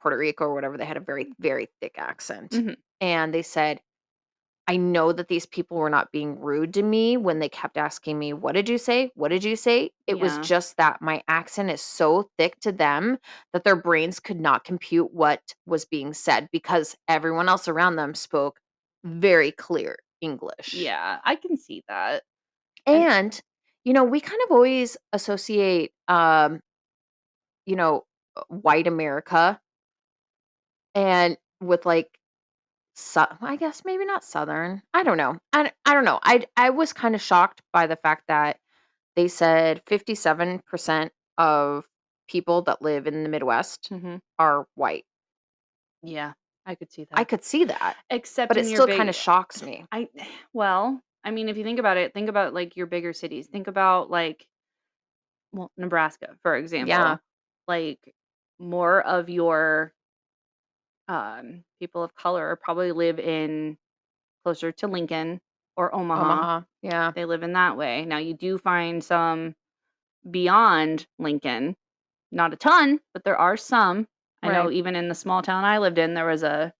puerto 0.00 0.16
rico 0.16 0.44
or 0.44 0.54
whatever 0.54 0.78
they 0.78 0.86
had 0.86 0.96
a 0.96 1.00
very 1.00 1.32
very 1.38 1.68
thick 1.80 1.94
accent 1.98 2.52
Mhm. 2.52 2.76
And 3.04 3.34
they 3.34 3.42
said 3.42 3.80
i 4.68 4.76
know 4.76 5.12
that 5.12 5.28
these 5.28 5.46
people 5.46 5.76
were 5.76 5.90
not 5.90 6.12
being 6.12 6.38
rude 6.40 6.74
to 6.74 6.82
me 6.82 7.16
when 7.16 7.38
they 7.38 7.48
kept 7.48 7.76
asking 7.76 8.18
me 8.18 8.32
what 8.32 8.52
did 8.54 8.68
you 8.68 8.78
say 8.78 9.10
what 9.14 9.28
did 9.30 9.44
you 9.44 9.56
say 9.56 9.90
it 10.06 10.20
was 10.20 10.38
Yeah. 10.38 10.38
just 10.38 10.76
that 10.78 11.02
my 11.02 11.22
accent 11.28 11.70
is 11.70 11.82
so 11.82 12.30
thick 12.38 12.58
to 12.60 12.72
them 12.72 13.18
that 13.52 13.64
their 13.64 13.76
brains 13.76 14.20
could 14.20 14.40
not 14.40 14.64
compute 14.64 15.12
what 15.12 15.54
was 15.66 15.84
being 15.84 16.12
said 16.14 16.48
because 16.52 16.96
everyone 17.08 17.48
else 17.48 17.68
around 17.68 17.96
them 17.96 18.14
spoke 18.14 18.60
very 19.04 19.52
clear 19.52 19.96
english 20.20 20.72
yeah, 20.72 21.20
I 21.24 21.36
can 21.36 21.56
see 21.56 21.84
that. 21.88 22.24
And- 22.90 23.08
and 23.10 23.40
you 23.84 23.92
know 23.92 24.04
we 24.04 24.20
kind 24.20 24.40
of 24.44 24.50
always 24.50 24.96
associate 25.12 25.92
um 26.08 26.60
you 27.66 27.76
know 27.76 28.04
white 28.48 28.86
america 28.86 29.60
and 30.94 31.36
with 31.60 31.86
like 31.86 32.18
i 33.40 33.56
guess 33.56 33.82
maybe 33.84 34.04
not 34.04 34.22
southern 34.24 34.82
i 34.92 35.02
don't 35.02 35.16
know 35.16 35.36
i, 35.52 35.70
I 35.84 35.94
don't 35.94 36.04
know 36.04 36.20
i 36.22 36.46
i 36.56 36.70
was 36.70 36.92
kind 36.92 37.14
of 37.14 37.20
shocked 37.22 37.60
by 37.72 37.86
the 37.86 37.96
fact 37.96 38.24
that 38.28 38.58
they 39.16 39.28
said 39.28 39.82
57% 39.86 41.12
of 41.38 41.86
people 42.28 42.62
that 42.62 42.82
live 42.82 43.06
in 43.06 43.22
the 43.22 43.28
midwest 43.28 43.90
Mhm. 43.90 44.20
are 44.38 44.66
white 44.74 45.04
Yeah, 46.02 46.32
I 46.66 46.74
could 46.74 46.92
see 46.92 47.04
that. 47.04 47.18
i 47.18 47.24
could 47.24 47.44
see 47.44 47.64
that 47.64 47.96
Except 48.10 48.50
but 48.50 48.58
it 48.58 48.64
in 48.64 48.70
your 48.70 48.80
still 48.80 48.86
big, 48.86 48.96
kind 48.98 49.08
of 49.08 49.14
shocks 49.14 49.62
me 49.62 49.84
I 49.92 50.08
well, 50.52 51.00
I 51.24 51.30
mean, 51.30 51.48
if 51.48 51.56
you 51.56 51.64
think 51.64 51.78
about 51.78 51.96
it, 51.96 52.12
think 52.12 52.28
about 52.28 52.52
like 52.54 52.76
your 52.76 52.86
bigger 52.86 53.12
cities. 53.14 53.46
Think 53.46 53.66
about 53.66 54.10
like 54.10 54.46
well, 55.52 55.70
Nebraska, 55.76 56.36
for 56.42 56.56
example. 56.56 57.18
Like 57.66 58.14
more 58.58 59.00
of 59.02 59.30
your 59.30 59.93
um 61.08 61.64
people 61.80 62.02
of 62.02 62.14
color 62.14 62.58
probably 62.62 62.92
live 62.92 63.18
in 63.18 63.76
closer 64.44 64.72
to 64.72 64.86
Lincoln 64.86 65.40
or 65.76 65.94
Omaha. 65.94 66.22
omaha 66.22 66.60
yeah 66.82 67.10
They 67.14 67.24
live 67.24 67.42
in 67.42 67.52
that 67.54 67.76
way. 67.76 68.04
Now 68.04 68.18
you 68.18 68.34
do 68.34 68.58
find 68.58 69.02
some 69.02 69.54
beyond 70.30 71.06
Lincoln, 71.18 71.76
not 72.32 72.52
a 72.52 72.56
ton, 72.56 73.00
but 73.12 73.24
there 73.24 73.36
are 73.36 73.56
some. 73.56 74.06
I 74.42 74.52
know 74.52 74.70
even 74.70 74.94
in 74.94 75.08
the 75.08 75.14
small 75.14 75.40
town 75.42 75.64
I 75.64 75.78
lived 75.78 75.98
in, 75.98 76.12
there 76.14 76.26
was 76.26 76.42
a 76.42 76.72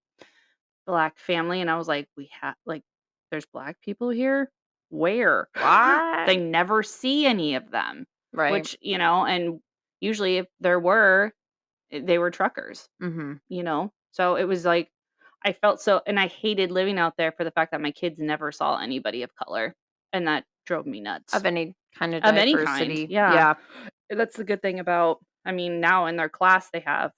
black 0.87 1.19
family, 1.19 1.61
and 1.63 1.71
I 1.71 1.77
was 1.79 1.89
like, 1.89 2.09
we 2.17 2.29
have 2.41 2.55
like, 2.67 2.83
there's 3.31 3.47
black 3.47 3.81
people 3.81 4.11
here. 4.11 4.51
Where? 4.91 5.49
What? 5.57 6.27
they 6.27 6.37
never 6.37 6.83
see 6.83 7.27
any 7.27 7.55
of 7.55 7.71
them. 7.71 8.07
right 8.33 8.53
Which 8.53 8.77
you 8.81 8.99
know, 8.99 9.25
and 9.25 9.61
usually 10.01 10.37
if 10.39 10.47
there 10.61 10.79
were, 10.79 11.33
eh, 11.91 12.01
they 12.05 12.19
were 12.19 12.31
truckers. 12.31 12.87
mm-hmm. 13.03 13.35
You 13.49 13.63
know, 13.63 13.93
so 14.15 14.37
it 14.37 14.45
was 14.45 14.65
like 14.65 14.89
I 15.45 15.53
felt 15.53 15.81
so, 15.81 16.01
and 16.07 16.19
I 16.19 16.29
hated 16.29 16.71
living 16.71 16.99
out 16.99 17.19
there 17.19 17.33
for 17.33 17.45
the 17.45 17.51
fact 17.51 17.73
that 17.73 17.81
my 17.83 17.91
kids 17.91 18.19
never 18.19 18.51
saw 18.51 18.79
anybody 18.79 19.23
of 19.23 19.35
color, 19.35 19.75
and 20.13 20.27
that 20.29 20.45
drove 20.65 20.87
me 20.87 21.01
nuts. 21.01 21.35
of 21.35 21.45
any 21.45 21.75
kind 21.99 22.15
of 22.15 22.23
Of 22.23 22.37
any 22.37 22.53
diversity 22.55 22.97
kind, 22.97 23.11
yeah. 23.11 23.35
yeah 23.35 23.55
That's 24.11 24.37
the 24.37 24.45
good 24.45 24.63
thing 24.63 24.81
about. 24.81 25.19
I 25.45 25.53
mean, 25.53 25.81
now 25.81 26.07
in 26.07 26.17
their 26.17 26.31
class 26.31 26.71
they 26.73 26.81
have 26.87 27.13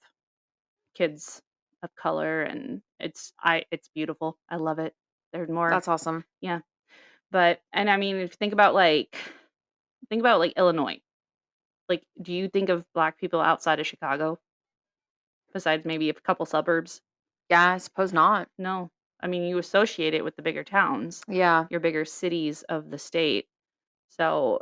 kids 0.95 1.41
of 1.83 1.95
color, 1.95 2.41
and 2.41 2.81
it's 2.99 3.31
I 3.39 3.63
it's 3.71 3.89
beautiful. 3.95 4.37
I 4.49 4.57
love 4.57 4.79
it. 4.79 4.93
There's 5.31 5.49
more. 5.49 5.69
that's 5.69 5.87
awesome 5.87 6.25
Yeah. 6.41 6.59
But 7.31 7.61
and 7.73 7.89
I 7.89 7.97
mean, 7.97 8.15
if 8.17 8.31
you 8.31 8.37
think 8.37 8.53
about, 8.53 8.73
like 8.73 9.15
think 10.09 10.21
about, 10.21 10.39
like, 10.39 10.53
Illinois. 10.57 10.99
Like, 11.89 12.03
do 12.21 12.33
you 12.33 12.49
think 12.49 12.69
of 12.69 12.85
black 12.93 13.17
people 13.19 13.39
outside 13.39 13.79
of 13.79 13.87
Chicago? 13.87 14.39
Besides 15.57 15.85
maybe 15.85 16.07
a 16.11 16.13
couple 16.13 16.45
suburbs? 16.45 17.01
Yeah, 17.49 17.73
I 17.73 17.77
suppose 17.79 18.13
not. 18.13 18.47
No. 18.59 18.91
I 19.21 19.25
mean, 19.27 19.41
you 19.41 19.57
associate 19.57 20.13
it 20.13 20.23
with 20.23 20.35
the 20.35 20.43
bigger 20.43 20.63
towns, 20.63 21.23
Yeah. 21.27 21.65
your 21.71 21.79
bigger 21.79 22.05
cities 22.05 22.61
of 22.69 22.91
the 22.91 22.99
state. 22.99 23.47
So, 24.09 24.61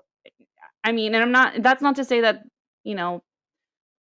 I 0.85 0.93
mean, 0.93 1.13
and 1.13 1.21
I'm 1.21 1.33
not 1.33 1.61
that's 1.61 1.81
not 1.81 1.97
to 1.97 2.05
say 2.05 2.21
that, 2.21 2.43
you 2.85 2.95
know, 2.95 3.21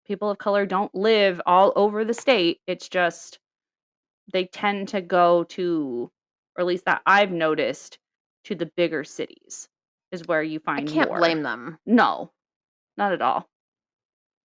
people 0.07 0.31
of 0.31 0.39
color 0.39 0.65
don't 0.65 0.93
live 0.95 1.39
all 1.45 1.73
over 1.75 2.03
the 2.03 2.13
state. 2.15 2.59
It's 2.65 2.89
just 2.89 3.37
they 4.33 4.45
tend 4.45 4.87
to 4.87 5.01
go 5.01 5.43
to 5.43 6.09
or 6.57 6.61
at 6.61 6.65
least 6.65 6.85
that 6.85 7.03
I've 7.05 7.31
noticed, 7.31 7.99
to 8.45 8.55
the 8.55 8.65
bigger 8.75 9.03
cities 9.03 9.69
is 10.11 10.25
where 10.25 10.41
you 10.41 10.59
I 10.65 10.77
find 10.77 10.89
can't 10.89 11.09
more. 11.09 11.19
blame 11.19 11.43
them. 11.43 11.77
No. 11.85 12.31
Not 12.97 13.13
at 13.13 13.21
all. 13.21 13.47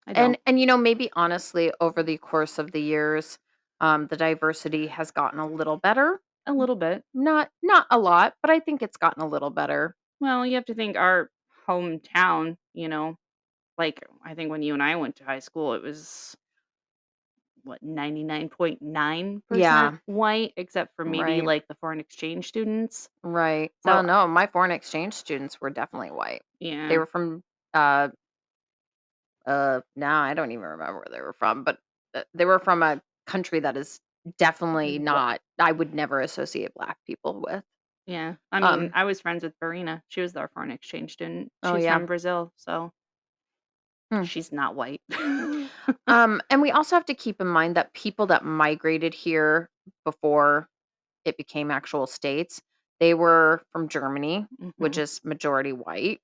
I 0.06 0.12
And 0.14 0.14
don't. 0.14 0.38
and, 0.46 0.60
you 0.60 0.66
know, 0.66 0.76
maybe 0.76 1.10
honestly, 1.14 1.72
over 1.80 2.02
the 2.02 2.18
course 2.18 2.58
of 2.58 2.72
the 2.72 2.80
years, 2.80 3.38
um, 3.80 4.06
the 4.06 4.16
diversity 4.16 4.86
has 4.86 5.10
gotten 5.10 5.40
a 5.40 5.46
little 5.46 5.76
better. 5.76 6.20
A 6.46 6.52
little 6.52 6.76
bit. 6.76 7.04
Not 7.14 7.50
not 7.62 7.86
a 7.90 7.98
lot, 7.98 8.34
but 8.42 8.50
I 8.50 8.60
think 8.60 8.82
it's 8.82 8.96
gotten 8.96 9.22
a 9.22 9.28
little 9.28 9.50
better. 9.50 9.96
Well, 10.20 10.46
you 10.46 10.54
have 10.54 10.64
to 10.66 10.74
think 10.74 10.96
our 10.96 11.30
hometown, 11.66 12.56
you 12.72 12.88
know, 12.88 13.16
like, 13.78 14.04
I 14.24 14.34
think 14.34 14.50
when 14.50 14.62
you 14.62 14.74
and 14.74 14.82
I 14.82 14.96
went 14.96 15.16
to 15.16 15.24
high 15.24 15.40
school, 15.40 15.74
it 15.74 15.82
was 15.82 16.36
what, 17.64 17.82
99.9% 17.82 19.42
Yeah. 19.50 19.98
white, 20.06 20.52
except 20.56 20.94
for 20.96 21.04
maybe, 21.04 21.40
Right. 21.40 21.42
like, 21.42 21.66
the 21.66 21.74
foreign 21.76 22.00
exchange 22.00 22.46
students. 22.48 23.08
Right. 23.22 23.72
So 23.80 24.00
Well, 24.00 24.02
no, 24.02 24.26
my 24.28 24.46
foreign 24.46 24.70
exchange 24.70 25.14
students 25.14 25.60
were 25.60 25.70
definitely 25.70 26.10
white. 26.10 26.42
Yeah. 26.60 26.70
They 26.88 26.98
Yeah. 26.98 26.98
were 26.98 27.06
from, 27.06 27.42
uh 27.72 28.08
uh, 29.46 29.80
now 29.96 30.22
I 30.22 30.34
don't 30.34 30.50
even 30.52 30.64
remember 30.64 30.96
where 30.98 31.06
they 31.10 31.20
were 31.20 31.34
from, 31.34 31.64
but, 31.64 31.78
uh, 32.14 32.24
they 32.34 32.44
were 32.44 32.58
from 32.58 32.82
a 32.82 33.02
country 33.26 33.60
that 33.60 33.76
is 33.76 34.00
definitely 34.38 34.98
not 34.98 35.40
I 35.58 35.72
would 35.72 35.94
never 35.94 36.20
associate 36.20 36.72
black 36.74 36.98
people 37.06 37.42
with. 37.46 37.64
Yeah. 38.06 38.36
I 38.52 38.60
mean, 38.60 38.68
Um 38.68 38.90
I 38.94 39.04
was 39.04 39.20
friends 39.20 39.42
with 39.42 39.54
Verena. 39.60 40.02
She 40.08 40.20
was 40.20 40.36
our 40.36 40.48
foreign 40.48 40.70
exchange 40.70 41.12
student. 41.12 41.50
Oh, 41.62 41.76
She's 41.76 41.84
yeah. 41.84 41.94
from 41.96 42.06
Brazil, 42.06 42.52
so 42.56 42.92
Hmm. 44.10 44.24
she's 44.24 44.52
not 44.52 44.74
white. 44.74 45.00
Um, 46.06 46.42
and 46.50 46.60
we 46.60 46.70
also 46.70 46.96
have 46.96 47.06
to 47.06 47.14
keep 47.14 47.40
in 47.40 47.46
mind 47.46 47.76
that 47.76 47.94
people 47.94 48.26
that 48.26 48.44
migrated 48.44 49.14
here 49.14 49.70
before 50.04 50.68
it 51.24 51.36
became 51.38 51.70
actual 51.70 52.06
states, 52.06 52.62
they 53.00 53.14
were 53.14 53.62
from 53.72 53.88
Germany, 53.88 54.46
which 54.78 54.98
Mhm. 54.98 55.02
is 55.02 55.20
majority 55.24 55.72
white, 55.72 56.20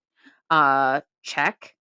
uh, 0.50 1.00
Czech, 1.22 1.76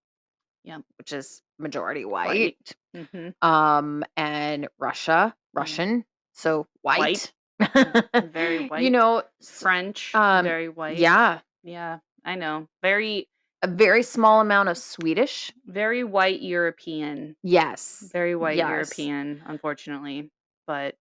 Yep. 0.64 0.82
which 0.98 1.12
is 1.12 1.42
majority 1.58 2.04
white, 2.04 2.56
White. 2.94 3.06
Mhm. 3.12 3.34
um, 3.42 4.04
and 4.16 4.68
Russia, 4.78 5.34
Yeah. 5.34 5.60
Russian, 5.60 6.04
so 6.32 6.66
white. 6.82 7.32
Very 7.60 8.68
white. 8.68 8.80
Mm, 8.80 8.82
You 8.84 8.90
know, 8.90 9.22
French, 9.42 10.14
um, 10.14 10.44
very 10.44 10.68
white. 10.68 10.96
yeah, 10.98 11.40
Yeah, 11.62 11.98
I 12.24 12.34
know. 12.36 12.68
Very 12.82 13.28
a 13.62 13.68
very 13.68 14.02
small 14.02 14.40
amount 14.40 14.70
of 14.70 14.78
Swedish. 14.78 15.52
very 15.66 16.02
white 16.02 16.40
European. 16.40 17.36
Yes. 17.42 18.08
Very 18.12 18.34
white 18.34 18.56
Yes. 18.56 18.68
European, 18.70 19.42
unfortunately. 19.46 20.30
But 20.66 20.96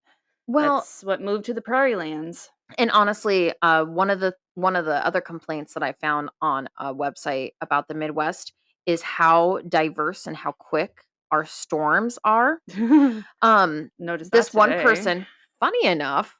Well 0.47 0.77
that's 0.79 1.03
what 1.03 1.21
moved 1.21 1.45
to 1.45 1.53
the 1.53 1.61
prairie 1.61 1.95
lands. 1.95 2.49
And 2.77 2.91
honestly, 2.91 3.53
uh, 3.61 3.85
one 3.85 4.09
of 4.09 4.19
the 4.19 4.35
one 4.55 4.75
of 4.75 4.83
the 4.85 5.05
other 5.05 5.21
complaints 5.21 5.73
that 5.75 5.83
I 5.83 5.93
found 5.93 6.29
on 6.41 6.67
a 6.77 6.93
website 6.93 7.51
about 7.61 7.87
the 7.87 7.93
Midwest 7.93 8.51
is 8.89 9.01
how 9.01 9.59
diverse 9.67 10.27
and 10.27 10.35
how 10.35 10.51
quick 10.53 11.01
our 11.31 11.45
storms 11.45 12.17
are. 12.23 12.59
Um, 13.41 13.89
Noticed 13.99 14.31
this 14.31 14.53
one 14.53 14.69
today. 14.71 14.83
person, 14.83 15.25
funny 15.59 15.85
enough, 15.85 16.37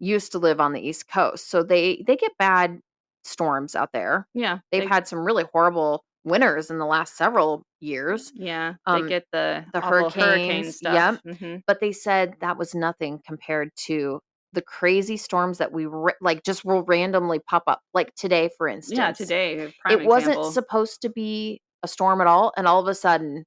used 0.00 0.32
to 0.32 0.38
live 0.38 0.60
on 0.60 0.72
the 0.72 0.80
East 0.80 1.08
Coast, 1.08 1.48
so 1.50 1.62
they 1.62 2.02
they 2.06 2.16
get 2.16 2.32
bad 2.38 2.80
storms 3.24 3.74
out 3.76 3.90
there. 3.92 4.26
Yeah, 4.34 4.58
They've 4.70 4.82
they 4.82 4.88
had 4.88 5.06
some 5.06 5.20
really 5.24 5.44
horrible 5.52 6.04
winters 6.24 6.70
in 6.70 6.78
the 6.78 6.86
last 6.86 7.16
several 7.16 7.62
years, 7.80 8.32
yeah, 8.34 8.74
they 8.86 8.92
um, 8.92 9.08
get 9.08 9.24
the 9.32 9.64
the 9.72 9.80
awful 9.80 10.10
hurricane 10.10 10.24
hurricanes, 10.24 10.76
stuff. 10.76 10.94
yep. 10.94 11.20
Mhm. 11.36 11.62
but 11.66 11.80
they 11.80 11.92
said 11.92 12.34
that 12.40 12.56
was 12.58 12.74
nothing 12.74 13.20
compared 13.26 13.70
to 13.76 14.20
the 14.52 14.62
crazy 14.62 15.16
storms 15.16 15.58
that 15.58 15.72
we 15.72 15.86
ra- 15.86 16.12
like 16.20 16.42
just 16.44 16.64
will 16.64 16.82
randomly 16.84 17.40
pop 17.48 17.62
up. 17.66 17.80
Like 17.94 18.14
today, 18.16 18.50
for 18.58 18.68
instance, 18.68 18.96
Yeah, 18.98 19.12
today, 19.12 19.72
it 19.90 20.04
wasn't 20.04 20.44
supposed 20.44 21.00
to 21.02 21.08
be 21.10 21.60
a 21.82 21.88
storm 21.88 22.20
at 22.20 22.26
all, 22.26 22.52
and 22.56 22.66
all 22.66 22.80
of 22.80 22.88
a 22.88 22.94
sudden, 22.94 23.44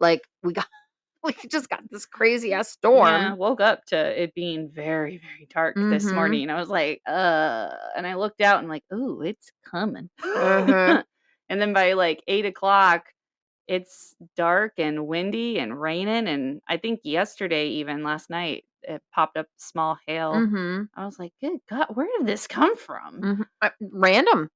like 0.00 0.22
we 0.42 0.52
got 0.52 0.66
we 1.24 1.34
just 1.48 1.70
got 1.70 1.82
this 1.90 2.06
crazy 2.06 2.52
ass 2.52 2.70
storm. 2.70 3.20
Yeah, 3.20 3.34
woke 3.34 3.60
up 3.60 3.84
to 3.86 4.22
it 4.22 4.34
being 4.34 4.70
very, 4.70 5.18
very 5.18 5.46
dark 5.52 5.78
this 5.90 6.12
Mhm. 6.12 6.14
morning. 6.14 6.50
I 6.50 6.60
was 6.60 6.68
like, 6.70 7.02
uh, 7.06 7.70
and 7.96 8.06
I 8.06 8.14
looked 8.14 8.40
out 8.42 8.60
and 8.60 8.68
like, 8.68 8.84
ooh, 8.92 9.22
it's 9.22 9.50
coming. 9.64 10.10
Mhm. 10.34 11.02
and 11.48 11.60
then 11.62 11.72
by 11.72 11.94
like 11.94 12.22
eight 12.28 12.46
o'clock, 12.46 13.06
it's 13.68 14.14
dark 14.36 14.74
and 14.78 15.06
windy 15.06 15.58
and 15.58 15.80
raining. 15.80 16.28
And 16.28 16.60
I 16.68 16.76
think 16.76 17.00
yesterday, 17.04 17.68
even 17.68 18.02
last 18.04 18.30
night, 18.30 18.64
it 18.82 19.02
popped 19.12 19.36
up 19.36 19.46
small 19.56 19.98
hail. 20.06 20.46
hmm 20.46 20.84
I 20.94 21.06
was 21.06 21.18
like, 21.18 21.32
good 21.40 21.60
God, 21.68 21.86
where 21.94 22.08
did 22.18 22.26
this 22.26 22.46
come 22.46 22.76
from? 22.76 23.22
hmm 23.22 23.42
random. 23.80 24.50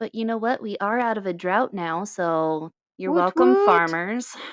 But 0.00 0.14
you 0.14 0.24
know 0.24 0.36
what? 0.36 0.60
We 0.62 0.76
are 0.78 0.98
out 0.98 1.18
of 1.18 1.26
a 1.26 1.32
drought 1.32 1.72
now, 1.72 2.04
so 2.04 2.70
you're 2.98 3.12
Woot 3.12 3.20
welcome, 3.20 3.54
woot. 3.54 3.64
farmers. 3.66 4.28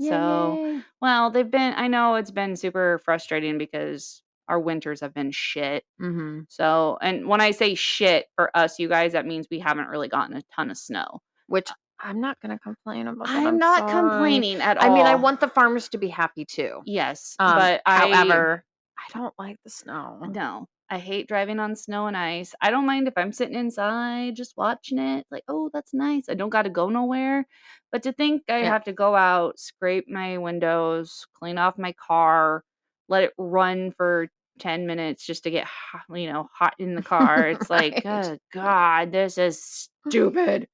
So, 0.00 0.56
Yay. 0.58 0.80
well, 1.00 1.30
they've 1.30 1.48
been, 1.48 1.74
I 1.76 1.86
know 1.86 2.16
it's 2.16 2.32
been 2.32 2.56
super 2.56 3.00
frustrating 3.04 3.56
because 3.56 4.20
our 4.48 4.58
winters 4.58 5.00
have 5.00 5.14
been 5.14 5.30
shit. 5.30 5.84
Mhm. 6.00 6.46
So, 6.48 6.98
and 7.00 7.28
when 7.28 7.40
I 7.40 7.52
say 7.52 7.76
shit 7.76 8.26
for 8.34 8.50
us, 8.56 8.80
you 8.80 8.88
guys, 8.88 9.12
that 9.12 9.26
means 9.26 9.46
we 9.48 9.60
haven't 9.60 9.86
really 9.86 10.08
gotten 10.08 10.36
a 10.36 10.42
ton 10.56 10.70
of 10.72 10.78
snow. 10.78 11.20
which 11.46 11.68
I'm 12.00 12.20
not 12.20 12.40
gonna 12.40 12.58
complain 12.58 13.06
about. 13.06 13.28
That. 13.28 13.36
I'm, 13.36 13.46
I'm 13.46 13.58
not 13.58 13.88
sorry. 13.90 13.92
complaining 13.92 14.60
at 14.60 14.78
all. 14.78 14.90
I 14.90 14.92
mean, 14.94 15.06
I 15.06 15.14
want 15.14 15.38
the 15.38 15.48
farmers 15.48 15.88
to 15.90 15.98
be 15.98 16.08
happy 16.08 16.44
too. 16.46 16.80
yes, 16.84 17.36
Um, 17.38 17.54
but 17.56 17.82
I, 17.86 17.98
however, 17.98 18.64
I 18.98 19.18
don't 19.18 19.34
like 19.38 19.58
the 19.62 19.70
snow. 19.70 20.18
no, 20.32 20.66
I 20.92 20.98
hate 20.98 21.26
driving 21.28 21.58
on 21.58 21.74
snow 21.76 22.06
and 22.06 22.16
ice. 22.16 22.54
I 22.60 22.70
don't 22.70 22.86
mind 22.86 23.08
if 23.08 23.14
I'm 23.16 23.32
sitting 23.32 23.54
inside 23.56 24.36
just 24.36 24.56
watching 24.58 24.98
it. 24.98 25.26
Like, 25.30 25.44
oh, 25.48 25.70
that's 25.72 25.94
nice. 25.94 26.28
I 26.28 26.34
don't 26.34 26.50
got 26.50 26.62
to 26.62 26.70
go 26.70 26.90
nowhere. 26.90 27.46
But 27.90 28.02
to 28.04 28.12
think 28.12 28.44
I 28.50 28.58
Yeah. 28.60 28.72
have 28.72 28.84
to 28.84 28.92
go 28.92 29.14
out, 29.16 29.58
scrape 29.58 30.08
my 30.08 30.38
windows, 30.38 31.26
clean 31.34 31.58
off 31.58 31.78
my 31.78 31.92
car, 31.94 32.64
let 33.08 33.24
it 33.24 33.32
run 33.38 33.92
for 33.92 34.28
10 34.58 34.86
minutes 34.86 35.24
just 35.26 35.44
to 35.44 35.50
get 35.50 35.66
you 36.14 36.30
know, 36.30 36.48
hot 36.52 36.74
in 36.78 36.94
the 36.94 37.02
car. 37.02 37.48
It's 37.48 37.70
like, 37.70 37.98
oh, 38.08 38.38
God, 38.52 39.12
this 39.12 39.38
is 39.38 39.88
stupid. 40.08 40.68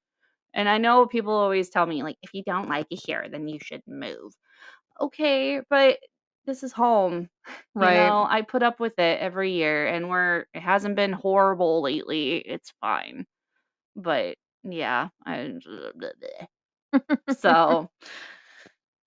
And 0.54 0.68
I 0.68 0.78
know 0.78 1.06
people 1.06 1.34
always 1.34 1.70
tell 1.70 1.86
me, 1.86 2.02
like, 2.02 2.18
if 2.22 2.34
you 2.34 2.42
don't 2.44 2.68
like 2.68 2.86
it 2.90 3.00
here, 3.06 3.28
then 3.30 3.48
you 3.48 3.58
should 3.62 3.82
move. 3.86 4.32
Okay, 5.00 5.60
but 5.70 5.98
this 6.48 6.64
is 6.64 6.72
home. 6.72 7.30
You 7.80 7.92
Right. 7.92 7.92
know, 7.92 8.26
I 8.30 8.42
put 8.42 8.64
up 8.64 8.80
with 8.80 8.98
it 9.00 9.20
every 9.20 9.52
year 9.52 9.86
and 9.88 10.10
we're 10.10 10.46
it 10.54 10.62
hasn't 10.62 10.96
been 10.96 11.12
horrible 11.14 11.82
lately. 11.82 12.38
It's 12.38 12.72
fine. 12.82 13.26
But 13.96 14.38
yeah, 14.64 15.10
I 15.26 15.54
so 17.28 17.90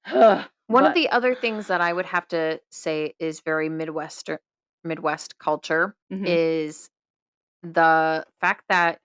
One 0.68 0.86
of 0.86 0.94
the 0.94 1.10
other 1.10 1.36
things 1.36 1.68
that 1.68 1.82
I 1.82 1.92
would 1.94 2.06
have 2.06 2.28
to 2.30 2.62
say 2.72 3.14
is 3.20 3.42
very 3.42 3.70
Midwest 3.70 4.30
Midwest 4.84 5.38
culture 5.38 5.96
Mhm. 6.10 6.42
is 6.46 6.90
the 7.64 8.26
fact 8.42 8.66
that 8.70 9.02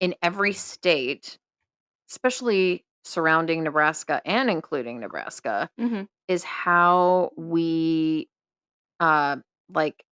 in 0.00 0.14
every 0.22 0.52
state, 0.54 1.38
especially 2.10 2.84
surrounding 3.04 3.62
Nebraska 3.64 4.22
and 4.24 4.50
including 4.50 5.00
Nebraska, 5.00 5.70
Mhm. 5.78 6.06
is 6.28 6.44
how 6.44 7.32
we 7.36 8.28
uh 9.00 9.38
like 9.70 10.04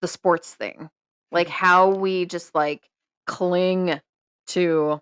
the 0.00 0.08
sports 0.08 0.54
thing. 0.54 0.90
Like 1.32 1.48
Mhm. 1.48 1.52
how 1.52 1.90
we 1.90 2.26
just 2.26 2.54
like 2.54 2.88
cling 3.26 4.00
to 4.48 5.00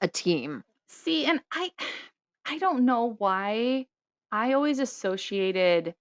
a 0.00 0.08
team. 0.08 0.64
See, 0.88 1.26
and 1.26 1.42
I 1.52 1.72
I 2.46 2.58
don't 2.58 2.84
know 2.84 3.14
why 3.18 3.86
I 4.32 4.52
always 4.52 4.78
associated 4.78 5.94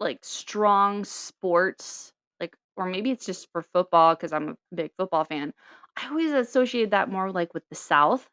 like 0.00 0.24
strong 0.24 1.04
sports 1.04 2.12
like 2.40 2.56
or 2.76 2.86
maybe 2.86 3.10
it's 3.10 3.24
just 3.26 3.50
for 3.52 3.62
football 3.62 4.14
because 4.14 4.32
I'm 4.32 4.50
a 4.50 4.56
big 4.74 4.92
football 4.98 5.24
fan. 5.24 5.54
I 5.96 6.08
always 6.08 6.32
associated 6.32 6.90
that 6.90 7.08
more 7.10 7.30
like 7.32 7.54
with 7.54 7.66
the 7.70 7.74
South. 7.74 8.28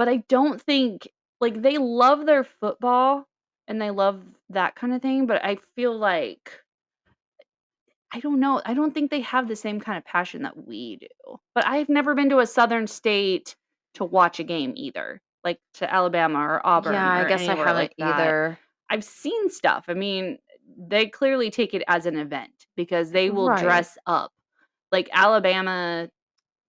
But 0.00 0.08
I 0.08 0.24
don't 0.30 0.58
think 0.58 1.10
like 1.42 1.60
they 1.60 1.76
love 1.76 2.24
their 2.24 2.42
football 2.42 3.28
and 3.68 3.82
they 3.82 3.90
love 3.90 4.22
that 4.48 4.74
kind 4.74 4.94
of 4.94 5.02
thing, 5.02 5.26
but 5.26 5.44
I 5.44 5.58
feel 5.76 5.94
like 5.94 6.52
I 8.10 8.20
don't 8.20 8.40
know. 8.40 8.62
I 8.64 8.72
don't 8.72 8.94
think 8.94 9.10
they 9.10 9.20
have 9.20 9.46
the 9.46 9.56
same 9.56 9.78
kind 9.78 9.98
of 9.98 10.04
passion 10.06 10.40
that 10.44 10.66
we 10.66 10.96
do. 10.96 11.36
But 11.54 11.66
I've 11.66 11.90
never 11.90 12.14
been 12.14 12.30
to 12.30 12.38
a 12.38 12.46
southern 12.46 12.86
state 12.86 13.54
to 13.92 14.04
watch 14.06 14.40
a 14.40 14.42
game 14.42 14.72
either, 14.74 15.20
like 15.44 15.58
to 15.74 15.92
Alabama 15.92 16.38
or 16.38 16.66
Auburn. 16.66 16.94
Yeah, 16.94 17.04
Auburn 17.06 17.20
I 17.20 17.24
or 17.24 17.28
guess 17.28 17.46
I 17.46 17.54
haven't 17.56 17.74
like 17.74 17.94
either. 17.98 18.58
I've 18.88 19.04
seen 19.04 19.50
stuff. 19.50 19.84
I 19.88 19.92
mean, 19.92 20.38
they 20.78 21.08
clearly 21.08 21.50
take 21.50 21.74
it 21.74 21.82
as 21.88 22.06
an 22.06 22.16
event 22.16 22.68
because 22.74 23.10
they 23.10 23.28
will 23.28 23.48
Right. 23.50 23.60
dress 23.60 23.98
up. 24.06 24.32
Like 24.92 25.10
Alabama 25.12 26.08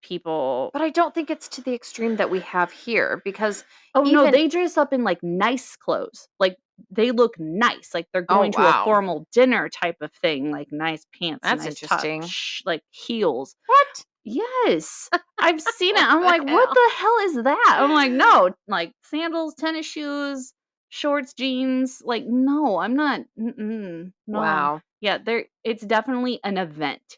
people 0.02 0.74
But 0.74 0.82
I 0.82 0.90
don't 0.90 1.14
think 1.14 1.30
it's 1.30 1.48
to 1.50 1.62
the 1.62 1.74
extreme 1.74 2.16
that 2.18 2.30
we 2.30 2.40
have 2.42 2.72
here 2.72 3.22
because 3.26 3.64
Oh, 3.94 4.04
no, 4.06 4.28
they 4.28 4.48
dress 4.48 4.78
up 4.78 4.94
in, 4.94 5.04
like, 5.04 5.22
nice 5.22 5.76
clothes. 5.76 6.30
Like, 6.40 6.58
they 6.90 7.12
look 7.12 7.38
nice, 7.40 7.94
like 7.94 8.08
they're 8.12 8.22
Oh, 8.30 8.46
going 8.46 8.52
to 8.54 8.66
a 8.66 8.74
formal 8.74 9.28
dinner 9.34 9.70
type 9.70 9.98
of 10.02 10.12
thing, 10.14 10.50
like 10.50 10.72
nice 10.72 11.06
pants, 11.20 11.52
That's 11.52 11.54
nice 11.54 11.78
interesting. 11.78 12.34
touch, 12.38 12.64
like 12.66 12.84
heels. 12.90 13.56
What? 13.66 14.06
Yes. 14.24 15.10
I've 15.40 15.62
seen 15.62 15.98
it. 15.98 16.04
I'm 16.04 16.24
like, 16.24 16.44
"What 16.44 16.74
the 16.74 16.92
hell 16.96 17.18
is 17.24 17.44
that?" 17.44 17.78
I'm 17.80 17.92
like, 17.92 18.12
"No." 18.12 18.52
Like, 18.68 18.94
sandals, 19.04 19.56
tennis 19.56 19.86
shoes, 19.86 20.54
shorts, 20.90 21.34
jeans. 21.34 22.02
Like, 22.06 22.26
no, 22.26 22.78
I'm 22.78 22.96
not 22.96 23.22
no. 23.36 24.72
Wow. 24.72 24.82
Yeah, 25.02 25.18
there 25.18 25.46
it's 25.64 25.86
definitely 25.86 26.40
an 26.44 26.58
event. 26.58 27.18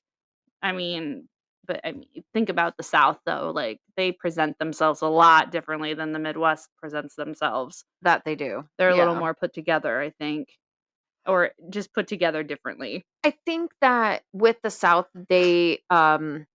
I 0.63 0.73
mean, 0.73 1.29
but 1.65 1.81
I 1.83 1.91
mean, 1.93 2.23
think 2.33 2.49
about 2.49 2.77
the 2.77 2.83
South 2.83 3.19
though, 3.25 3.51
like, 3.51 3.79
they 3.97 4.11
present 4.11 4.57
themselves 4.59 5.01
a 5.01 5.07
lot 5.07 5.51
differently 5.51 5.93
than 5.93 6.11
the 6.13 6.19
Midwest 6.19 6.69
presents 6.77 7.15
themselves. 7.15 7.85
That 8.01 8.23
they 8.25 8.35
do. 8.35 8.67
They're 8.77 8.89
a 8.89 8.97
little 8.97 9.15
more 9.15 9.33
put 9.33 9.53
together, 9.53 9.99
I 10.01 10.11
think, 10.11 10.49
or 11.27 11.51
just 11.69 11.93
put 11.93 12.07
together 12.07 12.43
differently. 12.43 13.05
I 13.23 13.31
think 13.45 13.71
that 13.81 14.23
with 14.33 14.57
the 14.63 14.69
South, 14.69 15.07
they, 15.29 15.79
um, 15.89 16.45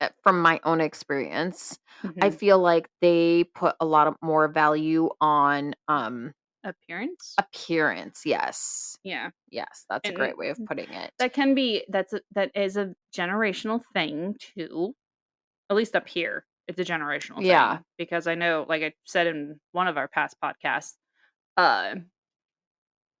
uh, 0.00 0.10
from 0.22 0.42
my 0.42 0.60
own 0.64 0.80
experience, 0.80 1.78
I 2.20 2.30
Mhm. 2.30 2.30
feel 2.30 2.58
like 2.58 2.88
they 3.02 3.44
put 3.54 3.76
a 3.80 3.86
lot 3.86 4.08
of 4.08 4.16
more 4.22 4.48
value 4.48 5.10
on, 5.20 5.74
um, 5.88 6.34
Appearance? 6.68 7.34
appearance. 7.38 8.22
Yes. 8.24 8.96
Yeah. 9.02 9.30
Yes, 9.50 9.84
that's 9.88 10.08
a 10.08 10.12
great 10.12 10.36
way 10.38 10.50
of 10.50 10.58
putting 10.66 10.88
it. 10.92 11.12
that 11.18 11.32
can 11.32 11.54
be 11.54 11.84
that's 11.88 12.12
a 12.12 12.20
that 12.34 12.50
is 12.54 12.76
a 12.76 12.94
generational 13.16 13.80
thing 13.94 14.36
too. 14.38 14.94
At 15.70 15.76
least 15.76 15.96
up 15.96 16.06
here, 16.08 16.44
it's 16.66 16.78
a 16.78 16.84
generational 16.84 17.42
Yeah. 17.42 17.78
because 17.96 18.26
I 18.26 18.34
know, 18.34 18.66
like 18.68 18.82
I 18.82 18.92
said 19.04 19.26
in 19.26 19.58
one 19.72 19.88
of 19.88 19.96
our 19.96 20.08
past 20.08 20.36
podcasts, 20.42 20.94
uh, 21.56 21.94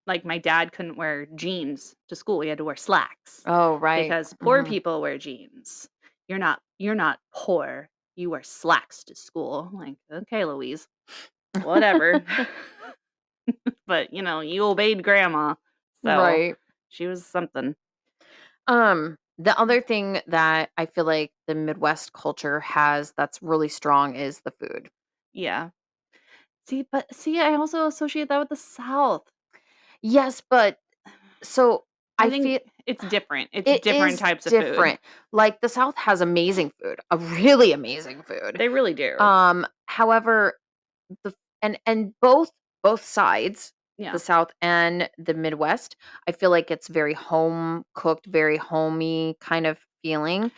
like 0.06 0.24
my 0.24 0.38
dad 0.38 0.72
couldn't 0.72 0.96
wear 0.96 1.26
jeans 1.34 1.94
to 2.08 2.16
school. 2.16 2.40
He 2.40 2.48
had 2.48 2.58
to 2.58 2.64
wear 2.64 2.76
slacks 2.76 3.42
Oh, 3.46 3.76
right. 3.78 4.04
because 4.04 4.34
poor 4.40 4.62
Mhm. 4.64 4.68
people 4.68 5.00
wear 5.00 5.18
jeans. 5.18 5.88
You're 6.28 6.38
not 6.38 6.60
you're 6.78 6.94
not 6.94 7.18
poor. 7.34 7.88
You 8.16 8.30
wear 8.30 8.42
slacks 8.42 9.04
to 9.04 9.14
school. 9.14 9.68
I'm 9.72 9.78
like, 9.78 9.96
okay, 10.12 10.44
Louise. 10.44 10.86
Whatever. 11.62 12.22
but 13.86 14.12
you 14.12 14.22
know, 14.22 14.40
you 14.40 14.64
obeyed 14.64 15.02
grandma. 15.02 15.54
So 16.04 16.18
Right. 16.18 16.56
she 16.88 17.06
was 17.06 17.24
something. 17.24 17.74
Um, 18.66 19.16
the 19.38 19.58
other 19.58 19.80
thing 19.80 20.20
that 20.26 20.70
I 20.76 20.86
feel 20.86 21.04
like 21.04 21.32
the 21.46 21.54
Midwest 21.54 22.12
culture 22.12 22.60
has 22.60 23.12
that's 23.16 23.40
really 23.42 23.68
strong 23.68 24.14
is 24.16 24.40
the 24.40 24.52
food. 24.52 24.88
Yeah. 25.32 25.70
See, 26.66 26.86
but 26.90 27.12
see, 27.14 27.40
I 27.40 27.54
also 27.54 27.86
associate 27.86 28.28
that 28.28 28.38
with 28.38 28.50
the 28.50 28.56
South. 28.56 29.22
Yes, 30.02 30.42
but 30.48 30.78
so 31.42 31.84
I 32.18 32.26
I 32.26 32.30
think 32.30 32.44
feel 32.44 32.60
it's 32.86 33.04
different. 33.04 33.50
It's 33.52 33.70
it 33.70 33.82
different 33.82 34.18
types 34.18 34.46
of 34.46 34.52
food. 34.52 34.60
different. 34.64 35.00
Like 35.32 35.60
the 35.60 35.68
South 35.68 35.96
has 35.96 36.20
amazing 36.20 36.72
food, 36.82 37.00
a 37.10 37.16
really 37.16 37.72
amazing 37.72 38.22
food. 38.22 38.56
They 38.58 38.68
really 38.68 38.94
do. 38.94 39.18
Um, 39.18 39.66
however, 39.86 40.58
the 41.24 41.32
and 41.62 41.78
and 41.86 42.12
both 42.20 42.50
both 42.90 43.04
sides, 43.04 43.72
yeah. 43.98 44.12
the 44.12 44.18
South 44.18 44.50
and 44.62 45.08
the 45.18 45.34
Midwest, 45.34 45.96
I 46.28 46.32
feel 46.32 46.50
like 46.50 46.70
it's 46.70 46.88
very 46.88 47.14
home 47.14 47.84
cooked, 47.94 48.26
very 48.26 48.56
homey 48.56 49.36
kind 49.40 49.66
of 49.66 49.78
feeling. 50.02 50.50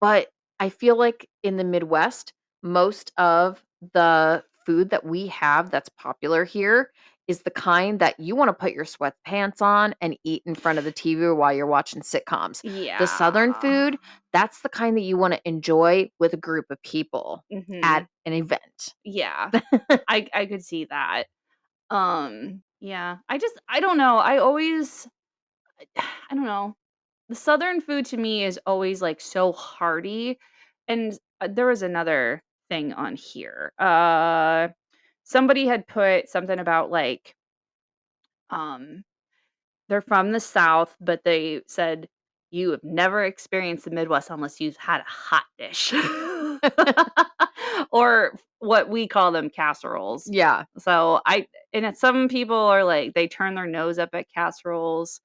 But 0.00 0.28
I 0.58 0.68
feel 0.68 0.96
like 0.96 1.28
in 1.42 1.56
the 1.56 1.64
Midwest, 1.64 2.32
most 2.62 3.12
of 3.16 3.62
the 3.94 4.44
food 4.66 4.90
that 4.90 5.04
we 5.04 5.26
have 5.28 5.70
that's 5.70 5.88
popular 5.88 6.44
here 6.44 6.90
is 7.28 7.42
the 7.42 7.50
kind 7.50 8.00
that 8.00 8.18
you 8.18 8.34
want 8.34 8.48
to 8.48 8.52
put 8.52 8.72
your 8.72 8.84
sweatpants 8.84 9.62
on 9.62 9.94
and 10.00 10.16
eat 10.24 10.42
in 10.46 10.54
front 10.54 10.78
of 10.78 10.84
the 10.84 10.92
TV 10.92 11.34
while 11.36 11.52
you're 11.52 11.66
watching 11.66 12.02
sitcoms. 12.02 12.60
yeah. 12.64 12.98
The 12.98 13.06
Southern 13.06 13.54
food, 13.54 13.96
that's 14.32 14.62
the 14.62 14.68
kind 14.68 14.96
that 14.96 15.02
you 15.02 15.16
want 15.16 15.34
to 15.34 15.40
enjoy 15.44 16.10
with 16.18 16.32
a 16.34 16.36
group 16.36 16.66
of 16.70 16.82
people 16.82 17.44
Mhm. 17.52 17.80
at 17.84 18.06
an 18.26 18.32
event. 18.32 18.94
Yeah. 19.04 19.50
I 20.08 20.26
I 20.34 20.46
could 20.46 20.64
see 20.64 20.86
that. 20.86 21.24
Um 21.90 22.62
yeah. 22.80 23.18
I 23.28 23.38
just 23.38 23.60
I 23.68 23.80
don't 23.80 23.98
know. 23.98 24.18
I 24.18 24.38
always 24.38 25.08
I 25.98 26.34
don't 26.34 26.44
know. 26.44 26.76
The 27.30 27.36
southern 27.36 27.80
food 27.80 28.06
to 28.06 28.18
me 28.18 28.44
is 28.44 28.60
always 28.66 29.02
like 29.02 29.20
so 29.20 29.52
hearty 29.52 30.38
and 30.88 31.18
uh, 31.40 31.48
there 31.50 31.66
was 31.66 31.82
another 31.82 32.42
thing 32.70 32.92
on 32.94 33.16
here. 33.16 33.72
Uh 33.78 34.68
somebody 35.24 35.66
had 35.66 35.88
put 35.88 36.28
something 36.30 36.58
about 36.60 36.90
like 36.90 37.34
um 38.50 39.04
they're 39.88 40.02
from 40.02 40.32
the 40.32 40.40
south 40.40 40.96
but 41.00 41.22
they 41.24 41.62
said 41.68 42.08
you 42.50 42.70
have 42.72 42.84
never 42.84 43.24
experienced 43.24 43.84
the 43.84 43.90
midwest 43.90 44.30
unless 44.30 44.60
you've 44.60 44.76
had 44.76 45.00
a 45.00 45.04
hot 45.06 45.44
dish 45.58 45.92
or 47.92 48.38
what 48.58 48.88
we 48.88 49.06
call 49.06 49.32
them 49.32 49.48
casseroles 49.50 50.28
Yeah. 50.30 50.64
so 50.78 51.20
i 51.26 51.46
and 51.72 51.96
some 51.96 52.28
people 52.28 52.56
are 52.56 52.84
like 52.84 53.14
they 53.14 53.26
turn 53.28 53.54
their 53.54 53.66
nose 53.66 53.98
up 53.98 54.10
at 54.12 54.26
casseroles 54.34 55.20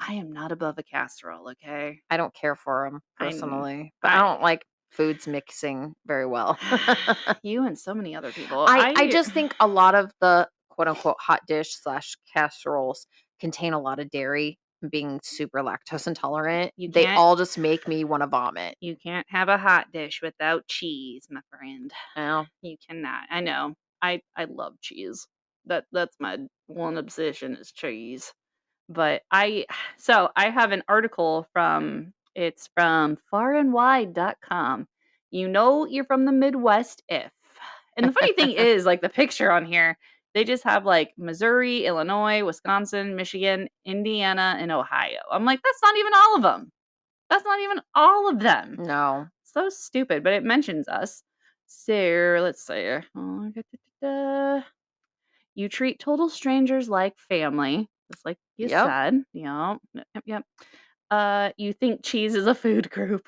i 0.00 0.14
am 0.14 0.32
not 0.32 0.50
above 0.52 0.78
a 0.78 0.82
casserole 0.82 1.50
okay 1.50 2.00
I 2.10 2.16
don't 2.16 2.34
care 2.34 2.56
for 2.56 2.88
them 2.90 3.00
I 3.18 3.24
personally, 3.26 3.92
but 4.02 4.10
I, 4.10 4.16
I- 4.16 4.18
don't 4.18 4.42
like 4.42 4.64
foods 4.90 5.28
mixing 5.28 5.94
very 6.06 6.26
well. 6.26 6.58
you 7.44 7.64
and 7.64 7.78
so 7.78 7.94
many 7.94 8.16
other 8.16 8.32
people 8.32 8.66
I, 8.68 8.92
I 8.96 9.08
just 9.08 9.30
think 9.30 9.54
a 9.60 9.66
lot 9.68 9.94
of 9.94 10.10
the 10.20 10.48
quote 10.68 10.88
unquote 10.88 11.16
hot 11.20 11.42
dish 11.46 11.76
slash 11.80 12.16
casseroles 12.34 13.06
contain 13.38 13.72
a 13.72 13.80
lot 13.80 14.00
of 14.00 14.10
dairy. 14.10 14.58
Being 14.88 15.20
super 15.22 15.60
lactose 15.60 16.06
intolerant, 16.06 16.72
You 16.76 16.90
they 16.90 17.06
all 17.06 17.36
just 17.36 17.58
make 17.58 17.86
me 17.86 18.04
want 18.04 18.22
to 18.22 18.26
vomit. 18.26 18.76
you 18.80 18.96
can't 18.96 19.26
have 19.28 19.48
a 19.48 19.58
hot 19.58 19.92
dish 19.92 20.20
without 20.22 20.66
cheese 20.68 21.26
my 21.30 21.40
friend 21.50 21.92
Well, 22.16 22.46
You 22.62 22.76
cannot. 22.88 23.24
I 23.30 23.40
know. 23.40 23.74
I 24.02 24.22
I 24.36 24.44
love 24.44 24.74
cheese. 24.80 25.26
That 25.66 25.84
that's 25.92 26.16
my 26.18 26.38
one 26.66 26.96
obsession 26.96 27.56
is 27.56 27.72
cheese. 27.72 28.32
But 28.88 29.22
I 29.30 29.66
so 29.98 30.30
I 30.36 30.50
have 30.50 30.72
an 30.72 30.82
article 30.88 31.46
from 31.52 32.12
it's 32.34 32.68
from 32.74 33.18
farandwide.com. 33.32 34.86
You 35.30 35.48
know 35.48 35.86
you're 35.86 36.04
from 36.04 36.24
the 36.24 36.32
Midwest 36.32 37.02
if. 37.08 37.30
And 37.96 38.06
the 38.06 38.12
funny 38.12 38.32
thing 38.32 38.50
is 38.52 38.86
like 38.86 39.00
the 39.02 39.08
picture 39.08 39.50
on 39.50 39.64
here, 39.66 39.98
they 40.34 40.44
just 40.44 40.62
have 40.64 40.84
like 40.84 41.12
Missouri, 41.18 41.84
Illinois, 41.86 42.44
Wisconsin, 42.44 43.16
Michigan, 43.16 43.68
Indiana, 43.84 44.56
and 44.58 44.70
Ohio. 44.70 45.18
I'm 45.30 45.44
like 45.44 45.60
that's 45.62 45.82
not 45.82 45.96
even 45.96 46.12
all 46.14 46.36
of 46.36 46.42
them. 46.42 46.72
That's 47.28 47.44
not 47.44 47.60
even 47.60 47.80
all 47.94 48.28
of 48.28 48.40
them 48.40 48.76
no. 48.78 49.26
so 49.44 49.68
stupid, 49.68 50.22
but 50.24 50.32
it 50.32 50.42
mentions 50.44 50.88
us. 50.88 51.22
So 51.66 52.38
let's 52.40 52.66
see. 52.66 52.82
da, 52.82 53.00
da, 53.14 53.62
da, 54.02 54.56
da. 54.58 54.62
You 55.54 55.68
treat 55.68 55.98
total 56.00 56.28
strangers 56.28 56.88
like 56.88 57.16
family, 57.18 57.88
just 58.12 58.24
like 58.24 58.38
you 58.56 58.68
Yep. 58.68 58.86
said. 58.86 59.22
Yep. 59.32 59.78
Yep. 59.94 60.06
Yep. 60.26 60.42
Uh, 61.10 61.50
you 61.56 61.72
think 61.72 62.02
cheese 62.04 62.34
is 62.34 62.46
a 62.46 62.54
food 62.54 62.90
group? 62.90 63.26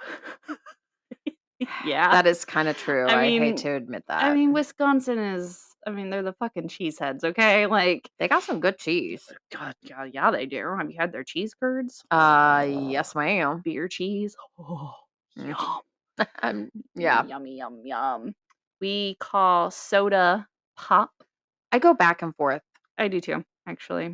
yeah. 1.85 2.11
That 2.13 2.27
is 2.27 2.45
kind 2.45 2.69
of 2.69 2.77
true. 2.77 3.07
I 3.07 3.15
I, 3.15 3.23
mean- 3.23 3.43
hate 3.43 3.57
to 3.59 3.75
admit 3.75 4.05
that. 4.09 4.25
I 4.25 4.35
mean, 4.35 4.53
Wisconsin 4.53 5.19
is. 5.19 5.63
I 5.87 5.91
mean, 5.91 6.11
they're 6.11 6.23
the 6.23 6.33
fucking 6.35 6.69
cheeseheads. 6.69 7.25
Okay, 7.25 7.67
like. 7.67 8.09
they 8.19 8.29
got 8.29 8.43
some 8.45 8.61
good 8.61 8.79
cheese. 8.79 9.25
God, 9.53 9.75
yeah, 9.83 10.05
yeah, 10.05 10.31
they 10.31 10.47
do. 10.47 10.65
Have 10.79 10.91
you 10.91 10.97
had 10.99 11.13
their 11.13 11.25
cheese 11.25 11.55
curds? 11.55 12.05
Uh, 12.11 12.65
yes, 12.69 13.15
ma'am. 13.15 13.61
Beer 13.65 13.89
cheese. 13.89 14.37
Oh, 14.59 14.95
Mm. 15.39 15.49
yum. 15.49 16.27
Um, 16.43 16.71
yeah, 16.95 17.25
Yummy, 17.25 17.57
yum, 17.57 17.81
yum. 17.85 18.35
We 18.83 19.17
call 19.19 19.71
soda 19.71 20.47
pop. 20.77 21.11
I 21.73 21.79
go 21.79 21.95
back 21.95 22.21
and 22.21 22.37
forth. 22.37 22.61
I 22.99 23.09
do 23.09 23.19
too, 23.21 23.43
actually. 23.67 24.07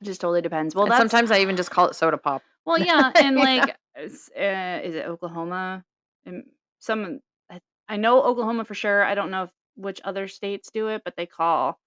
It 0.00 0.04
just 0.04 0.20
totally 0.20 0.42
depends. 0.42 0.74
Well, 0.74 0.86
that's 0.86 0.98
sometimes 0.98 1.30
I 1.30 1.38
even 1.38 1.56
just 1.56 1.70
call 1.70 1.86
it 1.88 1.94
soda 1.94 2.18
pop. 2.18 2.42
well, 2.66 2.78
yeah, 2.84 3.12
and 3.14 3.36
Yeah. 3.36 3.42
like, 3.44 3.76
is, 3.96 4.28
uh, 4.36 4.80
is 4.82 4.96
it 4.96 5.06
Oklahoma? 5.06 5.84
And 6.26 6.44
some, 6.80 7.20
I 7.88 7.96
know 7.96 8.22
Oklahoma 8.24 8.64
for 8.64 8.74
sure. 8.74 9.04
I 9.04 9.14
don't 9.14 9.30
know 9.30 9.44
if, 9.44 9.50
which 9.76 10.00
other 10.04 10.28
states 10.28 10.70
do 10.72 10.88
it, 10.88 11.02
but 11.04 11.16
they 11.16 11.26
call 11.26 11.78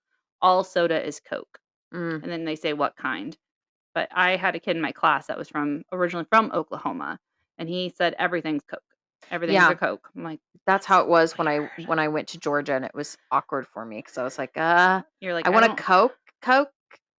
all 0.41 0.63
soda 0.63 1.05
is 1.05 1.19
Coke, 1.19 1.59
Mm, 1.93 2.21
and 2.23 2.31
then 2.31 2.45
they 2.45 2.55
say 2.55 2.73
what 2.73 2.95
kind. 2.95 3.35
but 3.95 4.07
I 4.11 4.35
had 4.35 4.55
a 4.55 4.59
kid 4.59 4.75
in 4.75 4.81
my 4.81 4.91
class 4.91 5.27
that 5.27 5.37
was 5.37 5.49
from 5.49 5.83
originally 5.91 6.25
from 6.29 6.51
Oklahoma, 6.53 7.19
and 7.57 7.67
he 7.67 7.89
said 7.89 8.15
everything's 8.19 8.63
Coke. 8.69 8.81
Everything's 9.31 9.55
Yeah. 9.55 9.71
a 9.71 9.75
Coke. 9.75 10.09
I'm 10.15 10.23
like, 10.23 10.39
That's 10.67 10.85
how 10.85 11.01
it 11.01 11.07
was 11.07 11.37
when 11.37 11.47
I 11.47 11.69
when 11.87 11.97
I 11.99 12.07
went 12.09 12.27
to 12.29 12.39
Georgia, 12.39 12.73
and 12.75 12.85
it 12.85 12.93
was 12.93 13.17
awkward 13.31 13.67
for 13.67 13.83
me 13.85 13.97
because 13.97 14.17
I 14.17 14.23
was 14.23 14.37
like, 14.37 14.55
uh, 14.57 15.01
you're 15.21 15.33
like, 15.33 15.47
I 15.47 15.49
want 15.49 15.65
a 15.65 15.75
Coke, 15.75 16.17
Coke. 16.41 16.71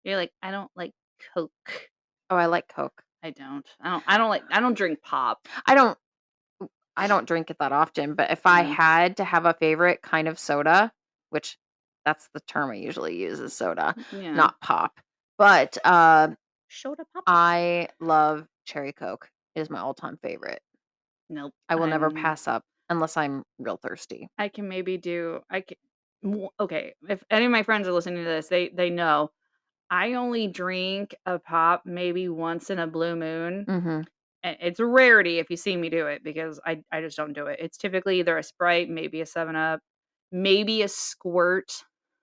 You're 0.04 0.18
like, 0.18 0.32
I 0.44 0.52
don't 0.52 0.70
like 0.76 0.94
Coke. 1.34 1.90
Oh, 2.30 2.36
I 2.36 2.46
like 2.46 2.68
Coke. 2.68 3.02
I 3.24 3.32
don't. 3.32 3.66
I 3.82 3.90
don't. 3.90 4.04
I 4.06 4.18
don't 4.18 4.30
like. 4.30 4.44
I 4.52 4.60
don't 4.60 4.76
drink 4.78 5.02
pop. 5.02 5.48
I 5.66 5.74
don't 5.76 5.98
I 6.98 7.08
don't 7.08 7.28
drink 7.28 7.50
it 7.52 7.58
that 7.60 7.72
often, 7.72 8.16
but 8.16 8.32
if 8.32 8.46
I 8.46 8.64
Mm. 8.64 8.74
had 8.74 9.18
to 9.18 9.24
have 9.24 9.46
a 9.46 9.54
favorite 9.54 10.02
kind 10.02 10.28
of 10.28 10.40
soda, 10.40 10.92
which 11.30 11.58
that's 12.06 12.28
the 12.34 12.40
term 12.42 12.72
I 12.72 12.76
usually 12.76 13.16
use 13.18 13.40
is 13.40 13.54
soda, 13.54 13.94
Yeah. 14.12 14.34
not 14.34 14.60
pop. 14.62 15.00
But 15.38 15.78
uh 15.86 16.30
soda 16.70 17.06
pop. 17.14 17.24
I 17.28 17.90
love 18.02 18.48
cherry 18.66 18.92
coke. 18.94 19.30
It 19.56 19.62
is 19.62 19.70
my 19.70 19.80
all-time 19.80 20.18
favorite. 20.18 20.62
nope. 21.30 21.54
I 21.70 21.76
will 21.76 21.88
never 21.88 22.08
I'm- 22.08 22.16
pass 22.16 22.48
up 22.48 22.64
unless 22.90 23.18
I'm 23.18 23.44
real 23.60 23.78
thirsty. 23.78 24.30
I 24.38 24.48
can 24.50 24.68
maybe 24.70 24.98
do. 24.98 25.44
I 25.50 25.62
can. 25.62 25.78
Okay, 26.60 26.96
if 27.08 27.24
any 27.30 27.46
of 27.46 27.52
my 27.52 27.64
friends 27.64 27.88
are 27.88 27.92
listening 27.92 28.24
to 28.24 28.30
this, 28.30 28.48
they 28.48 28.70
they 28.70 28.90
know. 28.90 29.32
I 29.90 30.14
only 30.14 30.48
drink 30.48 31.14
a 31.26 31.38
pop 31.40 31.86
maybe 31.86 32.28
once 32.30 32.70
in 32.70 32.80
a 32.80 32.88
blue 32.88 33.16
moon. 33.16 33.66
Mhm. 33.66 34.08
It's 34.60 34.80
a 34.80 34.86
rarity 34.86 35.40
if 35.40 35.50
you 35.50 35.58
see 35.58 35.76
me 35.78 35.90
do 35.90 36.08
it 36.08 36.24
because 36.24 36.60
I 36.66 36.82
I 36.92 37.02
just 37.02 37.18
don't 37.18 37.34
do 37.34 37.48
it. 37.48 37.60
It's 37.62 37.78
typically 37.78 38.20
either 38.20 38.38
a 38.38 38.44
Sprite, 38.44 38.90
maybe 38.90 39.22
a 39.22 39.26
7 39.26 39.56
Up, 39.56 39.80
maybe 40.32 40.82
a 40.84 40.88
Squirt 40.88 41.72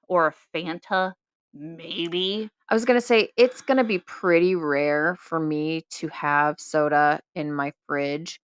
or 0.08 0.28
a 0.28 0.34
Fanta, 0.56 1.12
maybe. 1.52 2.48
I 2.68 2.74
was 2.74 2.84
going 2.84 2.98
to 2.98 3.06
say 3.06 3.30
it's 3.36 3.60
going 3.60 3.76
to 3.76 3.84
be 3.84 3.98
pretty 3.98 4.54
rare 4.54 5.16
for 5.20 5.38
me 5.38 5.82
to 5.92 6.08
have 6.08 6.56
soda 6.58 7.20
in 7.34 7.52
my 7.52 7.72
fridge. 7.86 8.40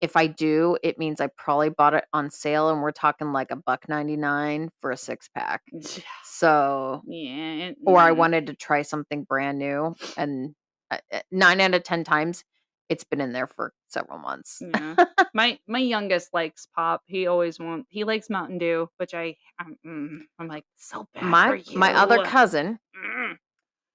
If 0.00 0.16
I 0.16 0.26
do, 0.26 0.76
it 0.82 0.98
means 0.98 1.20
I 1.20 1.28
probably 1.38 1.70
bought 1.70 1.94
it 1.94 2.04
on 2.12 2.30
sale 2.30 2.68
and 2.70 2.82
we're 2.82 2.92
talking 2.92 3.32
like 3.32 3.50
a 3.50 3.56
buck 3.56 3.88
99 3.88 4.70
for 4.80 4.90
a 4.90 4.96
six 4.96 5.28
pack. 5.34 5.62
So, 6.22 7.04
Yeah. 7.04 7.68
it- 7.70 7.78
or 7.86 8.00
I 8.00 8.12
mm, 8.12 8.14
wanted 8.14 8.46
to 8.48 8.54
try 8.56 8.82
something 8.82 9.24
brand 9.24 9.58
new 9.58 9.94
and 10.16 10.54
uh, 10.90 10.98
uh, 11.12 11.20
9 11.30 11.60
out 11.60 11.74
of 11.74 11.82
10 11.84 12.04
times 12.04 12.44
it's 12.88 13.04
been 13.04 13.20
in 13.20 13.32
there 13.32 13.46
for 13.46 13.72
several 13.88 14.18
months. 14.18 14.60
Yeah. 14.60 14.96
my 15.34 15.58
my 15.66 15.78
youngest 15.78 16.32
likes 16.34 16.66
pop. 16.74 17.02
He 17.06 17.26
always 17.26 17.58
want 17.58 17.86
he 17.88 18.04
likes 18.04 18.28
Mountain 18.30 18.58
Dew, 18.58 18.88
which 18.98 19.14
I 19.14 19.36
I'm, 19.58 19.76
mm, 19.86 20.18
I'm 20.38 20.48
like 20.48 20.64
so 20.76 21.06
bad 21.14 21.24
My 21.24 21.62
my 21.74 21.94
other 21.94 22.22
cousin, 22.24 22.78
Mm. 22.96 23.36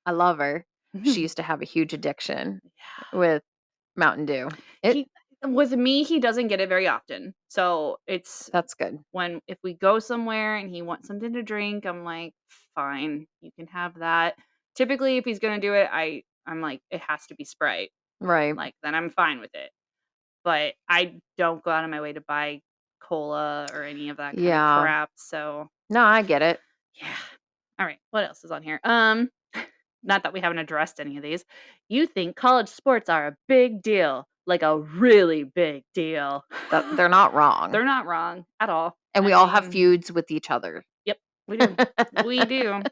I 0.06 0.12
love 0.12 0.38
her. 0.39 0.65
She 1.04 1.21
used 1.21 1.38
to 1.38 1.43
have 1.43 1.62
a 1.62 1.65
huge 1.65 1.93
addiction 1.93 2.62
with 3.13 3.43
Mountain 3.95 4.25
Dew. 4.25 4.49
It, 4.82 4.93
He- 4.95 5.08
with 5.45 5.71
me, 5.71 6.04
he 6.04 6.19
doesn't 6.19 6.47
get 6.49 6.60
it 6.60 6.67
very 6.67 6.88
often. 6.88 7.34
So 7.47 7.97
it's 8.08 8.49
that's 8.52 8.73
good. 8.73 8.99
when 9.12 9.39
if 9.47 9.58
we 9.63 9.73
go 9.73 9.99
somewhere 9.99 10.58
and 10.58 10.69
he 10.69 10.82
wants 10.82 11.08
something 11.08 11.32
to 11.34 11.43
drink, 11.43 11.86
I'm 11.86 12.04
like, 12.04 12.34
fine, 12.75 13.25
you 13.41 13.52
can 13.58 13.67
have 13.67 13.99
that. 13.99 14.36
Typically, 14.75 15.15
if 15.17 15.23
he's 15.25 15.39
gonna 15.39 15.62
do 15.62 15.73
it, 15.75 15.88
I 15.91 16.23
I'm 16.45 16.60
like, 16.60 16.82
it 16.91 17.02
has 17.08 17.25
to 17.28 17.36
be 17.36 17.45
Sprite. 17.45 17.91
Right. 18.19 18.55
Like 18.55 18.75
then 18.84 18.95
I'm 18.95 19.10
fine 19.10 19.39
with 19.39 19.53
it. 19.55 19.71
But 20.43 20.73
I 20.88 21.15
don't 21.38 21.63
go 21.63 21.71
out 21.71 21.84
of 21.84 21.89
my 21.89 22.01
way 22.01 22.13
to 22.13 22.21
buy 22.21 22.62
cola 23.01 23.67
or 23.73 23.84
any 23.84 24.10
of 24.10 24.17
that 24.17 24.36
kind 24.36 24.45
Yeah. 24.45 24.77
of 24.77 24.82
crap. 24.84 25.10
So 25.15 25.69
No, 25.89 26.03
I 26.03 26.21
get 26.21 26.41
it. 26.41 26.60
yeah. 26.95 27.08
All 27.79 27.86
right. 27.86 27.99
What 28.12 28.25
else 28.25 28.43
is 28.43 28.51
on 28.51 28.62
here? 28.63 28.79
Um, 28.84 29.29
not 30.03 30.23
that 30.23 30.34
we 30.34 30.39
haven't 30.41 30.60
addressed 30.60 30.99
any 30.99 31.17
of 31.17 31.23
these. 31.23 31.43
You 31.88 32.05
think 32.08 32.36
college 32.36 32.69
sports 32.69 33.10
are 33.10 33.27
a 33.27 33.36
big 33.47 33.82
deal, 33.82 34.27
like 34.45 34.63
a 34.63 34.77
really 34.79 35.43
big 35.43 35.84
deal. 35.93 36.43
They're 36.71 37.10
not 37.10 37.34
wrong. 37.34 37.71
They're 37.71 37.86
not 37.86 38.05
wrong 38.05 38.45
at 38.60 38.69
all. 38.69 38.97
and 39.13 39.25
we 39.25 39.34
I 39.34 39.38
all 39.38 39.47
have 39.47 39.67
feuds 39.71 40.12
with 40.12 40.29
each 40.32 40.51
other. 40.51 40.84
Yep, 41.05 41.17
we 41.47 41.58
do. 41.58 41.75
we 42.25 42.39
do. 42.45 42.82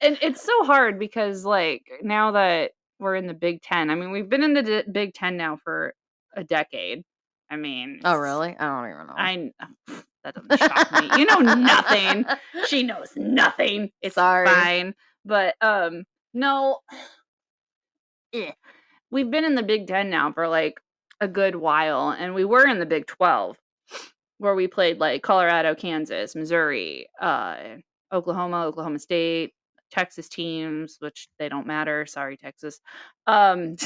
And 0.00 0.16
it's 0.22 0.40
so 0.44 0.62
hard 0.64 0.96
because, 1.00 1.44
like, 1.44 1.82
now 2.02 2.30
that 2.30 2.70
we're 3.00 3.14
in 3.16 3.26
the 3.26 3.34
Big 3.34 3.62
Ten, 3.62 3.90
I 3.90 3.94
mean, 3.94 4.10
we've 4.10 4.28
been 4.28 4.42
in 4.42 4.54
the 4.54 4.62
D- 4.62 4.82
Big 4.90 5.14
Ten 5.14 5.36
now 5.36 5.58
for 5.62 5.94
a 6.36 6.44
decade. 6.44 7.02
I 7.50 7.56
mean, 7.56 8.00
Oh, 8.04 8.16
really? 8.16 8.54
I 8.58 8.66
don't 8.66 8.90
even 8.92 9.06
know. 9.06 9.14
I 9.16 9.50
that 10.24 10.34
doesn't 10.34 10.58
shock 10.60 10.92
me. 10.92 11.08
You 11.18 11.24
know 11.26 11.54
nothing. 11.54 12.24
She 12.66 12.82
knows 12.82 13.12
nothing. 13.16 13.90
It's 14.02 14.16
Sorry. 14.16 14.46
fine. 14.46 14.94
But 15.24 15.54
um, 15.62 16.04
no, 16.34 16.78
Eh. 18.34 18.52
we've 19.10 19.30
been 19.30 19.44
in 19.44 19.54
the 19.54 19.62
Big 19.62 19.86
Ten 19.86 20.10
now 20.10 20.32
for 20.32 20.48
like 20.48 20.80
a 21.20 21.28
good 21.28 21.56
while, 21.56 22.10
and 22.10 22.34
we 22.34 22.44
were 22.44 22.66
in 22.66 22.78
the 22.78 22.86
Big 22.86 23.06
Twelve, 23.06 23.56
where 24.38 24.54
we 24.54 24.68
played 24.68 24.98
like 24.98 25.22
Colorado, 25.22 25.74
Kansas, 25.74 26.34
Missouri, 26.34 27.06
uh, 27.20 27.56
Oklahoma, 28.12 28.64
Oklahoma 28.66 28.98
State, 28.98 29.54
Texas 29.90 30.28
teams, 30.28 30.96
which 31.00 31.28
they 31.38 31.48
don't 31.48 31.66
matter. 31.66 32.06
Sorry, 32.06 32.36
Texas. 32.36 32.80
Um, 33.26 33.76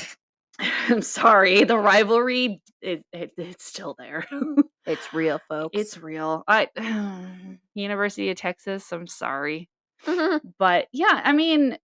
I'm 0.58 1.02
sorry. 1.02 1.64
The 1.64 1.78
rivalry, 1.78 2.62
it, 2.80 3.04
it, 3.12 3.32
it's 3.36 3.64
still 3.64 3.94
there. 3.98 4.26
It's 4.84 5.14
real, 5.14 5.40
folks. 5.48 5.78
It's 5.78 5.96
real. 5.96 6.42
I 6.48 6.66
University 7.74 8.30
of 8.30 8.36
Texas, 8.36 8.92
I'm 8.92 9.06
sorry. 9.06 9.68
Mhm. 10.04 10.40
But 10.58 10.88
yeah, 10.92 11.20
I 11.22 11.30
mean 11.32 11.78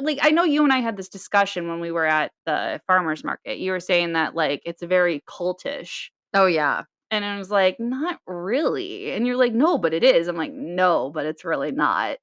like 0.00 0.18
I 0.22 0.30
know 0.30 0.44
you 0.44 0.62
and 0.62 0.72
I 0.72 0.78
had 0.78 0.96
this 0.96 1.08
discussion 1.08 1.68
when 1.68 1.80
we 1.80 1.90
were 1.90 2.06
at 2.06 2.32
the 2.46 2.80
farmers 2.86 3.24
market. 3.24 3.58
You 3.58 3.72
were 3.72 3.80
saying 3.80 4.12
that 4.12 4.34
like 4.34 4.62
it's 4.64 4.82
very 4.82 5.22
cultish. 5.28 6.08
oh, 6.34 6.46
yeah. 6.46 6.84
And 7.12 7.24
I 7.24 7.38
was 7.38 7.50
like, 7.50 7.80
not 7.80 8.20
really. 8.26 9.10
And 9.10 9.26
you're 9.26 9.36
like, 9.36 9.52
no, 9.52 9.78
but 9.78 9.92
it 9.92 10.04
is. 10.04 10.28
I'm 10.28 10.36
like, 10.36 10.52
no, 10.52 11.10
but 11.10 11.26
it's 11.26 11.44
really 11.44 11.72
not. 11.72 12.18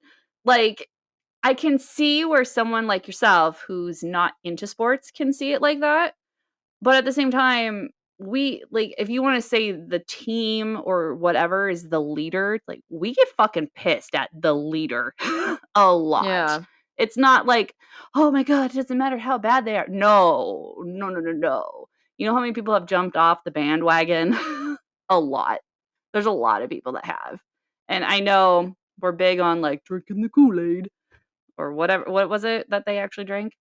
Like, 0.48 0.90
I 1.44 1.54
can 1.54 1.78
see 1.78 2.26
where 2.26 2.44
someone 2.46 2.88
like 2.88 3.08
yourself 3.08 3.64
who's 3.68 4.04
not 4.04 4.34
into 4.44 4.66
sports 4.68 5.12
can 5.12 5.32
see 5.32 5.54
it 5.54 5.62
like 5.62 5.82
that. 5.82 6.14
But 6.82 6.96
at 6.96 7.06
the 7.06 7.14
same 7.14 7.32
time, 7.32 7.90
we 8.20 8.64
like 8.72 8.96
if 8.98 9.10
you 9.10 9.22
want 9.22 9.42
to 9.42 9.48
say 9.48 9.72
the 9.72 10.04
team 10.08 10.82
or 10.84 11.16
whatever 11.16 11.70
is 11.70 11.90
the 11.90 12.02
leader, 12.02 12.60
like 12.68 12.82
we 12.90 13.14
get 13.14 13.28
fucking 13.38 13.70
pissed 13.76 14.16
at 14.16 14.30
the 14.34 14.54
leader 14.54 15.14
a 15.76 15.94
lot. 15.94 16.26
Yeah. 16.26 16.62
It's 16.98 17.18
not 17.18 17.46
like, 17.46 17.76
oh 18.16 18.32
my 18.32 18.42
god, 18.42 18.72
it 18.72 18.76
doesn't 18.76 18.98
matter 18.98 19.20
how 19.20 19.38
bad 19.38 19.66
they 19.66 19.78
are. 19.78 19.88
No, 19.88 20.76
no, 20.84 21.10
no, 21.10 21.20
no, 21.20 21.32
no. 21.32 21.86
You 22.18 22.26
know 22.26 22.34
how 22.34 22.40
many 22.40 22.54
people 22.54 22.74
have 22.74 22.88
jumped 22.88 23.16
off 23.16 23.44
the 23.44 23.52
bandwagon? 23.52 24.36
a 25.10 25.20
lot. 25.20 25.60
There's 26.14 26.26
a 26.26 26.32
lot 26.32 26.64
of 26.64 26.70
people 26.70 26.94
that 26.94 27.06
have. 27.06 27.40
And 27.88 28.04
I 28.04 28.20
know 28.20 28.76
we're 29.00 29.12
big 29.12 29.40
on 29.40 29.62
like 29.62 29.84
drinking 29.84 30.22
the 30.22 30.30
Kool-Aid 30.30 30.90
or 31.58 31.74
whatever. 31.74 32.06
What 32.06 32.30
was 32.30 32.44
it 32.44 32.70
that 32.70 32.86
they 32.86 33.00
actually 33.00 33.26
drank? 33.26 33.54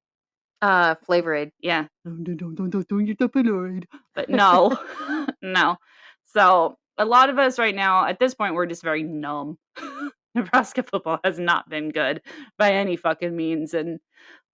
Uh, 0.62 0.94
Flavor 1.04 1.34
Aid. 1.34 1.50
Yeah. 1.60 1.86
Don't, 2.04 2.24
don't, 2.24 2.54
don't, 2.54 2.70
don't, 2.70 2.88
don't 2.88 3.04
get 3.04 3.18
the. 3.18 3.82
But 4.14 4.28
no, 4.30 4.78
no. 5.42 5.76
So 6.24 6.76
a 6.98 7.04
lot 7.04 7.30
of 7.30 7.38
us 7.38 7.58
right 7.58 7.74
now, 7.74 8.06
at 8.06 8.18
this 8.18 8.34
point, 8.34 8.54
we're 8.54 8.66
just 8.66 8.82
very 8.82 9.02
numb. 9.02 9.58
Nebraska 10.34 10.82
football 10.82 11.18
has 11.24 11.38
not 11.38 11.68
been 11.68 11.90
good 11.90 12.20
by 12.58 12.72
any 12.72 12.96
fucking 12.96 13.34
means. 13.34 13.72
And 13.72 14.00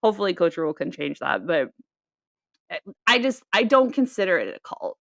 hopefully 0.01 0.33
Coach 0.33 0.55
Rhule 0.57 0.73
can 0.73 0.91
change 0.91 1.19
that. 1.19 1.45
But 1.45 1.71
I- 2.71 2.79
I 3.05 3.19
just, 3.19 3.43
I 3.51 3.63
don't 3.63 3.91
consider 3.91 4.37
it 4.39 4.55
a 4.55 4.59
cult. 4.61 4.97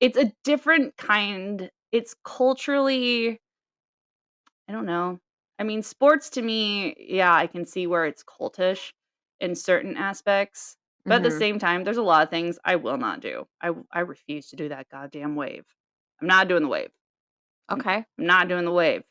It's 0.00 0.16
a 0.16 0.32
different 0.42 0.96
kind. 0.96 1.70
It's 1.92 2.14
culturally, 2.24 3.40
I 4.72 4.74
don't 4.74 4.86
know. 4.86 5.20
I 5.58 5.64
mean, 5.64 5.82
sports 5.82 6.30
to 6.30 6.40
me, 6.42 6.94
yeah, 6.98 7.34
I 7.34 7.46
can 7.46 7.66
see 7.66 7.86
where 7.86 8.06
it's 8.06 8.24
cultish 8.24 8.92
in 9.38 9.54
certain 9.54 9.98
aspects. 9.98 10.78
But 11.04 11.16
at 11.16 11.22
the 11.24 11.28
Mhm. 11.28 11.38
same 11.38 11.58
time, 11.58 11.84
there's 11.84 11.98
a 11.98 12.02
lot 12.02 12.22
of 12.22 12.30
things 12.30 12.58
I 12.64 12.76
will 12.76 12.96
not 12.96 13.20
do. 13.20 13.46
I 13.60 13.74
I 13.90 14.00
refuse 14.00 14.48
to 14.48 14.56
do 14.56 14.70
that 14.70 14.88
goddamn 14.88 15.34
wave. 15.36 15.66
I'm 16.20 16.26
not 16.26 16.48
doing 16.48 16.62
the 16.62 16.68
wave. 16.68 16.90
Okay. 17.70 17.96
I'm 17.96 18.06
not 18.26 18.48
doing 18.48 18.64
the 18.64 18.72
wave. 18.72 19.04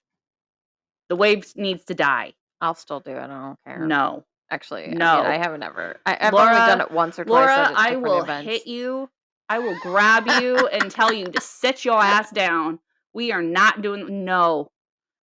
The 1.09 1.15
wave 1.15 1.55
needs 1.55 1.85
to 1.85 1.93
die. 1.93 2.33
I'll 2.59 2.73
still 2.73 3.01
do 3.01 3.11
it. 3.11 3.19
I 3.19 3.27
don't 3.27 3.59
care. 3.63 3.85
No. 3.85 4.25
Actually, 4.49 4.85
I 4.85 4.87
mean, 4.87 4.97
No. 4.97 5.21
I 5.21 5.37
haven't 5.37 5.61
ever. 5.63 5.99
I, 6.07 6.17
I've 6.21 6.33
only 6.33 6.55
done 6.55 6.81
it 6.81 6.89
once 6.91 7.19
or 7.19 7.25
twice. 7.25 7.55
Laura, 7.55 7.71
I 7.75 7.97
will 7.97 8.23
events. 8.23 8.49
hit 8.49 8.67
you. 8.67 9.11
I 9.47 9.59
will 9.59 9.77
grab 9.81 10.25
you 10.41 10.67
and 10.69 10.89
tell 10.89 11.13
you 11.13 11.25
to 11.25 11.39
sit 11.41 11.85
your 11.85 12.01
ass 12.01 12.31
down. 12.31 12.79
We 13.13 13.31
are 13.31 13.43
not 13.43 13.81
doing 13.83 14.25
no. 14.25 14.71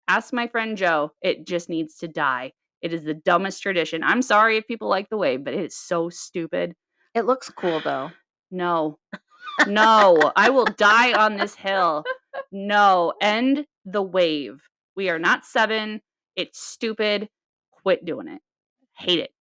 Ask 0.07 0.33
my 0.33 0.47
friend 0.47 0.77
Joe. 0.77 1.11
It 1.21 1.45
just 1.45 1.69
needs 1.69 1.97
to 1.97 2.07
die. 2.07 2.53
It 2.81 2.93
is 2.93 3.03
the 3.03 3.13
dumbest 3.13 3.61
tradition. 3.61 4.03
I'm 4.03 4.21
sorry 4.21 4.57
if 4.57 4.67
people 4.67 4.87
like 4.87 5.09
the 5.09 5.17
wave, 5.17 5.43
but 5.43 5.53
it 5.53 5.65
is 5.65 5.77
so 5.77 6.09
stupid. 6.09 6.73
It 7.13 7.25
looks 7.25 7.49
cool 7.49 7.81
though. 7.83 8.11
No. 8.51 8.99
No. 9.67 10.31
I 10.35 10.49
will 10.49 10.65
die 10.65 11.13
on 11.13 11.37
this 11.37 11.55
hill. 11.55 12.03
No. 12.51 13.13
End 13.19 13.65
the 13.83 14.01
wave. 14.01 14.61
We 14.95 15.09
are 15.09 15.17
not 15.17 15.43
seven. 15.43 16.01
It's 16.35 16.59
stupid. 16.61 17.29
Quit 17.71 18.05
doing 18.05 18.27
it. 18.27 18.41
Hate 18.95 19.19
it. 19.19 19.31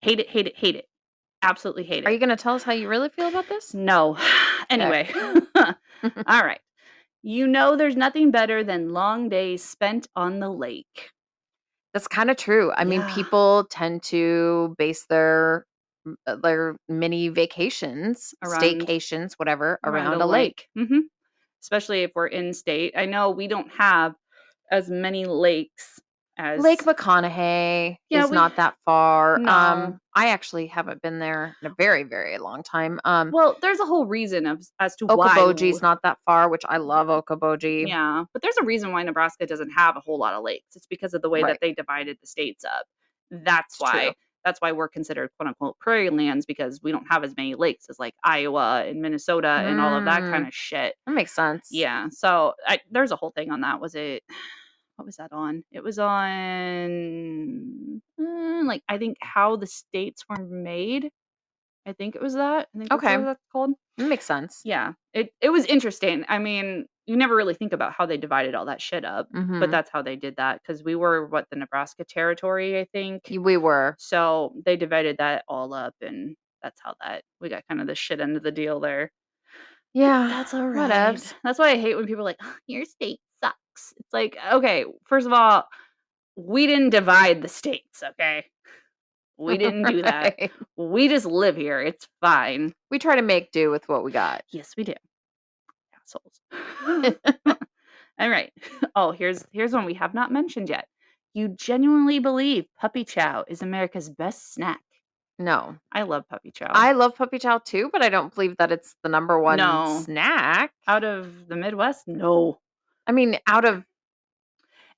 Hate 0.00 0.20
it, 0.20 0.30
hate 0.30 0.46
it, 0.46 0.56
hate 0.56 0.76
it. 0.76 0.86
Absolutely 1.42 1.84
hate 1.84 2.04
it. 2.04 2.06
Are 2.06 2.10
you 2.10 2.18
gonna 2.18 2.36
tell 2.36 2.54
us 2.54 2.62
how 2.62 2.72
you 2.72 2.88
really 2.88 3.10
feel 3.10 3.28
about 3.28 3.48
this? 3.48 3.74
No. 3.74 4.16
Anyway. 4.70 5.10
All 5.56 5.74
right. 6.44 6.60
You 7.22 7.46
know 7.46 7.76
there's 7.76 7.96
nothing 7.96 8.30
better 8.30 8.64
than 8.64 8.94
long 8.94 9.28
days 9.28 9.62
spent 9.62 10.08
on 10.16 10.40
the 10.40 10.48
lake. 10.50 11.10
That's 11.94 12.08
kinda 12.08 12.34
true. 12.34 12.72
I 12.76 12.84
mean, 12.84 13.02
Yeah. 13.02 13.06
people 13.14 13.64
tend 13.70 14.02
to 14.04 14.74
base 14.78 15.06
their 15.06 15.66
uh, 16.26 16.36
their 16.36 16.76
mini 16.88 17.28
vacations, 17.28 18.34
Around 18.42 18.88
staycations, 18.88 19.34
whatever, 19.38 19.78
around, 19.84 20.22
a 20.22 20.26
lake. 20.26 20.68
Mhm. 20.76 21.02
Especially 21.62 22.02
if 22.02 22.12
we're 22.14 22.28
in 22.28 22.54
state. 22.54 22.94
I 22.96 23.06
know 23.06 23.30
we 23.30 23.48
don't 23.48 23.70
have 23.72 24.14
as 24.70 24.90
many 24.90 25.26
lakes 25.26 26.00
as 26.40 26.60
Lake 26.62 26.82
McConaughy 26.84 27.96
Yeah, 28.08 28.24
is 28.24 28.30
we 28.30 28.34
not 28.34 28.56
that 28.56 28.74
far. 28.84 29.38
No. 29.38 29.50
Um, 29.52 30.00
I 30.14 30.28
actually 30.30 30.66
haven't 30.66 31.02
been 31.02 31.18
there 31.18 31.56
in 31.62 31.70
a 31.70 31.74
very, 31.78 32.02
very 32.02 32.38
long 32.38 32.62
time. 32.62 32.98
Um, 33.04 33.30
Well, 33.32 33.56
there's 33.62 33.78
a 33.80 33.84
whole 33.84 34.06
reason 34.06 34.46
of 34.46 34.64
as 34.80 34.96
to 34.96 35.06
why 35.06 35.28
Okoboji's 35.36 35.82
not 35.82 36.00
that 36.02 36.18
far, 36.26 36.48
which 36.48 36.62
I 36.68 36.78
love 36.78 37.08
Okoboji. 37.08 37.86
Yeah, 37.88 38.24
but 38.32 38.42
there's 38.42 38.56
a 38.56 38.64
reason 38.64 38.92
why 38.92 39.02
Nebraska 39.02 39.46
doesn't 39.46 39.70
have 39.70 39.96
a 39.96 40.00
whole 40.00 40.18
lot 40.18 40.34
of 40.34 40.42
lakes. 40.42 40.74
It's 40.76 40.86
because 40.86 41.14
of 41.14 41.22
the 41.22 41.28
way 41.30 41.42
Right. 41.42 41.50
that 41.50 41.58
they 41.60 41.72
divided 41.72 42.18
the 42.20 42.26
states 42.26 42.64
up. 42.64 42.86
That's 43.30 43.74
It's 43.74 43.80
why. 43.80 43.92
true. 44.06 44.12
That's 44.42 44.58
why 44.60 44.72
we're 44.72 44.88
considered 44.88 45.28
quote 45.36 45.48
unquote 45.48 45.78
prairie 45.78 46.08
lands 46.08 46.46
because 46.46 46.80
we 46.82 46.92
don't 46.92 47.06
have 47.10 47.22
as 47.24 47.36
many 47.36 47.54
lakes 47.54 47.90
as 47.90 47.98
like 47.98 48.14
Iowa 48.24 48.84
and 48.86 49.02
Minnesota 49.02 49.48
and 49.48 49.78
all 49.78 49.94
of 49.94 50.06
that 50.06 50.22
Mm. 50.22 50.30
kind 50.32 50.46
of 50.48 50.54
shit. 50.54 50.94
That 51.06 51.12
makes 51.12 51.32
sense. 51.34 51.68
Yeah. 51.70 52.08
So 52.10 52.54
I, 52.66 52.80
there's 52.90 53.12
a 53.12 53.16
whole 53.16 53.32
thing 53.32 53.50
on 53.50 53.60
that. 53.60 53.80
Was 53.82 53.94
it? 53.94 54.22
What 55.00 55.06
was 55.06 55.16
that 55.16 55.32
on? 55.32 55.64
It 55.72 55.82
was 55.82 55.98
on 55.98 58.02
uh, 58.20 58.64
like 58.66 58.82
I 58.86 58.98
think 58.98 59.16
how 59.22 59.56
the 59.56 59.66
states 59.66 60.24
were 60.28 60.44
made. 60.44 61.08
I 61.86 61.94
think 61.94 62.16
it 62.16 62.20
was 62.20 62.34
that. 62.34 62.68
I 62.74 62.78
think 62.78 62.90
that's 62.90 63.02
Okay. 63.02 63.16
what 63.16 63.24
that's 63.24 63.40
called. 63.50 63.70
That 63.96 64.08
makes 64.10 64.26
sense. 64.26 64.60
Yeah. 64.62 64.92
It 65.14 65.32
it 65.40 65.48
was 65.48 65.64
interesting. 65.64 66.26
I 66.28 66.38
mean, 66.38 66.84
you 67.06 67.16
never 67.16 67.34
really 67.34 67.54
think 67.54 67.72
about 67.72 67.94
how 67.94 68.04
they 68.04 68.18
divided 68.18 68.54
all 68.54 68.66
that 68.66 68.82
shit 68.82 69.06
up, 69.06 69.28
but 69.32 69.40
Mhm. 69.40 69.70
that's 69.70 69.88
how 69.90 70.02
they 70.02 70.16
did 70.16 70.36
that 70.36 70.60
because 70.60 70.84
we 70.84 70.94
were 70.96 71.26
what 71.26 71.46
the 71.50 71.56
Nebraska 71.56 72.04
territory, 72.04 72.78
I 72.78 72.84
think. 72.92 73.22
We 73.30 73.56
were. 73.56 73.96
So 73.98 74.52
they 74.66 74.76
divided 74.76 75.16
that 75.16 75.44
all 75.48 75.72
up, 75.72 75.94
and 76.02 76.36
that's 76.62 76.78
how 76.84 76.92
that 77.00 77.22
we 77.40 77.48
got 77.48 77.66
kind 77.68 77.80
of 77.80 77.86
the 77.86 77.94
shit 77.94 78.20
end 78.20 78.36
of 78.36 78.42
the 78.42 78.52
deal 78.52 78.80
there. 78.80 79.10
Yeah. 79.94 80.26
That's 80.28 80.52
all 80.52 80.68
right. 80.68 80.90
Whatevs. 80.90 81.32
That's 81.42 81.58
why 81.58 81.70
I 81.70 81.78
hate 81.78 81.94
when 81.94 82.04
people 82.06 82.20
are 82.20 82.24
like, 82.24 82.36
"Ugh, 82.44 82.54
your 82.66 82.84
state 82.84 83.18
It's 83.98 84.12
like, 84.12 84.36
okay, 84.52 84.84
first 85.06 85.26
of 85.26 85.32
all, 85.32 85.64
we 86.36 86.66
didn't 86.66 86.90
divide 86.90 87.42
the 87.42 87.48
states, 87.48 88.02
okay? 88.02 88.44
We 89.38 89.56
didn't 89.58 89.84
do 89.84 90.02
that. 90.02 90.38
We 90.76 91.08
just 91.08 91.26
live 91.26 91.56
here. 91.56 91.80
It's 91.80 92.08
fine. 92.22 92.72
We 92.90 92.98
try 92.98 93.16
to 93.16 93.22
make 93.22 93.52
do 93.52 93.70
with 93.70 93.86
what 93.88 94.02
we 94.02 94.12
got. 94.12 94.42
Yes, 94.50 94.74
we 94.76 94.84
do. 94.84 94.94
Assholes. 95.94 96.40
all 98.18 98.28
right. 98.30 98.50
Oh, 98.94 99.10
here's 99.12 99.44
here's 99.52 99.72
one 99.72 99.84
we 99.84 99.94
have 99.94 100.14
not 100.14 100.32
mentioned 100.32 100.68
yet. 100.70 100.86
You 101.34 101.48
genuinely 101.48 102.18
believe 102.18 102.64
puppy 102.78 103.04
chow 103.04 103.44
is 103.46 103.60
America's 103.62 104.08
best 104.08 104.54
snack. 104.54 104.80
No. 105.38 105.76
I 105.92 106.02
love 106.02 106.28
puppy 106.28 106.50
chow. 106.50 106.70
I 106.70 106.92
love 106.92 107.14
puppy 107.16 107.38
chow 107.38 107.58
too, 107.58 107.88
but 107.92 108.02
I 108.02 108.08
don't 108.08 108.34
believe 108.34 108.56
that 108.58 108.72
it's 108.72 108.94
the 109.02 109.08
number 109.08 109.38
one 109.40 109.56
No. 109.58 110.00
snack. 110.04 110.72
out 110.86 111.04
of 111.04 111.46
the 111.48 111.56
Midwest, 111.56 112.08
no. 112.08 112.58
I 113.06 113.12
mean, 113.12 113.38
out 113.46 113.64
of 113.64 113.84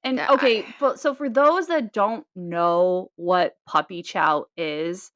And 0.05 0.21
okay, 0.29 0.75
but 0.79 0.99
so 0.99 1.15
for 1.15 1.29
those 1.29 1.69
that 1.69 1.93
don't 1.93 2.27
know 2.35 3.11
what 3.17 3.57
puppy 3.67 4.03
chow 4.03 4.47
is, 4.57 5.13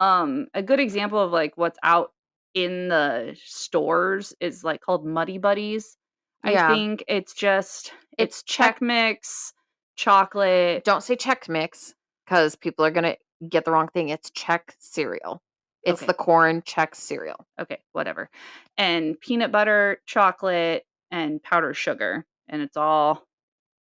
um, 0.00 0.46
a 0.54 0.62
good 0.62 0.78
example 0.80 1.18
of 1.18 1.32
like 1.32 1.56
what's 1.56 1.78
out 1.82 2.12
in 2.54 2.88
the 2.88 3.36
stores 3.44 4.34
is 4.40 4.62
like 4.64 4.80
called 4.80 5.04
Muddy 5.04 5.38
Buddies. 5.38 5.96
I 6.44 6.52
Yeah. 6.52 6.66
think 6.66 7.04
it's 7.08 7.34
just 7.34 7.92
It's 8.16 8.42
it's 8.42 8.42
Chex 8.42 8.80
Mix, 8.80 9.52
chocolate. 9.96 10.84
don't 10.84 11.02
say 11.02 11.16
Chex 11.16 11.48
Mix 11.48 11.94
because 12.24 12.56
people 12.56 12.84
are 12.84 12.90
gonna 12.90 13.16
get 13.48 13.64
the 13.64 13.72
wrong 13.72 13.88
thing. 13.88 14.08
It's 14.08 14.30
Chex 14.30 14.74
cereal. 14.78 15.42
It's 15.82 16.00
Okay. 16.00 16.06
the 16.06 16.14
corn 16.14 16.62
Chex 16.62 16.96
cereal. 16.96 17.46
Okay, 17.60 17.78
whatever. 17.92 18.30
And 18.76 19.18
peanut 19.20 19.52
butter, 19.52 20.00
chocolate, 20.06 20.84
and 21.10 21.42
powdered 21.42 21.74
sugar, 21.74 22.24
and 22.48 22.62
it's 22.62 22.76
all 22.76 23.24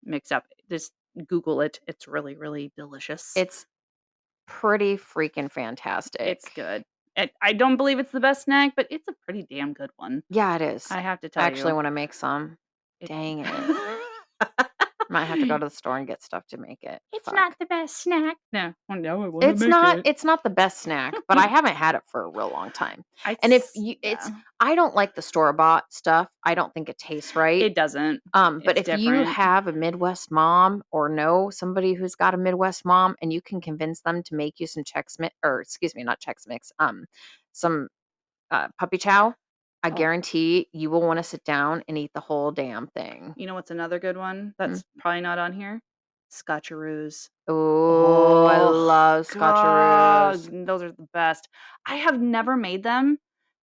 mixed 0.04 0.32
up. 0.32 0.44
Just 0.70 0.92
Google 1.26 1.60
it. 1.60 1.80
It's 1.86 2.08
really, 2.08 2.36
really 2.36 2.72
delicious. 2.76 3.32
It's 3.36 3.66
pretty 4.46 4.96
freaking 4.96 5.50
fantastic. 5.50 6.20
It's 6.20 6.48
good. 6.54 6.84
It, 7.16 7.30
I 7.42 7.52
don't 7.52 7.76
believe 7.76 7.98
it's 7.98 8.12
the 8.12 8.20
best 8.20 8.44
snack, 8.44 8.72
but 8.74 8.86
it's 8.90 9.06
a 9.08 9.12
pretty 9.24 9.46
damn 9.48 9.74
good 9.74 9.90
one. 9.96 10.22
Yeah, 10.30 10.56
it 10.56 10.62
is. 10.62 10.90
I 10.90 11.00
have 11.00 11.20
to 11.20 11.28
tell 11.28 11.42
you. 11.42 11.44
I 11.44 11.48
actually 11.48 11.70
you. 11.72 11.76
want 11.76 11.86
to 11.86 11.90
make 11.90 12.14
some. 12.14 12.56
It- 13.00 13.08
Dang 13.08 13.44
it. 13.44 14.00
Might 15.12 15.26
have 15.26 15.38
to 15.40 15.46
go 15.46 15.58
to 15.58 15.66
the 15.66 15.70
store 15.70 15.98
and 15.98 16.06
get 16.06 16.22
stuff 16.22 16.46
to 16.48 16.56
make 16.56 16.82
it. 16.82 17.00
it's 17.12 17.26
Fuck. 17.26 17.34
not 17.34 17.54
the 17.60 17.66
best 17.66 18.02
snack. 18.02 18.36
No, 18.52 18.72
well, 18.88 18.98
no, 18.98 19.22
I 19.22 19.28
want 19.28 19.42
to 19.42 19.48
It's 19.50 19.60
not. 19.60 19.98
it. 19.98 20.06
It's 20.06 20.24
not 20.24 20.42
the 20.42 20.50
best 20.50 20.78
snack, 20.78 21.14
but 21.28 21.36
I 21.38 21.46
haven't 21.46 21.74
had 21.74 21.94
it 21.94 22.02
for 22.06 22.24
a 22.24 22.28
real 22.28 22.48
long 22.50 22.70
time. 22.70 23.04
I 23.24 23.36
and 23.42 23.52
if 23.52 23.68
you- 23.74 23.96
it's. 24.02 24.30
I 24.60 24.74
don't 24.76 24.94
like 24.94 25.14
the 25.16 25.22
store 25.22 25.52
bought 25.52 25.84
stuff. 25.92 26.28
I 26.44 26.54
don't 26.54 26.72
think 26.72 26.88
it 26.88 26.96
tastes 26.96 27.34
right. 27.36 27.60
it 27.60 27.74
doesn't. 27.74 28.20
Um, 28.32 28.62
but 28.64 28.78
It's 28.78 28.88
if 28.88 29.00
you 29.00 29.12
have 29.12 29.66
a 29.66 29.72
Midwest 29.72 30.30
mom 30.30 30.82
or 30.92 31.08
know 31.08 31.50
somebody 31.50 31.94
who's 31.94 32.14
got 32.14 32.32
a 32.32 32.36
Midwest 32.36 32.84
mom 32.84 33.16
and 33.20 33.32
you 33.32 33.42
can 33.42 33.60
convince 33.60 34.00
them 34.02 34.22
to 34.22 34.34
make 34.36 34.60
you 34.60 34.66
some 34.68 34.84
Chex 34.84 35.18
Mix, 35.18 35.34
or 35.44 35.60
excuse 35.60 35.94
me, 35.96 36.04
not 36.04 36.20
Chex 36.20 36.46
Mix, 36.46 36.70
um, 36.78 37.04
some 37.52 37.88
uh, 38.52 38.68
puppy 38.78 38.98
chow, 38.98 39.34
I 39.82 39.90
Oh. 39.90 39.94
guarantee 39.94 40.68
you 40.72 40.90
will 40.90 41.02
want 41.02 41.18
to 41.18 41.22
sit 41.24 41.44
down 41.44 41.82
and 41.88 41.98
eat 41.98 42.12
the 42.14 42.20
whole 42.20 42.52
damn 42.52 42.86
thing. 42.88 43.34
You 43.36 43.46
know 43.46 43.54
what's 43.54 43.70
another 43.70 43.98
good 43.98 44.16
one 44.16 44.54
that's 44.58 44.80
Mm. 44.80 44.84
probably 45.00 45.20
not 45.22 45.38
on 45.38 45.52
here? 45.52 45.80
Scotcheroos. 46.30 47.28
Oh, 47.48 48.46
I 48.46 48.58
Oh, 48.58 48.70
love 48.70 49.26
scotcheroos. 49.26 50.48
God, 50.48 50.66
Those 50.66 50.82
are 50.82 50.92
the 50.92 51.08
best. 51.12 51.48
I 51.86 51.96
have 51.96 52.20
never 52.20 52.56
made 52.56 52.82
them. 52.82 53.18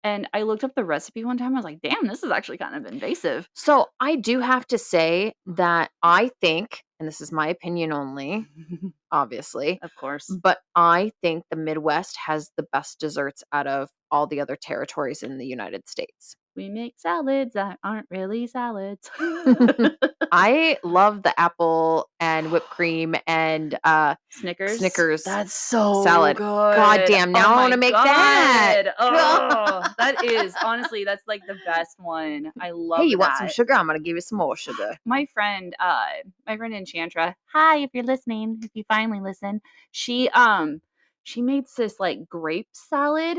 And 0.04 0.28
I 0.34 0.42
looked 0.42 0.64
up 0.64 0.74
the 0.76 0.84
recipe 0.84 1.24
one 1.24 1.38
time. 1.38 1.54
I 1.54 1.56
was 1.56 1.64
like, 1.64 1.80
damn, 1.82 2.06
this 2.06 2.22
is 2.22 2.30
actually 2.30 2.58
kind 2.58 2.76
of 2.76 2.92
invasive. 2.92 3.48
So 3.54 3.88
I 4.00 4.16
do 4.16 4.38
have 4.40 4.66
to 4.68 4.78
say 4.78 5.32
that 5.46 5.90
I 6.02 6.30
think, 6.42 6.84
and 6.99 7.09
this 7.09 7.20
is 7.20 7.32
my 7.32 7.49
opinion 7.49 7.92
only, 7.92 8.47
obviously, 9.12 9.78
of 9.82 9.95
course. 9.97 10.30
but 10.42 10.59
I 10.74 11.12
think 11.22 11.45
the 11.51 11.57
Midwest 11.57 12.16
has 12.26 12.51
the 12.57 12.66
best 12.72 13.01
desserts 13.01 13.42
out 13.53 13.66
of 13.66 13.88
all 14.11 14.26
the 14.26 14.40
other 14.40 14.57
territories 14.57 15.22
in 15.22 15.38
the 15.38 15.47
United 15.47 15.88
States. 15.88 16.36
We 16.57 16.68
make 16.68 16.94
salads 16.98 17.55
that 17.55 17.78
aren't 17.82 18.07
really 18.11 18.46
salads. 18.46 19.11
I 20.32 20.78
love 20.82 21.22
the 21.22 21.38
apple 21.38 22.09
and 22.20 22.50
whipped 22.52 22.70
cream 22.70 23.14
and 23.26 23.78
uh 23.84 24.14
Snickers. 24.30 24.78
Snickers 24.78 25.24
That's 25.24 25.52
so 25.52 26.02
salad. 26.05 26.36
good. 26.36 26.44
God 26.44 27.02
damn, 27.07 27.32
now 27.32 27.55
I 27.55 27.62
wanna 27.62 27.76
make 27.76 27.92
that. 27.92 28.94
Oh, 28.98 29.82
that 29.98 30.24
is 30.24 30.55
honestly 30.62 31.05
that's 31.05 31.22
like 31.26 31.42
the 31.46 31.59
best 31.66 31.98
one. 31.98 32.52
I 32.61 32.70
love. 32.70 33.00
hey, 33.00 33.07
you 33.07 33.18
want 33.18 33.36
some 33.36 33.48
sugar? 33.48 33.74
I'm 33.74 33.86
gonna 33.86 33.98
give 34.00 34.16
you 34.16 34.20
some 34.20 34.38
more 34.38 34.57
sugar. 34.57 34.96
my 35.05 35.26
friend 35.26 35.74
uh 35.78 36.07
my 36.46 36.57
friend 36.57 36.74
enchantra 36.74 37.34
hi 37.46 37.78
if 37.78 37.90
you're 37.92 38.05
listening 38.05 38.59
if 38.62 38.70
you 38.74 38.84
finally 38.88 39.20
listen 39.20 39.61
she 39.90 40.28
um 40.30 40.80
she 41.22 41.42
made 41.42 41.64
this 41.76 42.00
like 42.00 42.28
grape 42.28 42.68
salad 42.72 43.38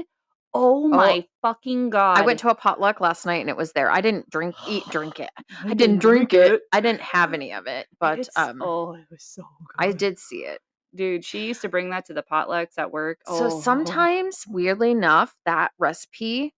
oh 0.55 0.87
my 0.87 1.25
fucking 1.41 1.89
god 1.91 2.17
I 2.17 2.21
went 2.21 2.39
to 2.39 2.49
a 2.49 2.55
potluck 2.55 3.01
last 3.01 3.25
night 3.25 3.41
and 3.41 3.49
it 3.49 3.57
was 3.57 3.71
there. 3.73 3.91
I 3.91 4.01
didn't 4.01 4.29
drink 4.29 4.55
eat 4.69 4.83
drink 4.89 5.19
it. 5.19 5.29
I 5.63 5.73
didn't 5.73 5.99
drink 5.99 6.33
it. 6.33 6.61
I 6.71 6.79
didn't 6.81 7.01
have 7.01 7.33
any 7.33 7.53
of 7.53 7.67
it, 7.67 7.87
but 7.99 8.19
It's- 8.19 8.37
um 8.37 8.61
oh 8.63 8.93
it 8.95 9.05
was 9.11 9.21
so 9.23 9.43
good. 9.59 9.85
I 9.87 9.91
did 9.91 10.17
see 10.17 10.45
it. 10.45 10.59
dude 10.95 11.23
she 11.25 11.45
used 11.45 11.61
to 11.61 11.69
bring 11.69 11.89
that 11.89 12.05
to 12.05 12.13
the 12.13 12.23
potlucks 12.23 12.77
at 12.77 12.91
work 12.91 13.19
So 13.27 13.45
Oh. 13.47 13.59
sometimes, 13.61 14.45
weirdly 14.47 14.91
enough, 14.91 15.35
that 15.45 15.71
recipe 15.77 16.53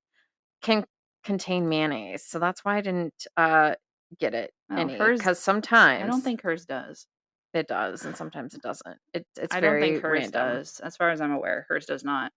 can 0.62 0.86
contain 1.24 1.68
mayonnaise. 1.68 2.24
So 2.26 2.40
that's 2.40 2.64
why 2.64 2.78
I 2.78 2.82
didn't 2.82 3.26
uh 3.36 3.74
get 4.20 4.34
it 4.34 4.52
Oh, 4.72 4.78
any 4.78 4.98
hers- 4.98 5.20
because 5.20 5.38
sometimes 5.40 6.04
i 6.04 6.08
don't 6.08 6.22
think 6.22 6.42
hers 6.42 6.66
does 6.66 7.08
it 7.54 7.68
does 7.68 8.06
and 8.06 8.16
sometimes 8.16 8.54
it 8.54 8.62
doesn't. 8.62 8.98
It, 9.14 9.26
it's 9.38 9.54
i 9.56 9.60
don't 9.60 9.82
think 9.82 10.02
hers 10.02 10.20
random. 10.20 10.32
does 10.32 10.80
as 10.82 10.96
far 10.96 11.10
as 11.10 11.20
i'm 11.20 11.32
aware 11.34 11.66
hers 11.68 11.86
does 11.86 12.04
not 12.06 12.32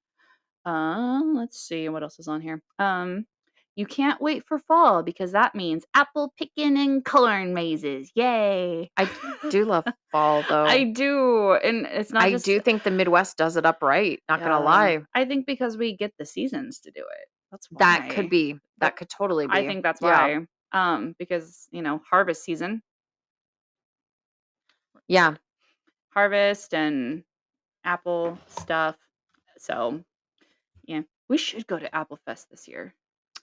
um 0.65 1.35
let's 1.35 1.59
see 1.59 1.89
what 1.89 2.03
else 2.03 2.19
is 2.19 2.29
on 2.29 2.41
here 2.41 2.63
um 2.79 3.25
you 3.77 3.87
can't 3.87 4.21
wait 4.21 4.45
for 4.47 4.59
fall 4.59 5.03
because 5.03 5.33
that 5.33 5.55
means 5.55 5.85
apple 5.95 6.33
picking 6.37 6.77
and 6.79 7.05
corn 7.05 7.55
mazes 7.55 8.11
yay 8.15 8.91
I 8.97 9.09
do 9.51 9.65
love 9.65 9.85
fall 10.13 10.43
though. 10.49 10.65
I 10.65 10.85
do, 10.85 11.53
and 11.55 11.87
it's 11.87 12.13
not. 12.13 12.23
I 12.23 12.33
just, 12.33 12.45
do 12.45 12.61
think 12.61 12.83
the 12.83 12.91
Midwest 12.91 13.37
does 13.39 13.57
it 13.57 13.65
up 13.65 13.83
right. 13.83 14.21
Not 14.29 14.41
gonna 14.41 14.61
lie, 14.63 15.01
I 15.15 15.25
think 15.25 15.47
because 15.47 15.77
we 15.77 15.97
get 15.97 16.13
the 16.19 16.27
seasons 16.27 16.81
to 16.81 16.91
do 16.91 17.01
it. 17.01 17.29
That's 17.51 17.67
why. 17.71 17.79
that 17.79 18.11
could 18.11 18.29
be. 18.29 18.57
That 18.79 18.97
could 18.97 19.09
totally 19.09 19.47
be. 19.47 19.53
I 19.53 19.67
think 19.67 19.83
that's 19.83 20.01
Yeah. 20.03 20.41
why. 20.41 20.47
Um, 20.73 21.15
because 21.19 21.67
you 21.71 21.83
know, 21.83 22.01
harvest 22.09 22.45
season, 22.45 22.83
Yeah, 25.09 25.35
harvest 26.11 26.75
and 26.75 27.25
apple 27.85 28.39
stuff. 28.49 28.97
So, 29.59 29.93
Yeah. 29.93 29.99
We 31.31 31.39
should 31.39 31.67
go 31.67 31.79
to 31.79 31.95
Apple 31.95 32.19
Fest 32.27 32.51
this 32.51 32.69
year. 32.69 32.93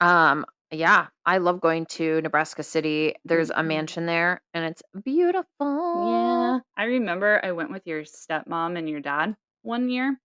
Um, 0.02 0.46
yeah, 0.72 1.08
I 1.26 1.38
love 1.38 1.62
going 1.62 1.86
to 1.92 2.22
Nebraska 2.22 2.62
City. 2.62 3.16
There's 3.24 3.50
a 3.50 3.64
mansion 3.64 4.06
there 4.06 4.42
and 4.54 4.66
it's 4.66 4.84
beautiful. 5.06 5.46
Yeah. 5.62 6.60
I 6.76 6.84
remember 6.84 7.40
I 7.42 7.54
went 7.54 7.72
with 7.72 7.88
your 7.88 8.04
stepmom 8.04 8.78
and 8.78 8.90
your 8.90 9.00
dad 9.00 9.36
one 9.62 9.90
year, 9.90 10.20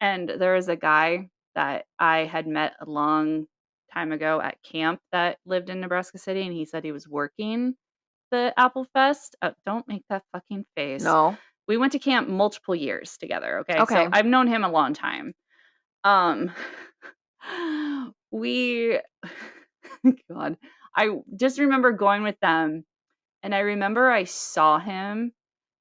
and 0.00 0.28
there 0.28 0.54
was 0.54 0.68
a 0.68 0.76
guy 0.76 1.28
that 1.54 1.84
I 1.98 2.24
had 2.24 2.46
met 2.46 2.72
a 2.80 2.90
long 2.90 3.46
time 3.92 4.10
ago 4.10 4.40
at 4.40 4.62
camp 4.62 5.00
that 5.12 5.36
lived 5.44 5.68
in 5.68 5.80
Nebraska 5.80 6.18
City, 6.18 6.42
and 6.42 6.52
he 6.52 6.64
said 6.64 6.82
he 6.82 6.92
was 6.92 7.06
working 7.06 7.74
the 8.30 8.52
Apple 8.56 8.86
Fest. 8.94 9.36
Uh, 9.42 9.52
don't 9.66 9.86
make 9.86 10.04
that 10.08 10.22
fucking 10.32 10.64
face. 10.74 11.04
No. 11.04 11.36
We 11.68 11.76
went 11.76 11.92
to 11.92 11.98
camp 11.98 12.28
multiple 12.28 12.74
years 12.74 13.16
together, 13.18 13.60
okay? 13.60 13.80
Okay. 13.80 14.04
So 14.06 14.10
I've 14.12 14.26
known 14.26 14.46
him 14.46 14.64
a 14.64 14.70
long 14.70 14.94
time. 14.94 15.34
Um 16.02 16.50
we 18.30 18.98
God, 20.30 20.56
I 20.96 21.18
just 21.36 21.58
remember 21.58 21.92
going 21.92 22.22
with 22.22 22.38
them 22.40 22.84
and 23.42 23.54
I 23.54 23.60
remember 23.60 24.10
I 24.10 24.24
saw 24.24 24.78
him 24.78 25.32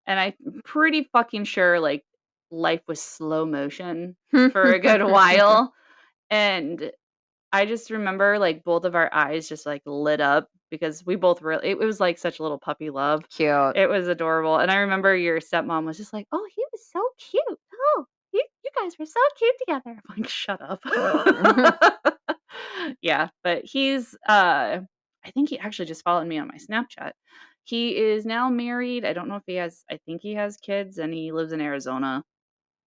and 0.05 0.20
I'm 0.20 0.61
pretty 0.66 1.09
fucking 1.11 1.45
sure 1.45 1.80
like 1.80 2.03
life 2.51 2.82
was 2.88 3.01
slow 3.01 3.45
motion 3.45 4.16
for 4.32 4.74
a 4.74 4.80
good 4.80 5.03
while 5.03 5.74
and 6.30 6.91
I 7.51 7.66
just 7.66 7.91
remember 7.91 8.39
like 8.39 8.64
both 8.64 8.86
of 8.86 8.95
our 8.95 9.14
eyes 9.14 9.47
just 9.47 9.66
like 9.66 9.84
lit 9.86 10.22
up 10.22 10.49
because 10.72 11.05
we 11.05 11.16
both 11.16 11.41
really 11.41 11.70
it 11.70 11.78
was 11.78 11.99
like 11.99 12.18
such 12.18 12.39
a 12.39 12.41
little 12.41 12.57
puppy 12.57 12.89
love. 12.89 13.30
Cute. 13.30 13.78
It 13.78 13.88
was 13.88 14.07
adorable. 14.07 14.57
And 14.57 14.72
I 14.72 14.78
remember 14.78 15.16
your 15.16 15.39
stepmom 15.39 15.86
was 15.86 15.97
just 15.97 16.14
like, 16.14 16.28
"Oh, 16.32 16.47
he 16.55 16.64
was 16.72 16.82
so 16.91 17.01
cute. 17.20 17.59
Oh, 17.95 18.05
guys 18.80 18.97
were 18.97 19.05
so 19.05 19.19
cute 19.38 19.55
together." 19.59 20.01
I'm 20.09 20.15
like, 20.17 20.30
"Shut 20.30 20.59
up." 20.61 20.82
yeah, 23.01 23.30
but 23.43 23.63
he's 23.65 24.15
uh 24.28 24.80
I 25.26 25.32
think 25.32 25.49
he 25.49 25.59
actually 25.59 25.86
just 25.86 26.03
followed 26.03 26.28
me 26.28 26.38
on 26.38 26.47
my 26.47 26.57
Snapchat. 26.57 27.11
He 27.63 27.95
is 27.95 28.26
now 28.26 28.49
married. 28.49 29.05
I 29.05 29.13
don't 29.13 29.30
know 29.30 29.38
if 29.38 29.43
he 29.45 29.55
has 29.55 29.84
I 29.89 29.99
think 30.05 30.21
he 30.21 30.34
has 30.36 30.57
kids 30.57 30.97
and 30.97 31.13
he 31.13 31.32
lives 31.32 31.53
in 31.53 31.61
Arizona. 31.61 32.24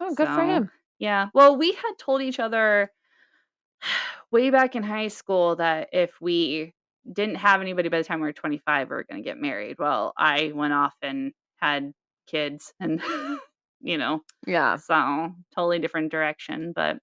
Oh, 0.00 0.14
good 0.14 0.28
for 0.28 0.44
him. 0.44 0.70
yeah. 0.98 1.28
Well, 1.34 1.56
we 1.56 1.72
had 1.72 1.92
told 1.98 2.22
each 2.22 2.40
other 2.40 2.90
way 4.30 4.50
back 4.50 4.76
in 4.76 4.82
high 4.82 5.08
school 5.08 5.56
that 5.56 5.88
if 5.92 6.20
we 6.20 6.74
didn't 7.10 7.36
have 7.36 7.60
anybody 7.60 7.88
by 7.88 7.98
the 7.98 8.04
time 8.04 8.20
we 8.20 8.26
were 8.26 8.32
25, 8.32 8.88
we 8.88 8.96
were 8.96 9.04
going 9.04 9.22
to 9.22 9.28
get 9.28 9.38
married. 9.38 9.76
Well, 9.78 10.12
I 10.16 10.52
went 10.54 10.72
off 10.72 10.94
and 11.02 11.32
had 11.56 11.92
kids 12.26 12.72
and, 12.80 13.02
you 13.84 13.98
know, 13.98 14.22
Yeah. 14.46 14.76
so 14.76 15.32
totally 15.54 15.78
different 15.78 16.10
direction. 16.10 16.72
But 16.74 16.98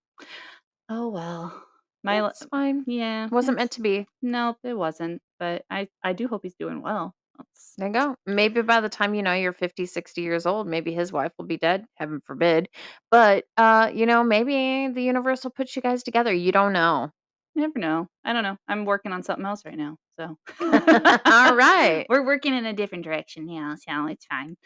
oh 0.90 1.10
well. 1.10 1.64
My, 2.04 2.28
It's 2.28 2.44
fine. 2.46 2.84
yeah. 2.88 3.28
Wasn't 3.28 3.58
meant 3.58 3.72
to 3.72 3.82
be. 3.82 4.08
Nope, 4.24 4.58
it 4.64 4.74
wasn't. 4.74 5.22
But 5.40 5.64
I, 5.70 5.88
I 6.04 6.14
do 6.14 6.28
hope 6.28 6.42
he's 6.44 6.56
doing 6.56 6.82
well. 6.82 7.14
That's, 7.38 7.74
There 7.78 7.88
you 7.90 7.94
go. 7.94 8.16
Maybe 8.26 8.64
by 8.64 8.82
the 8.82 8.90
time 8.90 9.14
you 9.14 9.22
know 9.22 9.34
you're 9.34 9.54
50, 9.54 9.86
60 9.86 10.22
years 10.22 10.48
old, 10.48 10.66
maybe 10.68 10.94
his 10.94 11.12
wife 11.14 11.32
will 11.38 11.46
be 11.46 11.58
dead. 11.58 11.86
Heaven 11.96 12.20
forbid. 12.26 12.70
But 13.12 13.46
uh, 13.56 13.92
you 13.94 14.08
know, 14.08 14.24
maybe 14.24 14.92
the 14.92 15.04
universe 15.04 15.44
will 15.44 15.52
put 15.52 15.76
you 15.76 15.82
guys 15.84 16.02
together. 16.02 16.34
You 16.34 16.52
don't 16.52 16.74
know. 16.74 17.12
you 17.54 17.62
never 17.62 17.78
know. 17.78 18.08
I 18.26 18.34
don't 18.34 18.44
know. 18.44 18.58
I'm 18.68 18.86
working 18.86 19.12
on 19.14 19.22
something 19.22 19.46
else 19.46 19.64
right 19.64 19.78
now. 19.78 19.98
So, 20.20 20.36
All 20.62 21.56
right. 21.56 22.06
We're 22.10 22.26
working 22.26 22.56
in 22.56 22.66
a 22.66 22.74
different 22.74 23.04
direction 23.04 23.46
now, 23.46 23.76
so 23.76 24.08
it's 24.08 24.26
fine. 24.26 24.58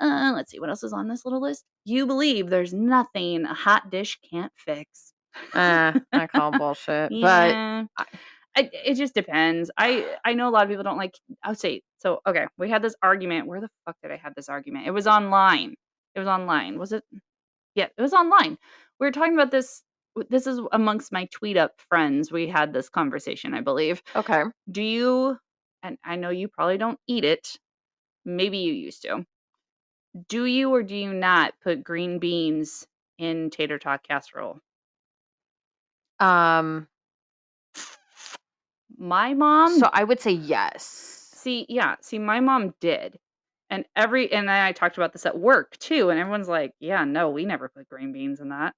Uh, 0.00 0.32
let's 0.34 0.50
see 0.50 0.58
what 0.58 0.68
else 0.68 0.82
is 0.82 0.92
on 0.92 1.08
this 1.08 1.24
little 1.24 1.40
list. 1.40 1.64
You 1.84 2.06
believe 2.06 2.48
there's 2.48 2.72
nothing 2.72 3.44
a 3.44 3.54
hot 3.54 3.90
dish 3.90 4.18
can't 4.30 4.52
fix. 4.56 5.12
Uh, 5.54 5.98
I 6.12 6.26
call 6.26 6.50
bullshit. 6.58 7.12
But 7.20 7.54
I, 8.54 8.70
it 8.72 8.94
just 8.94 9.14
depends. 9.14 9.70
I 9.78 10.16
I 10.24 10.34
know 10.34 10.48
a 10.48 10.50
lot 10.50 10.64
of 10.64 10.68
people 10.68 10.84
don't 10.84 10.98
like. 10.98 11.14
I'll 11.42 11.54
say 11.54 11.82
so. 11.98 12.20
Okay, 12.26 12.46
we 12.58 12.68
had 12.68 12.82
this 12.82 12.96
argument. 13.02 13.46
Where 13.46 13.60
the 13.60 13.68
fuck 13.86 13.96
did 14.02 14.12
I 14.12 14.16
have 14.16 14.34
this 14.34 14.48
argument? 14.48 14.86
It 14.86 14.90
was 14.90 15.06
online. 15.06 15.74
It 16.14 16.18
was 16.18 16.28
online. 16.28 16.78
Was 16.78 16.92
it? 16.92 17.04
Yeah, 17.74 17.88
it 17.96 18.02
was 18.02 18.12
online. 18.12 18.58
We 19.00 19.06
were 19.06 19.12
talking 19.12 19.34
about 19.34 19.50
this. 19.50 19.82
This 20.28 20.46
is 20.46 20.60
amongst 20.72 21.12
my 21.12 21.26
tweet 21.32 21.56
up 21.56 21.72
friends. 21.88 22.30
We 22.30 22.46
had 22.46 22.74
this 22.74 22.90
conversation, 22.90 23.54
I 23.54 23.62
believe 23.62 24.02
okay. 24.14 24.42
do 24.70 24.82
you 24.82 25.38
and 25.82 25.98
I 26.04 26.16
know 26.16 26.30
you 26.30 26.48
probably 26.48 26.78
don't 26.78 26.98
eat 27.06 27.24
it. 27.24 27.56
Maybe 28.24 28.58
you 28.58 28.72
used 28.72 29.02
to. 29.02 29.24
Do 30.28 30.44
you 30.44 30.74
or 30.74 30.82
do 30.82 30.94
you 30.94 31.12
not 31.12 31.54
put 31.62 31.82
green 31.84 32.18
beans 32.18 32.86
in 33.18 33.50
tater 33.50 33.78
tot 33.78 34.02
casserole? 34.02 34.60
Um 36.20 36.88
My 38.96 39.34
mom 39.34 39.70
so 39.78 39.88
I 39.92 40.04
would 40.04 40.20
say 40.20 40.32
yes. 40.32 41.30
see, 41.42 41.66
yeah, 41.68 41.96
see 42.00 42.18
my 42.18 42.40
mom 42.40 42.74
did. 42.80 43.18
And 43.70 43.84
every 43.96 44.30
and 44.32 44.48
then 44.48 44.54
I 44.54 44.72
talked 44.72 44.96
about 44.98 45.12
this 45.12 45.26
at 45.26 45.38
work 45.38 45.76
too, 45.78 46.10
and 46.10 46.20
everyone's 46.20 46.48
like, 46.48 46.72
"Yeah, 46.78 47.04
no, 47.04 47.30
we 47.30 47.46
never 47.46 47.68
put 47.70 47.88
green 47.88 48.12
beans 48.12 48.40
in 48.40 48.50
that. 48.50 48.74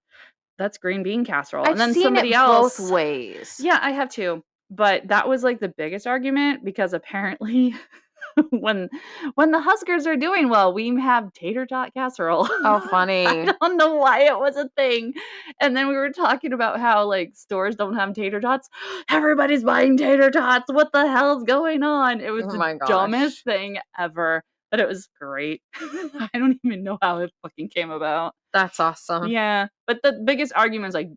That's 0.57 0.79
green 0.79 1.03
bean 1.03 1.25
casserole." 1.25 1.65
I've 1.65 1.73
and 1.73 1.81
then 1.81 1.95
somebody 1.95 2.33
else 2.33 2.79
both 2.79 2.93
ways. 2.93 3.61
Yeah, 3.61 3.79
I 3.83 3.91
have 3.91 4.09
too. 4.09 4.45
But 4.71 5.09
that 5.09 5.29
was 5.29 5.43
like 5.43 5.59
the 5.61 5.69
biggest 5.69 6.07
argument 6.07 6.65
because 6.65 6.93
apparently 6.93 7.75
when 8.51 8.89
when 9.35 9.51
the 9.51 9.61
Huskers 9.61 10.07
are 10.07 10.17
doing 10.17 10.49
well, 10.49 10.73
we 10.73 10.99
have 11.01 11.33
tater 11.33 11.67
tot 11.67 11.95
casserole. 11.95 12.49
Oh, 12.51 12.81
funny. 12.91 13.27
I 13.27 13.55
don't 13.61 13.77
know 13.77 13.95
why 13.95 14.21
it 14.21 14.39
was 14.39 14.57
a 14.57 14.69
thing. 14.77 15.15
And 15.61 15.77
then 15.77 15.89
we 15.89 15.95
were 15.95 16.11
talking 16.11 16.53
about 16.53 16.81
how 16.81 17.07
like 17.07 17.33
stores 17.35 17.77
don't 17.77 17.95
have 17.95 18.15
tater 18.15 18.41
tots. 18.41 18.69
Everybody's 19.11 19.65
buying 19.65 19.97
tater 19.97 20.31
tots. 20.31 20.73
What 20.73 20.93
the 20.93 21.07
hell's 21.07 21.45
going 21.45 21.83
on? 21.83 22.21
It 22.21 22.31
was 22.31 22.45
Oh 22.49 22.53
the 22.53 22.79
gosh. 22.81 22.89
dumbest 22.89 23.45
thing 23.45 23.79
ever. 23.99 24.43
But 24.71 24.81
it 24.81 24.89
was 24.89 25.09
great. 25.21 25.63
I 25.77 26.31
don't 26.35 26.59
even 26.65 26.83
know 26.83 26.99
how 27.01 27.19
it 27.19 27.31
fucking 27.43 27.69
came 27.69 27.91
about. 27.91 28.35
That's 28.53 28.81
awesome. 28.81 29.29
Yeah, 29.29 29.69
but 29.87 30.01
the 30.03 30.21
biggest 30.25 30.53
argument 30.57 30.89
is 30.89 30.95
like 30.95 31.11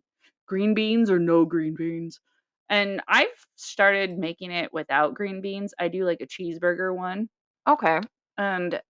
green 0.46 0.74
beans 0.74 1.10
or 1.10 1.18
no 1.18 1.44
green 1.44 1.74
beans. 1.74 2.20
And 2.70 3.00
I've 3.08 3.28
started 3.56 4.18
making 4.18 4.50
it 4.50 4.72
without 4.72 5.14
green 5.14 5.40
beans. 5.40 5.74
I 5.78 5.88
do 5.88 6.04
like 6.04 6.20
a 6.20 6.26
cheeseburger 6.26 6.94
one. 6.94 7.28
Okay. 7.66 8.00
And 8.36 8.74
uh, 8.74 8.80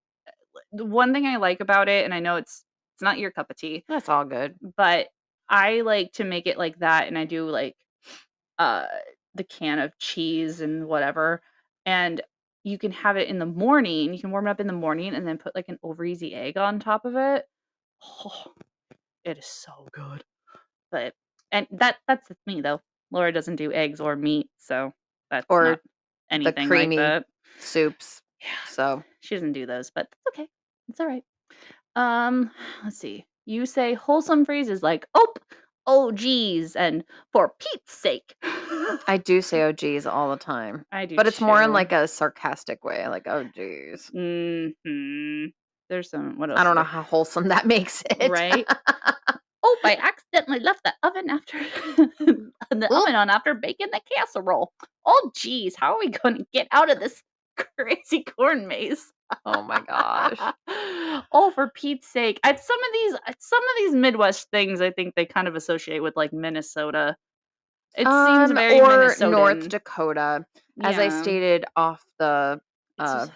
the 0.72 0.84
one 0.84 1.12
thing 1.12 1.26
I 1.26 1.36
like 1.36 1.60
about 1.60 1.88
it, 1.88 2.04
and 2.04 2.14
I 2.14 2.20
know 2.20 2.36
it's 2.36 2.64
it's 2.94 3.02
not 3.02 3.18
your 3.18 3.30
cup 3.30 3.50
of 3.50 3.56
tea, 3.56 3.84
That's 3.88 4.08
all 4.08 4.24
good. 4.24 4.56
but 4.76 5.08
I 5.48 5.82
like 5.82 6.12
to 6.14 6.24
make 6.24 6.46
it 6.46 6.58
like 6.58 6.78
that 6.80 7.06
and 7.08 7.16
I 7.16 7.24
do 7.24 7.48
like 7.48 7.76
uh 8.58 8.86
the 9.34 9.44
can 9.44 9.78
of 9.78 9.96
cheese 9.98 10.60
and 10.60 10.86
whatever. 10.86 11.42
And 11.86 12.20
you 12.64 12.78
can 12.78 12.92
have 12.92 13.16
it 13.16 13.28
in 13.28 13.38
the 13.38 13.46
morning. 13.46 14.12
You 14.12 14.20
can 14.20 14.30
warm 14.32 14.46
it 14.48 14.50
up 14.50 14.60
in 14.60 14.66
the 14.66 14.72
morning 14.72 15.14
and 15.14 15.26
then 15.26 15.38
put 15.38 15.54
like 15.54 15.68
an 15.68 15.78
over 15.82 16.04
easy 16.04 16.34
egg 16.34 16.56
on 16.58 16.80
top 16.80 17.04
of 17.04 17.14
it. 17.16 17.46
Oh, 18.02 18.52
it 19.24 19.38
is 19.38 19.46
so 19.46 19.88
good. 19.92 20.24
But 20.90 21.14
and 21.52 21.66
that 21.72 21.98
that's 22.08 22.28
me 22.46 22.60
though. 22.60 22.80
Laura 23.10 23.32
doesn't 23.32 23.56
do 23.56 23.72
eggs 23.72 24.00
or 24.00 24.16
meat, 24.16 24.48
so 24.56 24.92
that's 25.30 25.46
Or 25.48 25.64
not 25.64 25.80
anything 26.30 26.68
creamy 26.68 26.96
like 26.96 27.06
that. 27.06 27.24
Soups. 27.58 28.22
Yeah. 28.40 28.48
So 28.68 29.02
She 29.20 29.34
doesn't 29.34 29.52
do 29.52 29.66
those, 29.66 29.90
but 29.90 30.06
that's 30.10 30.36
okay. 30.40 30.48
It's 30.88 31.00
all 31.00 31.06
right. 31.06 31.24
Um, 31.96 32.50
let's 32.84 32.98
see. 32.98 33.26
You 33.46 33.66
say 33.66 33.94
wholesome 33.94 34.44
phrases 34.44 34.82
like 34.82 35.06
"oh, 35.14 35.32
oh, 35.86 36.12
geez," 36.12 36.76
and 36.76 37.02
"for 37.32 37.52
Pete's 37.58 37.92
sake." 37.92 38.34
I 38.42 39.20
do 39.24 39.40
say 39.40 39.62
oh 39.64 39.72
geez 39.72 40.06
all 40.06 40.30
the 40.30 40.36
time. 40.36 40.84
I 40.92 41.06
do, 41.06 41.16
But 41.16 41.26
it's 41.26 41.40
more 41.40 41.62
in 41.62 41.72
like 41.72 41.92
a 41.92 42.06
sarcastic 42.06 42.84
way. 42.84 43.08
Like, 43.08 43.26
oh 43.26 43.44
geez. 43.54 44.10
hmm 44.14 45.46
There's 45.88 46.10
some. 46.10 46.38
What 46.38 46.50
else? 46.50 46.60
I 46.60 46.64
don't 46.64 46.76
know 46.76 46.82
how 46.82 47.02
wholesome 47.02 47.48
that 47.48 47.66
makes 47.74 48.02
it. 48.10 48.30
Right? 48.30 48.66
Oh, 49.62 49.76
I 49.84 49.96
accidentally 50.02 50.60
left 50.60 50.84
the 50.84 50.92
oven 51.02 51.30
after 51.30 51.58
the 52.70 52.88
oven 52.90 53.14
on 53.14 53.30
after 53.30 53.54
baking 53.54 53.88
the 53.92 54.00
casserole. 54.16 54.72
Oh, 55.04 55.30
geez, 55.34 55.74
how 55.76 55.94
are 55.94 55.98
we 55.98 56.08
going 56.10 56.36
to 56.36 56.46
get 56.52 56.68
out 56.72 56.90
of 56.90 57.00
this 57.00 57.22
crazy 57.76 58.24
corn 58.24 58.66
maze? 58.68 59.12
oh 59.44 59.62
my 59.62 59.80
gosh. 59.80 60.38
oh, 61.32 61.50
for 61.54 61.70
Pete's 61.74 62.06
sake! 62.08 62.40
At 62.44 62.64
some 62.64 62.78
of 62.78 62.92
these, 62.92 63.14
at 63.26 63.42
some 63.42 63.62
of 63.62 63.70
these 63.78 63.94
Midwest 63.94 64.48
things, 64.50 64.80
I 64.80 64.90
think 64.90 65.14
they 65.14 65.26
kind 65.26 65.46
of 65.48 65.54
associate 65.54 66.00
with 66.02 66.16
like 66.16 66.32
Minnesota. 66.32 67.14
It 67.96 68.04
seems 68.06 68.50
Um, 68.50 68.54
very 68.54 68.80
or 68.80 68.86
Minnesotan. 68.86 69.30
North 69.30 69.68
Dakota. 69.68 70.44
As 70.82 70.98
I 70.98 71.08
stated 71.08 71.64
off 71.76 72.04
the 72.18 72.60
uh 72.98 73.26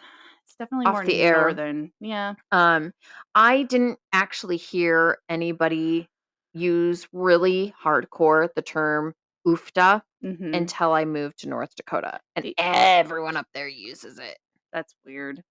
definitely 0.62 0.86
off 0.86 0.94
more 0.94 1.04
the 1.04 1.20
air. 1.20 1.40
northern. 1.48 1.92
Yeah. 2.00 2.34
Um, 2.50 2.92
I 3.34 3.62
didn't 3.64 3.98
actually 4.12 4.56
hear 4.56 5.18
anybody 5.28 6.08
use 6.54 7.08
really 7.12 7.74
hardcore 7.82 8.48
the 8.54 8.62
term 8.62 9.14
oofta 9.46 10.02
hmm 10.22 10.54
until 10.54 10.92
I 10.92 11.04
moved 11.04 11.38
to 11.40 11.48
North 11.48 11.74
Dakota, 11.76 12.20
and 12.36 12.52
everyone 12.58 13.36
up 13.36 13.46
there 13.54 13.68
uses 13.68 14.18
it. 14.18 14.38
That's 14.72 14.94
weird. 15.04 15.42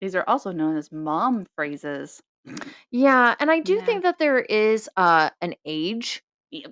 These 0.00 0.14
are 0.14 0.24
also 0.26 0.52
known 0.52 0.76
as 0.76 0.90
mom 0.90 1.46
phrases. 1.54 2.22
Yeah, 2.90 3.34
and 3.38 3.50
I 3.50 3.60
do 3.60 3.76
Yeah. 3.76 3.84
think 3.84 4.02
that 4.04 4.18
there 4.18 4.38
is 4.40 4.88
uh 4.96 5.30
an 5.40 5.54
age 5.64 6.22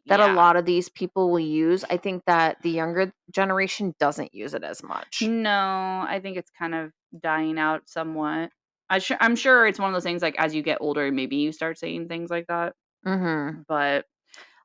That 0.09 0.21
a 0.21 0.27
lot 0.29 0.57
of 0.57 0.65
these 0.65 0.89
people 0.89 1.31
will 1.31 1.41
use. 1.41 1.85
I 1.91 1.97
think 1.97 2.25
that 2.27 2.63
the 2.63 2.71
younger 2.71 3.13
generation 3.31 3.95
doesn't 3.99 4.35
use 4.35 4.55
it 4.55 4.65
as 4.65 4.83
much. 4.83 5.33
No, 5.33 6.05
I 6.07 6.21
think 6.23 6.37
it's 6.37 6.51
kind 6.51 6.75
of 6.75 6.93
dying 7.19 7.59
out 7.59 7.89
somewhat. 7.89 8.51
I 8.91 9.01
I'm 9.21 9.35
sure 9.37 9.67
it's 9.67 9.79
one 9.79 9.89
of 9.89 9.95
those 9.95 10.05
things, 10.05 10.23
like, 10.23 10.37
as 10.39 10.55
you 10.55 10.63
get 10.63 10.79
older, 10.81 11.11
maybe 11.11 11.37
you 11.37 11.53
start 11.53 11.79
saying 11.79 12.09
things 12.09 12.31
like 12.31 12.47
that, 12.49 12.75
Mhm. 13.05 13.67
but 13.69 14.07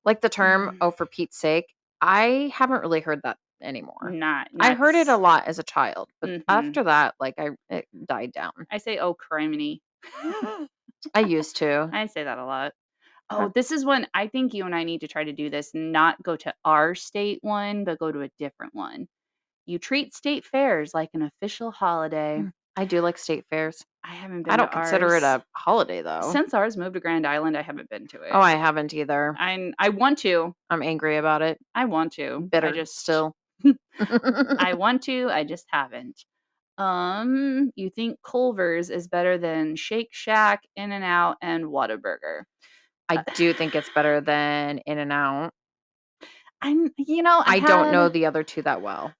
Like 0.05 0.21
the 0.21 0.29
term, 0.29 0.71
Mm. 0.71 0.81
"Oh, 0.81 0.91
for 0.91 1.05
Pete's 1.07 1.37
sake," 1.39 1.75
I 2.01 2.51
haven't 2.55 2.81
really 2.81 3.01
heard 3.01 3.21
that 3.23 3.37
anymore. 3.61 4.17
not 4.17 4.49
I 4.59 4.73
heard 4.73 4.95
it 4.95 5.07
a 5.09 5.17
lot 5.17 5.47
as 5.47 5.59
a 5.59 5.63
child, 5.63 6.09
but 6.21 6.31
Mhm. 6.31 6.41
after 6.49 6.83
that, 6.85 7.15
like, 7.19 7.35
I 7.39 7.51
it 7.69 7.87
died 8.07 8.31
down. 8.33 8.67
I 8.71 8.77
say, 8.79 8.97
"Oh, 8.97 9.13
criminy." 9.13 9.81
I 11.13 11.21
used 11.21 11.55
to. 11.57 11.93
I 11.93 12.05
say 12.07 12.23
that 12.23 12.37
a 12.37 12.45
lot. 12.45 12.73
Oh, 13.31 13.51
this 13.53 13.71
is 13.71 13.85
one 13.85 14.07
I 14.13 14.27
think 14.27 14.53
you 14.53 14.65
and 14.65 14.75
I 14.75 14.83
need 14.83 15.01
to 15.01 15.07
try 15.07 15.23
to 15.23 15.33
do 15.33 15.49
this, 15.49 15.71
not 15.73 16.21
go 16.21 16.35
to 16.37 16.53
our 16.65 16.95
state 16.95 17.39
one, 17.41 17.83
but 17.83 17.99
go 17.99 18.11
to 18.11 18.21
a 18.21 18.29
different 18.37 18.75
one. 18.75 19.07
You 19.65 19.79
treat 19.79 20.13
state 20.13 20.45
fairs 20.45 20.93
like 20.93 21.09
an 21.13 21.21
official 21.21 21.71
holiday. 21.71 22.39
Mm, 22.43 22.51
I 22.75 22.85
do 22.85 23.01
like 23.01 23.17
state 23.17 23.45
fairs. 23.49 23.83
I 24.03 24.13
haven't 24.15 24.43
been 24.43 24.53
I 24.53 24.57
don't 24.57 24.71
consider 24.71 25.15
it 25.15 25.23
a 25.23 25.43
holiday, 25.55 26.01
though. 26.01 26.29
Since 26.31 26.53
ours 26.53 26.75
moved 26.75 26.95
to 26.95 26.99
Grand 26.99 27.27
Island, 27.27 27.55
I 27.55 27.61
haven't 27.61 27.89
been 27.89 28.07
to 28.07 28.21
it. 28.21 28.31
Oh, 28.31 28.39
I 28.39 28.53
haven't 28.53 28.93
either. 28.93 29.35
I'm 29.37 29.73
I 29.77 29.89
want 29.89 30.17
to. 30.19 30.55
I'm 30.69 30.81
angry 30.81 31.17
about 31.17 31.41
it. 31.41 31.59
I 31.75 31.85
want 31.85 32.13
to. 32.13 32.47
Bitter 32.51 32.67
I 32.67 32.71
just 32.71 32.99
still. 32.99 33.35
I 33.99 34.73
want 34.75 35.03
to, 35.03 35.29
I 35.29 35.43
just 35.43 35.65
haven't. 35.69 36.23
Um, 36.77 37.71
you 37.75 37.91
think 37.91 38.17
Culver's 38.23 38.89
is 38.89 39.07
better 39.07 39.37
than 39.37 39.75
Shake 39.75 40.09
Shack, 40.11 40.63
In-N-Out, 40.75 41.37
and 41.41 41.65
Whataburger. 41.65 42.43
I 43.11 43.15
uh, 43.17 43.23
do 43.35 43.53
think 43.53 43.75
it's 43.75 43.89
better 43.93 44.21
than 44.21 44.79
In 44.79 44.97
and 44.97 45.11
Out. 45.11 45.51
I'm 46.61 46.91
you 46.97 47.23
know, 47.23 47.41
I 47.45 47.55
I 47.55 47.59
don't 47.59 47.91
know 47.91 48.09
the 48.09 48.25
other 48.27 48.43
2 48.43 48.61
that 48.63 48.81
well. 48.81 49.13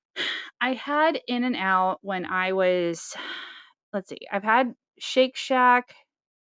I 0.60 0.74
had 0.74 1.20
In 1.28 1.44
and 1.44 1.56
Out 1.56 2.00
when 2.02 2.26
I 2.26 2.54
was 2.54 3.16
let's 3.94 4.10
see, 4.10 4.20
I've 4.32 4.44
had 4.44 4.74
Shake 5.00 5.36
Shack. 5.36 5.94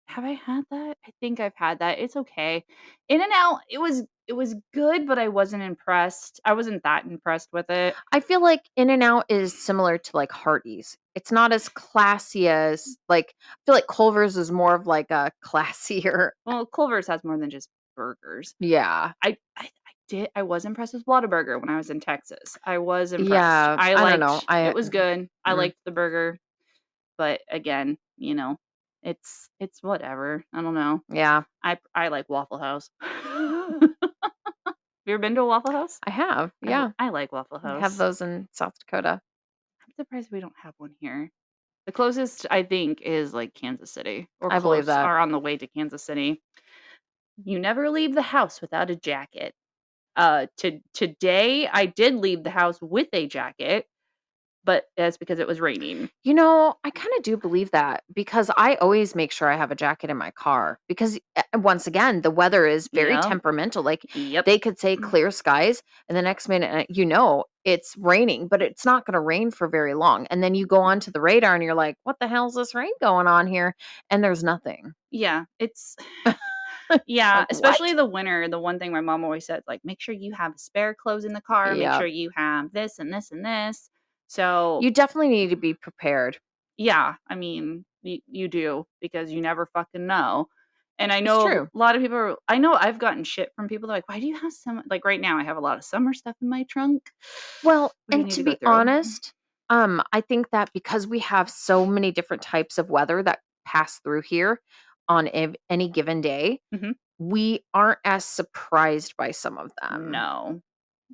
Have 0.06 0.24
I 0.24 0.32
had 0.32 0.64
that? 0.70 0.96
I 1.06 1.10
think 1.20 1.40
I've 1.40 1.56
had 1.56 1.78
that. 1.78 1.98
It's 1.98 2.14
okay. 2.14 2.64
In 3.08 3.22
and 3.22 3.32
Out, 3.32 3.60
it 3.70 3.78
was 3.78 4.04
it 4.26 4.34
was 4.34 4.54
good, 4.72 5.06
but 5.06 5.18
I 5.18 5.28
wasn't 5.28 5.62
impressed. 5.62 6.40
I 6.44 6.54
wasn't 6.54 6.82
that 6.84 7.04
impressed 7.04 7.48
with 7.52 7.68
it. 7.70 7.94
I 8.12 8.20
feel 8.20 8.42
like 8.42 8.60
In 8.76 8.90
and 8.90 9.02
Out 9.02 9.26
is 9.28 9.58
similar 9.58 9.98
to, 9.98 10.10
like, 10.14 10.32
Hardee's. 10.32 10.96
It's 11.14 11.30
not 11.32 11.52
as 11.52 11.68
classy 11.68 12.48
as 12.48 12.96
like, 13.08 13.34
I 13.40 13.54
feel 13.66 13.74
like 13.74 13.86
Culver's 13.86 14.36
is 14.36 14.50
more 14.50 14.74
of, 14.74 14.86
like, 14.86 15.10
a 15.10 15.30
classier 15.44 16.30
Well, 16.46 16.66
Culver's 16.66 17.06
has 17.06 17.22
more 17.24 17.38
than 17.38 17.50
just 17.50 17.68
burgers. 17.96 18.54
Yeah. 18.60 19.12
I 19.22 19.36
I 19.56 19.68
I 19.86 19.92
did 20.08 20.28
I 20.34 20.42
was 20.42 20.64
impressed 20.64 20.94
with 20.94 21.04
Whataburger 21.06 21.60
when 21.60 21.70
I 21.70 21.76
was 21.76 21.90
in 21.90 22.00
Texas. 22.00 22.58
I 22.64 22.78
was 22.78 23.12
impressed. 23.12 23.30
Yeah, 23.32 23.76
I 23.78 23.92
I 23.92 23.94
liked 23.94 24.20
don't 24.20 24.28
know. 24.28 24.40
I 24.48 24.60
it 24.68 24.74
was 24.74 24.88
good. 24.90 25.28
I 25.44 25.52
Mhm. 25.52 25.56
liked 25.56 25.76
the 25.84 25.92
burger. 25.92 26.38
But 27.16 27.40
again, 27.50 27.96
you 28.16 28.34
know, 28.34 28.56
it's 29.04 29.48
it's 29.60 29.82
whatever. 29.82 30.44
I 30.52 30.62
don't 30.62 30.74
know. 30.74 31.00
Yeah. 31.08 31.42
I 31.62 31.78
I 31.94 32.08
like 32.08 32.28
Waffle 32.28 32.58
House. 32.58 32.90
You 35.06 35.12
ever 35.12 35.18
been 35.20 35.34
to 35.34 35.42
a 35.42 35.46
Waffle 35.46 35.72
House? 35.72 35.98
I 36.06 36.10
have, 36.10 36.50
yeah. 36.62 36.90
I 36.98 37.10
like 37.10 37.30
Waffle 37.30 37.60
I 37.62 37.68
House. 37.68 37.80
have 37.82 37.96
those 37.98 38.22
in 38.22 38.48
South 38.52 38.72
Dakota. 38.78 39.20
Surprised 39.96 40.30
we 40.32 40.40
don't 40.40 40.52
have 40.60 40.74
one 40.78 40.94
here. 41.00 41.30
The 41.86 41.92
closest, 41.92 42.46
I 42.50 42.62
think, 42.62 43.02
is, 43.02 43.34
like, 43.34 43.54
Kansas 43.54 43.90
City 43.90 44.28
or 44.40 44.52
I 44.52 44.58
believe 44.58 44.84
close 44.84 44.96
that. 44.96 45.04
are 45.04 45.18
on 45.18 45.30
the 45.30 45.38
way 45.38 45.56
to 45.56 45.66
Kansas 45.66 46.02
City. 46.02 46.42
You 47.44 47.58
never 47.58 47.90
leave 47.90 48.14
the 48.14 48.22
house 48.22 48.60
without 48.60 48.90
a 48.90 48.96
jacket. 48.96 49.54
Uh, 50.16 50.46
to 50.58 50.80
today, 50.94 51.68
I 51.68 51.86
did 51.86 52.14
leave 52.14 52.44
the 52.44 52.50
house 52.50 52.80
with 52.80 53.08
a 53.12 53.26
jacket, 53.26 53.86
but 54.64 54.86
that's 54.96 55.16
because 55.16 55.38
it 55.38 55.46
was 55.46 55.60
raining. 55.60 56.10
You 56.24 56.32
know, 56.32 56.76
I 56.84 56.90
kinda 56.90 57.20
do 57.22 57.36
believe 57.36 57.70
that 57.72 58.02
because 58.14 58.50
I 58.56 58.76
always 58.76 59.14
make 59.14 59.30
sure 59.30 59.50
I 59.50 59.56
have 59.56 59.70
a 59.70 59.74
jacket 59.74 60.08
in 60.08 60.16
my 60.16 60.30
car 60.30 60.80
because, 60.88 61.18
eh, 61.36 61.42
once 61.54 61.86
again, 61.86 62.22
the 62.22 62.30
weather 62.30 62.66
is 62.66 62.88
very 62.94 63.18
Yep. 63.18 63.18
temperamental. 63.18 63.82
Like, 63.82 64.06
Yep. 64.14 64.46
they 64.46 64.58
could 64.58 64.78
say 64.78 64.96
clear 64.96 65.30
skies, 65.30 65.82
and 66.08 66.16
the 66.16 66.22
next 66.22 66.48
minute, 66.48 66.74
uh, 66.74 66.86
you 66.88 67.04
know, 67.04 67.44
it's 67.64 67.94
raining, 67.98 68.48
but 68.48 68.62
it's 68.62 68.86
not 68.86 69.04
gonna 69.04 69.20
rain 69.20 69.50
for 69.50 69.68
very 69.68 69.92
long, 69.94 70.26
and 70.28 70.42
then 70.42 70.54
you 70.54 70.66
go 70.66 70.80
onto 70.80 71.10
the 71.10 71.20
radar 71.20 71.54
and 71.54 71.62
you're 71.62 71.74
like, 71.74 71.96
"What 72.04 72.16
the 72.20 72.28
hell 72.28 72.46
is 72.46 72.54
this 72.54 72.74
rain 72.74 72.92
going 73.02 73.26
on 73.26 73.46
here?" 73.46 73.74
And 74.10 74.24
there's 74.24 74.42
nothing. 74.44 74.94
Yeah, 75.10 75.44
it's 75.58 75.96
yeah, 77.06 77.44
Like, 77.50 77.50
especially 77.50 77.92
what? 77.92 77.94
the 77.94 78.06
winter, 78.06 78.48
the 78.48 78.58
one 78.60 78.78
thing 78.78 78.92
my 78.92 79.00
mom 79.00 79.24
always 79.24 79.46
said, 79.46 79.62
like, 79.66 79.80
"Make 79.84 80.00
sure 80.00 80.14
you 80.14 80.32
have 80.34 80.54
spare 80.58 80.94
clothes 80.94 81.24
in 81.24 81.32
the 81.34 81.40
car, 81.40 81.76
make 81.76 81.92
sure 81.92 82.06
you 82.06 82.30
have 82.34 82.72
this 82.72 82.98
and 82.98 83.12
this 83.12 83.30
and 83.30 83.44
this." 83.44 83.90
So 84.34 84.82
You 84.82 84.90
definitely 84.90 85.28
need 85.28 85.50
to 85.50 85.56
be 85.56 85.74
prepared. 85.74 86.38
Yeah, 86.78 87.16
I 87.28 87.34
mean, 87.36 87.84
you 88.02 88.20
you 88.26 88.48
do 88.48 88.86
because 89.00 89.30
you 89.32 89.40
never 89.40 89.66
fucking 89.66 90.06
know. 90.06 90.48
And 90.98 91.12
I 91.12 91.20
know 91.20 91.66
a 91.74 91.78
lot 91.78 91.94
of 91.96 92.02
people 92.02 92.16
are 92.16 92.36
I 92.48 92.58
know 92.58 92.74
I've 92.74 92.98
gotten 92.98 93.24
shit 93.24 93.50
from 93.56 93.68
people, 93.68 93.88
they're 93.88 93.96
like, 93.96 94.08
"Why 94.08 94.20
do 94.20 94.26
you 94.26 94.36
have 94.38 94.52
some" 94.52 94.82
like, 94.90 95.04
right 95.04 95.20
now, 95.20 95.38
I 95.38 95.44
have 95.44 95.56
a 95.56 95.60
lot 95.60 95.78
of 95.78 95.84
summer 95.84 96.12
stuff 96.14 96.36
in 96.40 96.48
my 96.48 96.64
trunk. 96.64 97.10
Well, 97.62 97.94
I 98.12 98.16
and 98.16 98.28
to 98.30 98.42
to 98.42 98.42
be 98.42 98.58
honest, 98.64 99.32
um, 99.70 100.02
I 100.12 100.20
think 100.20 100.50
that 100.50 100.70
because 100.74 101.06
we 101.06 101.18
have 101.20 101.48
so 101.50 101.86
many 101.86 102.10
different 102.12 102.42
types 102.42 102.78
of 102.78 102.90
weather 102.90 103.22
that 103.22 103.40
pass 103.64 103.98
through 104.00 104.22
here 104.22 104.60
on 105.08 105.28
ev 105.28 105.56
any 105.70 105.88
given 105.88 106.20
day, 106.20 106.60
Mhm. 106.72 106.94
we 107.18 107.64
aren't 107.74 108.00
as 108.04 108.24
surprised 108.24 109.16
by 109.18 109.32
some 109.32 109.58
of 109.58 109.72
them. 109.82 110.22
No. 110.22 110.62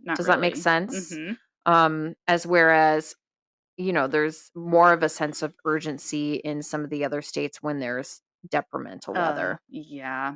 Not 0.03 0.18
Does 0.18 0.27
that 0.27 0.41
make 0.41 0.57
really. 0.57 0.57
sense? 0.57 1.18
Mhm. 1.18 1.39
Um, 1.66 2.14
as 2.26 2.46
whereas, 2.46 3.14
you 3.76 3.92
know, 3.92 4.06
there's 4.06 4.50
more 4.54 4.92
of 4.92 5.02
a 5.02 5.08
sense 5.08 5.42
of 5.42 5.54
urgency 5.64 6.34
in 6.34 6.62
some 6.62 6.84
of 6.84 6.90
the 6.90 7.04
other 7.04 7.22
states 7.22 7.62
when 7.62 7.78
there's 7.80 8.20
detrimental 8.50 9.16
Uh, 9.16 9.20
weather. 9.30 9.61
yeah. 9.68 10.34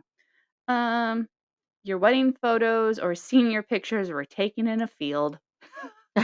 Um, 0.69 1.27
your 1.83 1.99
wedding 1.99 2.35
photos 2.41 2.99
or 2.99 3.15
senior 3.15 3.63
pictures 3.63 4.11
were 4.11 4.25
taken 4.25 4.67
in 4.67 4.81
a 4.83 4.87
field. 4.87 5.39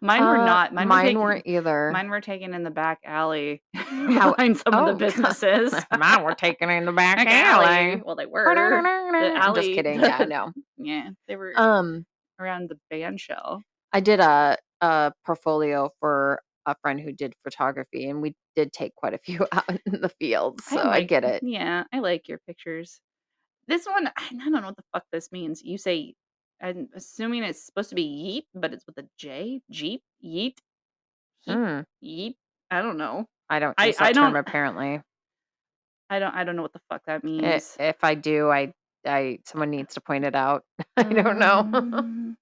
Mine 0.00 0.22
were 0.22 0.38
Uh, 0.38 0.44
not. 0.44 0.72
Mine 0.74 0.84
were 0.84 0.88
mine 0.88 1.04
taken 1.06 1.20
weren't 1.20 1.46
either. 1.46 1.90
mine 1.92 2.08
were 2.08 2.20
taken 2.20 2.54
in 2.54 2.62
the 2.62 2.70
back 2.70 3.00
alley 3.04 3.62
behind 3.74 4.58
some 4.58 4.74
of 4.74 4.88
oh, 4.88 4.92
the 4.92 4.94
businesses. 4.98 5.74
Mine 5.98 6.22
were 6.24 6.34
taken 6.34 6.70
in 6.70 6.84
the 6.84 6.92
back 6.92 7.16
Back 7.16 7.28
alley. 7.28 8.02
Well, 8.04 8.14
they 8.16 8.26
were. 8.26 8.54
The 8.54 8.54
I'm 8.54 9.54
just 9.54 9.58
alley 9.58 9.74
kidding. 9.74 10.00
Yeah, 10.00 10.24
no. 10.28 10.52
Yeah, 10.76 11.10
they 11.28 11.36
were 11.36 11.52
Um, 11.56 12.04
around 12.38 12.70
the 12.70 12.78
band 12.90 13.20
shell. 13.20 13.62
I 13.92 14.00
did 14.00 14.20
a 14.20 14.56
a 14.80 15.12
portfolio 15.24 15.90
for 16.00 16.40
a 16.66 16.74
friend 16.82 17.00
who 17.00 17.12
did 17.12 17.34
photography, 17.44 18.08
and 18.08 18.22
we 18.22 18.34
did 18.56 18.72
take 18.72 18.94
quite 18.94 19.14
a 19.14 19.18
few 19.18 19.46
out 19.52 19.68
in 19.68 20.00
the 20.00 20.08
field, 20.08 20.60
so 20.60 20.78
I, 20.78 20.88
like 20.88 21.08
get 21.08 21.24
it. 21.24 21.42
Yeah, 21.42 21.84
I 21.92 22.00
like 22.00 22.28
your 22.28 22.38
pictures. 22.46 23.00
This 23.68 23.86
one, 23.86 24.08
I 24.08 24.22
I 24.30 24.50
don't 24.50 24.52
know 24.52 24.66
what 24.66 24.76
the 24.76 24.84
fuck 24.92 25.04
this 25.12 25.30
means. 25.32 25.62
You 25.62 25.78
say 25.78 26.14
I'm 26.62 26.88
assuming 26.94 27.42
it's 27.42 27.66
supposed 27.66 27.90
to 27.90 27.96
be 27.96 28.46
yeet, 28.54 28.58
but 28.60 28.72
it's 28.72 28.86
with 28.86 28.96
a 28.98 29.06
J? 29.18 29.60
Jeep? 29.70 30.02
Yeet? 30.24 30.54
Heat? 31.40 31.48
Mm, 31.48 31.84
Yeet? 32.02 32.34
I 32.70 32.82
don't 32.82 32.96
know. 32.96 33.26
I 33.50 33.58
don't 33.58 33.74
I 33.76 33.88
use 33.88 33.96
I 33.98 34.12
term 34.12 34.32
don't 34.32 34.36
apparently. 34.36 35.00
I 36.08 36.18
don't 36.18 36.34
I 36.34 36.44
don't 36.44 36.56
know 36.56 36.62
what 36.62 36.72
the 36.72 36.80
fuck 36.88 37.02
that 37.06 37.22
I 37.24 37.26
means. 37.26 37.76
if 37.80 38.04
I 38.04 38.14
do, 38.14 38.50
I 38.50 38.72
I 39.06 39.38
someone 39.44 39.70
needs 39.70 39.94
to 39.94 40.00
point 40.00 40.24
it 40.24 40.34
out. 40.34 40.64
I 40.96 41.02
don't 41.04 41.38
know. 41.38 41.68
Um, 41.92 42.36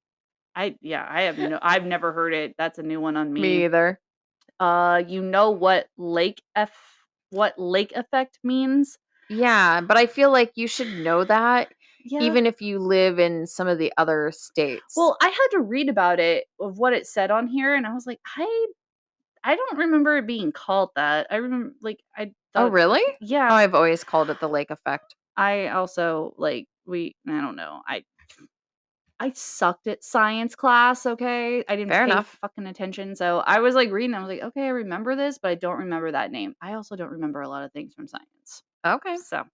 I 0.54 0.76
yeah, 0.80 1.06
I 1.08 1.22
have 1.22 1.38
no 1.38 1.58
I've 1.62 1.84
never 1.84 2.12
heard 2.12 2.34
it. 2.34 2.54
That's 2.58 2.78
a 2.78 2.82
new 2.82 3.00
one 3.00 3.16
on 3.16 3.32
Me 3.32 3.42
me. 3.42 3.64
either. 3.64 4.00
Uh, 4.58 5.02
you 5.06 5.22
know 5.22 5.50
what 5.50 5.88
lake 5.96 6.42
f 6.56 6.72
what 7.30 7.54
lake 7.58 7.92
effect 7.94 8.38
means? 8.42 8.98
Yeah, 9.28 9.80
but 9.80 9.96
I 9.96 10.06
feel 10.06 10.32
like 10.32 10.52
you 10.56 10.66
should 10.66 10.92
know 11.04 11.24
that 11.24 11.72
Yeah. 12.04 12.20
even 12.22 12.46
if 12.46 12.60
you 12.60 12.78
live 12.78 13.18
in 13.18 13.46
some 13.46 13.68
of 13.68 13.78
the 13.78 13.92
other 13.96 14.32
states. 14.32 14.94
Well, 14.96 15.16
I 15.20 15.28
had 15.28 15.48
to 15.52 15.60
read 15.60 15.88
about 15.88 16.18
it 16.18 16.46
of 16.58 16.78
what 16.78 16.92
it 16.92 17.06
said 17.06 17.30
on 17.30 17.46
here, 17.46 17.74
and 17.74 17.86
I 17.86 17.94
was 17.94 18.06
like, 18.06 18.20
I 18.36 18.66
I 19.44 19.56
don't 19.56 19.78
remember 19.78 20.18
it 20.18 20.26
being 20.26 20.52
called 20.52 20.90
that. 20.96 21.26
I 21.30 21.36
remember 21.36 21.74
like 21.80 22.00
I 22.16 22.32
oh, 22.56 22.68
thought, 22.68 22.72
really? 22.72 23.02
Oh, 23.06 23.14
yeah. 23.20 23.52
I've 23.52 23.74
always 23.74 24.04
called 24.04 24.30
it 24.30 24.40
the 24.40 24.48
lake 24.48 24.70
effect. 24.70 25.14
I 25.40 25.68
also 25.68 26.34
like 26.36 26.68
we 26.86 27.16
I 27.26 27.40
don't 27.40 27.56
know. 27.56 27.80
I 27.86 28.04
I 29.18 29.32
sucked 29.34 29.86
at 29.86 30.02
science 30.02 30.54
class, 30.54 31.04
okay? 31.04 31.62
I 31.68 31.76
didn't 31.76 31.90
Fair 31.90 32.06
pay 32.06 32.12
enough. 32.12 32.38
fucking 32.40 32.66
attention. 32.66 33.14
So 33.14 33.40
I 33.40 33.60
was 33.60 33.74
like 33.74 33.90
reading, 33.90 34.14
I 34.14 34.20
was 34.20 34.28
like, 34.28 34.42
okay, 34.42 34.64
I 34.64 34.68
remember 34.68 35.14
this, 35.14 35.36
but 35.36 35.50
I 35.50 35.56
don't 35.56 35.78
remember 35.78 36.10
that 36.12 36.30
name. 36.30 36.54
I 36.62 36.72
also 36.72 36.96
don't 36.96 37.10
remember 37.10 37.42
a 37.42 37.48
lot 37.48 37.62
of 37.64 37.72
things 37.72 37.92
from 37.94 38.08
science. 38.08 38.62
Okay. 38.86 39.16
So 39.16 39.44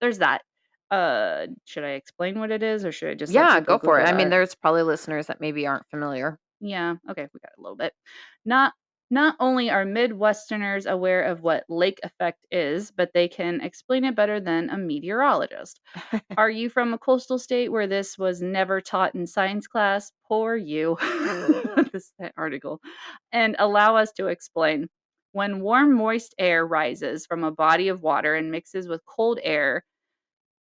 there's 0.00 0.18
that. 0.18 0.42
Uh 0.90 1.48
should 1.64 1.84
I 1.84 1.90
explain 1.90 2.38
what 2.38 2.50
it 2.50 2.62
is 2.62 2.84
or 2.84 2.92
should 2.92 3.10
I 3.10 3.14
just 3.14 3.32
Yeah, 3.32 3.60
go 3.60 3.78
for 3.78 4.00
it. 4.00 4.04
I 4.08 4.12
mean, 4.12 4.30
there's 4.30 4.54
probably 4.54 4.82
listeners 4.82 5.26
that 5.26 5.40
maybe 5.40 5.66
aren't 5.66 5.86
familiar. 5.90 6.38
Yeah, 6.60 6.94
okay, 7.10 7.26
we 7.34 7.40
got 7.40 7.52
a 7.58 7.60
little 7.60 7.76
bit. 7.76 7.92
Not 8.44 8.72
Not 9.10 9.36
only 9.40 9.70
are 9.70 9.84
Midwesterners 9.86 10.90
aware 10.90 11.22
of 11.22 11.42
what 11.42 11.64
lake 11.70 11.98
effect 12.02 12.46
is, 12.50 12.90
but 12.90 13.12
they 13.14 13.26
can 13.26 13.62
explain 13.62 14.04
it 14.04 14.14
better 14.14 14.38
than 14.38 14.68
a 14.68 14.76
meteorologist. 14.76 15.80
Are 16.36 16.50
you 16.50 16.68
from 16.68 16.92
a 16.92 16.98
coastal 16.98 17.38
state 17.38 17.72
where 17.72 17.86
this 17.86 18.18
was 18.18 18.42
never 18.42 18.82
taught 18.82 19.14
in 19.14 19.26
science 19.26 19.66
class? 19.66 20.12
Poor 20.26 20.56
you. 20.56 20.98
this 21.92 22.12
that 22.18 22.34
article. 22.36 22.80
And 23.32 23.56
allow 23.58 23.96
us 23.96 24.12
to 24.12 24.26
explain. 24.26 24.88
When 25.32 25.60
warm, 25.60 25.94
moist 25.94 26.34
air 26.38 26.66
rises 26.66 27.24
from 27.26 27.44
a 27.44 27.52
body 27.52 27.88
of 27.88 28.02
water 28.02 28.34
and 28.34 28.50
mixes 28.50 28.88
with 28.88 29.00
cold 29.06 29.38
air, 29.42 29.84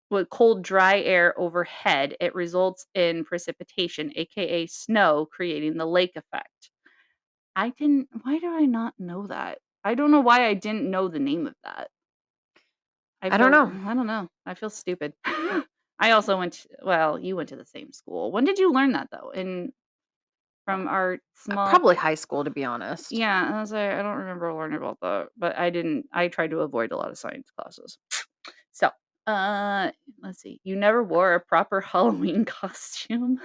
with 0.09 0.29
cold, 0.29 0.63
dry 0.63 1.01
air 1.01 1.37
overhead, 1.39 2.15
it 2.21 2.35
results 2.35 2.85
in 2.93 3.25
precipitation, 3.25 4.11
aka 4.15 4.67
snow, 4.67 5.27
creating 5.31 5.77
the 5.77 5.85
lake 5.85 6.15
effect. 6.15 6.71
I 7.57 7.71
didn't 7.71 8.07
why 8.23 8.39
do 8.39 8.47
I 8.47 8.61
not 8.65 8.97
know 8.97 9.27
that? 9.27 9.59
I 9.83 9.95
don't 9.95 10.11
know 10.11 10.21
why 10.21 10.45
I 10.47 10.53
didn't 10.53 10.89
know 10.89 11.09
the 11.09 11.19
name 11.19 11.45
of 11.45 11.55
that. 11.63 11.91
I 13.21 13.27
I 13.29 13.37
don't 13.37 13.51
feel 13.51 13.51
know. 13.51 13.89
I 13.89 13.93
don't 13.93 14.07
know. 14.07 14.29
I 14.45 14.53
feel 14.53 14.69
stupid. 14.69 15.13
I 15.99 16.11
also 16.11 16.37
went 16.37 16.53
to, 16.53 16.69
well, 16.83 17.17
you 17.19 17.35
went 17.35 17.49
to 17.49 17.55
the 17.55 17.65
same 17.65 17.91
school. 17.91 18.31
When 18.31 18.43
did 18.45 18.59
you 18.59 18.71
learn 18.71 18.91
that 18.91 19.09
though? 19.11 19.31
In 19.31 19.73
from 20.65 20.87
our 20.87 21.13
Uh, 21.13 21.17
small 21.33 21.69
Probably 21.69 21.95
high 21.95 22.15
school, 22.15 22.43
to 22.43 22.49
be 22.49 22.63
honest. 22.65 23.11
Yeah, 23.11 23.51
I 23.53 23.59
was 23.61 23.71
like, 23.71 23.91
I 23.91 24.01
don't 24.01 24.17
remember 24.17 24.53
learning 24.53 24.77
about 24.77 24.99
that, 25.01 25.29
but 25.37 25.57
I 25.57 25.69
didn't 25.69 26.07
I 26.11 26.27
tried 26.27 26.51
to 26.51 26.59
avoid 26.59 26.91
a 26.91 26.97
lot 26.97 27.09
of 27.09 27.17
science 27.17 27.49
classes. 27.57 27.97
So, 28.73 28.91
uh, 29.27 29.91
let's 30.23 30.41
see. 30.41 30.59
You 30.63 30.75
never 30.75 31.03
wore 31.03 31.35
a 31.35 31.39
proper 31.39 31.81
Halloween 31.81 32.45
costume. 32.45 33.39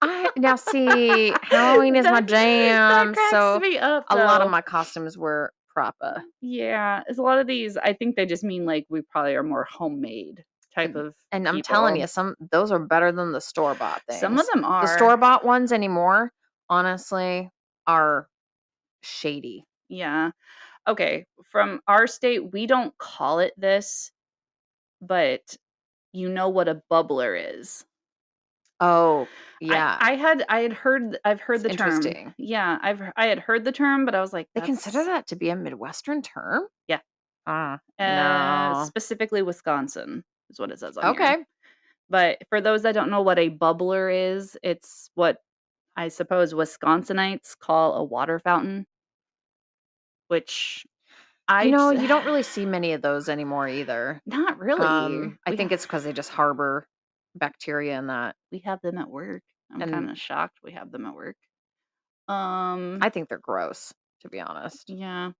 I 0.00 0.30
now 0.36 0.56
see 0.56 1.32
Halloween 1.42 1.94
is 1.96 2.04
my 2.04 2.20
jam, 2.20 3.14
so 3.30 3.60
up. 3.80 4.04
a 4.10 4.16
lot 4.16 4.40
of 4.40 4.50
my 4.50 4.62
costumes 4.62 5.16
were 5.16 5.52
proper. 5.68 6.22
Yeah, 6.40 7.02
it's 7.06 7.18
a 7.18 7.22
lot 7.22 7.38
of 7.38 7.46
these. 7.46 7.76
I 7.76 7.92
think 7.92 8.16
they 8.16 8.26
just 8.26 8.44
mean 8.44 8.64
like 8.64 8.86
we 8.88 9.02
probably 9.02 9.34
are 9.34 9.42
more 9.42 9.64
homemade 9.64 10.44
type 10.74 10.94
of. 10.94 11.14
And 11.32 11.46
I'm 11.46 11.62
telling 11.62 11.96
you, 11.96 12.06
some 12.06 12.34
those 12.50 12.72
are 12.72 12.78
better 12.78 13.12
than 13.12 13.32
the 13.32 13.40
store 13.40 13.74
bought 13.74 14.02
things. 14.08 14.20
some 14.20 14.38
of 14.38 14.46
them 14.52 14.64
are 14.64 14.82
the 14.82 14.96
store 14.96 15.16
bought 15.16 15.44
ones 15.44 15.72
anymore, 15.72 16.32
honestly, 16.68 17.50
are 17.86 18.28
shady. 19.02 19.66
Yeah. 19.88 20.30
Okay. 20.88 21.26
From 21.44 21.80
our 21.88 22.06
state, 22.06 22.52
we 22.52 22.66
don't 22.66 22.96
call 22.98 23.38
it 23.38 23.52
this, 23.56 24.10
but 25.06 25.56
you 26.12 26.28
know 26.28 26.48
what 26.48 26.68
a 26.68 26.82
bubbler 26.90 27.58
is. 27.58 27.84
Oh, 28.80 29.28
yeah. 29.60 29.96
I, 30.00 30.16
had 30.16 30.44
I 30.48 30.60
had 30.60 30.72
heard 30.72 31.18
I've 31.24 31.40
heard 31.40 31.62
the 31.62 31.70
term. 31.70 31.90
interesting. 31.90 32.34
Yeah, 32.38 32.78
I've 32.82 33.00
I 33.16 33.26
had 33.26 33.38
heard 33.38 33.64
the 33.64 33.72
term, 33.72 34.04
but 34.04 34.14
I 34.14 34.20
was 34.20 34.32
like, 34.32 34.48
they 34.54 34.60
consider 34.60 35.04
that 35.04 35.28
to 35.28 35.36
be 35.36 35.50
a 35.50 35.56
Midwestern 35.56 36.22
term? 36.22 36.64
Yeah. 36.88 37.00
Ah, 37.46 37.78
uh, 37.98 38.78
no. 38.78 38.84
specifically 38.86 39.42
Wisconsin 39.42 40.24
is 40.50 40.58
what 40.58 40.70
it 40.70 40.78
says 40.78 40.96
on 40.96 41.14
here. 41.14 41.24
okay. 41.24 41.36
But 42.10 42.38
for 42.48 42.60
those 42.60 42.82
that 42.82 42.92
don't 42.92 43.10
know 43.10 43.22
what 43.22 43.38
a 43.38 43.50
bubbler 43.50 44.34
is, 44.34 44.56
it's 44.62 45.10
what 45.14 45.38
I 45.96 46.08
suppose 46.08 46.52
Wisconsinites 46.52 47.56
call 47.58 47.94
a 47.94 48.04
water 48.04 48.38
fountain, 48.38 48.86
which 50.28 50.84
I 51.48 51.64
you 51.64 51.72
know, 51.72 51.90
you 51.90 52.08
don't 52.08 52.24
really 52.24 52.42
see 52.42 52.64
many 52.66 52.92
of 52.92 53.02
those 53.02 53.28
anymore 53.28 53.68
either. 53.68 54.20
not 54.26 54.58
really. 54.58 54.86
Um, 54.86 55.38
I 55.46 55.50
We 55.50 55.56
think 55.56 55.72
it's 55.72 55.84
because 55.84 56.04
they 56.04 56.12
just 56.12 56.30
harbor 56.30 56.86
bacteria 57.34 57.98
in 57.98 58.06
that. 58.08 58.36
we 58.52 58.60
have 58.60 58.80
them 58.82 58.98
at 58.98 59.10
work. 59.10 59.42
I'm 59.72 59.82
And- 59.82 59.92
kind 59.92 60.10
of 60.10 60.18
shocked 60.18 60.58
we 60.62 60.72
have 60.72 60.90
them 60.92 61.06
at 61.06 61.14
work. 61.14 61.36
Um, 62.28 62.98
I 63.02 63.10
think 63.10 63.28
they're 63.28 63.38
gross, 63.38 63.92
to 64.22 64.28
be 64.28 64.40
honest. 64.40 64.88
yeah. 64.88 65.32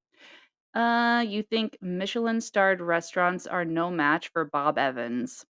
Uh, 0.74 1.20
you 1.26 1.42
think 1.44 1.78
Michelin 1.80 2.40
starred 2.40 2.80
restaurants 2.80 3.46
are 3.46 3.64
no 3.64 3.90
match 3.92 4.28
for 4.32 4.44
Bob 4.44 4.76
Evans? 4.76 5.44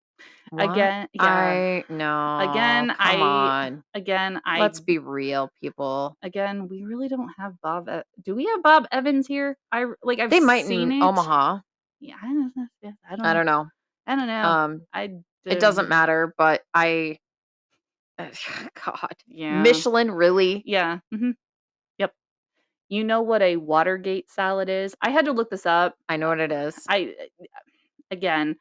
What? 0.51 0.70
Again, 0.70 1.09
yeah. 1.12 1.22
I 1.25 1.85
no. 1.89 2.51
Again, 2.51 2.89
come 2.89 2.97
I- 2.99 3.16
on. 3.20 3.85
Again, 3.95 4.41
I 4.45 4.61
Let's 4.61 4.81
be 4.81 4.99
real, 4.99 5.51
people. 5.61 6.16
again, 6.22 6.68
we 6.68 6.85
really 6.85 7.09
don't 7.09 7.31
have 7.39 7.55
Bob. 7.62 7.89
E- 7.89 8.03
Do 8.25 8.35
we 8.35 8.45
have 8.47 8.62
Bob 8.62 8.87
Evans 8.93 9.27
here? 9.27 9.57
I 9.72 9.87
like 10.03 10.18
I've 10.20 10.31
They 10.31 10.41
might 10.41 10.66
seen 10.66 10.93
in 10.93 11.03
it. 11.03 11.05
Omaha. 11.05 11.59
Yeah, 12.01 12.16
I 12.22 12.27
don't 12.27 12.53
know. 12.57 12.66
I 13.11 13.16
don't. 13.16 13.27
I 13.27 13.35
don't 13.35 13.47
know. 13.47 13.66
I 14.07 14.16
don't 14.16 14.27
know. 14.27 14.43
Um, 14.43 14.83
I. 14.93 15.11
it 15.47 15.61
doesn't 15.61 15.89
matter, 15.89 16.35
but 16.39 16.62
I. 16.75 17.18
God, 18.18 19.12
Yeah. 19.27 19.62
Michelin 19.62 20.11
really? 20.11 20.62
Yeah. 20.66 20.99
hmm 21.12 21.31
Yep. 21.99 22.12
You 22.89 23.05
know 23.05 23.22
what 23.22 23.43
a 23.43 23.57
Watergate 23.57 24.31
salad 24.31 24.68
is? 24.68 24.95
I 25.01 25.11
had 25.11 25.25
to 25.25 25.33
look 25.33 25.51
this 25.51 25.66
up. 25.66 25.97
I 26.09 26.16
know 26.16 26.29
what 26.29 26.41
it 26.41 26.53
is. 26.53 26.79
I 26.89 27.14
again, 28.11 28.57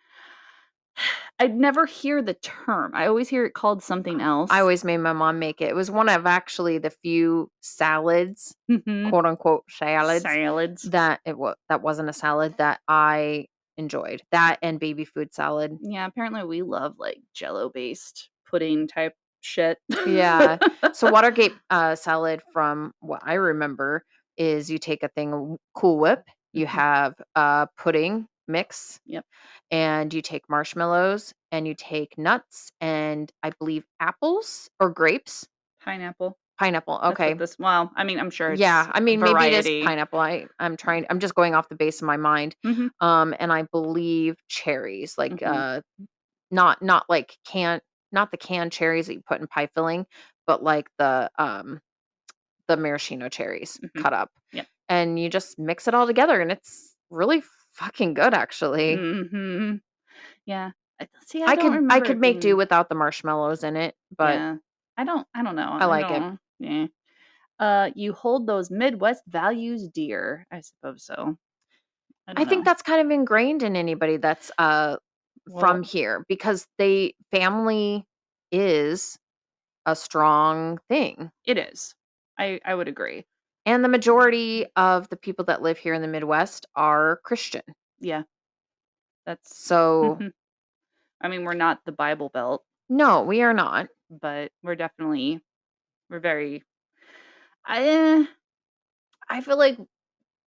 I'd 1.40 1.56
never 1.56 1.86
hear 1.86 2.22
the 2.22 2.36
term. 2.36 2.92
I 2.94 3.08
always 3.08 3.28
hear 3.28 3.46
it 3.46 3.54
called 3.54 3.82
something 3.84 4.22
else. 4.22 4.50
I 4.52 4.62
always 4.62 4.84
made 4.84 4.98
my 4.98 5.14
mom 5.14 5.40
make 5.40 5.62
it. 5.62 5.70
It 5.70 5.76
was 5.76 5.90
one 5.92 6.08
of 6.08 6.26
actually 6.26 6.78
the 6.78 6.92
few 6.92 7.50
salads, 7.62 8.56
Mhm. 8.70 9.10
quote 9.10 9.26
unquote 9.26 9.64
salads, 9.70 10.24
salads. 10.24 10.84
that 10.84 11.20
it 11.26 11.38
was 11.38 11.56
that 11.70 11.82
wasn't 11.82 12.10
a 12.10 12.14
salad 12.14 12.56
that 12.58 12.80
I 12.88 13.48
enjoyed. 13.78 14.22
That 14.32 14.58
and 14.62 14.80
baby 14.80 15.06
food 15.06 15.34
salad. 15.34 15.78
Yeah, 15.82 16.06
apparently 16.06 16.44
we 16.44 16.62
love 16.62 16.96
like 16.98 17.20
Jello 17.34 17.70
based 17.70 18.30
pudding 18.50 18.88
type 18.88 19.14
shit. 19.42 19.80
Yeah. 20.06 20.60
So 20.94 21.10
Watergate 21.12 21.54
uh, 21.70 21.96
salad, 21.96 22.42
from 22.54 22.94
what 23.00 23.22
I 23.26 23.34
remember, 23.34 24.06
is 24.38 24.70
you 24.70 24.78
take 24.78 25.02
a 25.04 25.10
thing 25.10 25.34
of 25.34 25.58
Cool 25.74 25.98
Whip, 25.98 26.24
you 26.54 26.66
Mhm. 26.68 26.70
have 26.70 27.14
a 27.36 27.68
pudding 27.78 28.28
mix, 28.48 29.00
Yep. 29.06 29.26
and 29.72 30.14
you 30.14 30.22
take 30.22 30.50
marshmallows 30.50 31.34
and 31.52 31.68
you 31.68 31.76
take 31.76 32.18
nuts 32.18 32.72
and 32.82 33.32
I 33.44 33.52
believe 33.52 33.86
apples 34.00 34.70
or 34.80 34.92
grapes, 34.92 35.48
Pineapple. 35.82 36.38
pineapple. 36.60 37.00
Okay. 37.04 37.34
This 37.34 37.58
well, 37.60 37.92
I 37.96 38.04
mean, 38.04 38.20
I'm 38.20 38.30
sure. 38.30 38.54
Yeah, 38.56 38.90
I 38.94 39.00
mean 39.00 39.22
maybe 39.24 39.46
it 39.48 39.54
variety. 39.54 39.58
is 39.82 39.86
pineapple. 39.86 40.20
I 40.20 40.48
I'm 40.60 40.76
trying. 40.78 41.06
I'm 41.10 41.20
just 41.20 41.36
going 41.36 41.56
off 41.56 41.70
the 41.70 41.76
base 41.76 42.02
of 42.02 42.06
my 42.08 42.18
mind. 42.18 42.56
Mhm. 42.64 42.90
Um, 43.00 43.34
and 43.40 43.52
I 43.54 43.64
believe 43.72 44.36
cherries, 44.50 45.18
like 45.18 45.42
Mhm. 45.44 45.44
uh, 45.46 45.82
not 46.52 46.82
not 46.84 47.06
like 47.10 47.38
can 47.46 47.82
not 48.12 48.32
the 48.32 48.38
canned 48.38 48.72
cherries 48.74 49.08
that 49.08 49.16
you 49.16 49.22
put 49.28 49.42
in 49.42 49.48
pie 49.48 49.70
filling, 49.76 50.06
but 50.48 50.64
like 50.64 50.90
the 51.00 51.32
um 51.40 51.82
the 52.68 52.78
maraschino 52.78 53.30
cherries 53.30 53.80
Mhm. 53.80 54.04
cut 54.04 54.14
up. 54.14 54.32
Yep. 54.54 54.68
And 54.90 55.20
you 55.20 55.30
just 55.30 55.60
mix 55.60 55.88
it 55.88 55.96
all 55.96 56.08
together, 56.08 56.42
and 56.42 56.52
it's 56.52 56.96
really 57.12 57.44
fucking 57.74 58.14
good, 58.14 58.34
actually. 58.34 58.96
Mhm. 58.98 59.82
Yeah. 60.46 60.72
I 61.00 61.08
see. 61.26 61.42
I, 61.44 61.52
I, 61.52 61.56
could 61.56 61.92
I 61.92 62.00
could 62.00 62.12
it 62.12 62.20
make 62.20 62.40
do 62.40 62.56
without 62.56 62.88
the 62.90 62.96
marshmallows 62.96 63.64
in 63.64 63.76
it, 63.76 63.96
but 64.16 64.36
yeah. 64.36 64.56
I 64.98 65.04
don't. 65.04 65.28
I 65.34 65.44
don't 65.44 65.56
know. 65.56 65.68
I 65.70 65.86
like 65.86 66.06
it. 66.12 66.20
don't- 66.20 66.40
Yeah. 66.60 66.86
Uh, 67.60 67.90
you 67.96 68.14
hold 68.14 68.46
those 68.48 68.70
Midwest 68.72 69.24
values 69.28 69.88
dear. 69.90 70.46
I 70.52 70.62
suppose 70.62 71.04
so. 71.04 71.38
I, 72.28 72.34
don't 72.34 72.48
think 72.50 72.66
that's 72.66 72.82
kind 72.82 73.02
of 73.06 73.12
ingrained 73.12 73.64
in 73.64 73.76
anybody 73.76 74.18
that's 74.18 74.52
uh 74.58 74.98
Well- 75.48 75.60
from 75.60 75.84
here 75.84 76.26
because 76.30 76.68
they 76.78 77.16
family 77.32 78.06
is 78.52 79.18
a 79.86 79.96
strong 79.96 80.80
thing. 80.90 81.32
it 81.46 81.58
is. 81.58 81.96
I 82.38 82.60
I 82.64 82.76
would 82.76 82.88
agree. 82.88 83.26
And 83.66 83.84
the 83.84 83.90
majority 83.90 84.66
of 84.76 85.08
the 85.10 85.16
people 85.16 85.46
that 85.46 85.62
live 85.62 85.78
here 85.78 85.94
in 85.94 86.02
the 86.02 86.08
Midwest 86.08 86.66
are 86.76 87.20
Christian. 87.24 87.62
Yeah. 88.00 88.24
That's. 89.26 89.58
So, 89.58 90.18
Mhm. 90.20 90.34
I 91.22 91.28
mean, 91.30 91.44
we're 91.46 91.54
not 91.54 91.80
the 91.86 91.92
Bible 91.94 92.30
Belt, 92.30 92.64
no, 92.90 93.24
we 93.24 93.42
are 93.42 93.54
not. 93.54 93.88
but 94.10 94.52
we're 94.62 94.76
definitely 94.76 95.42
we're 96.10 96.20
very. 96.20 96.64
I 97.66 98.28
I 99.30 99.42
feel 99.42 99.58
like 99.58 99.80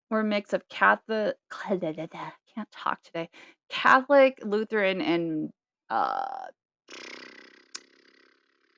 we're 0.09 0.19
a 0.19 0.23
mix 0.23 0.53
of 0.53 0.67
Catholic. 0.67 1.35
Can't 1.49 2.71
talk 2.71 3.01
today. 3.03 3.29
Catholic, 3.69 4.39
Lutheran, 4.43 5.01
and 5.01 5.51
uh 5.89 6.47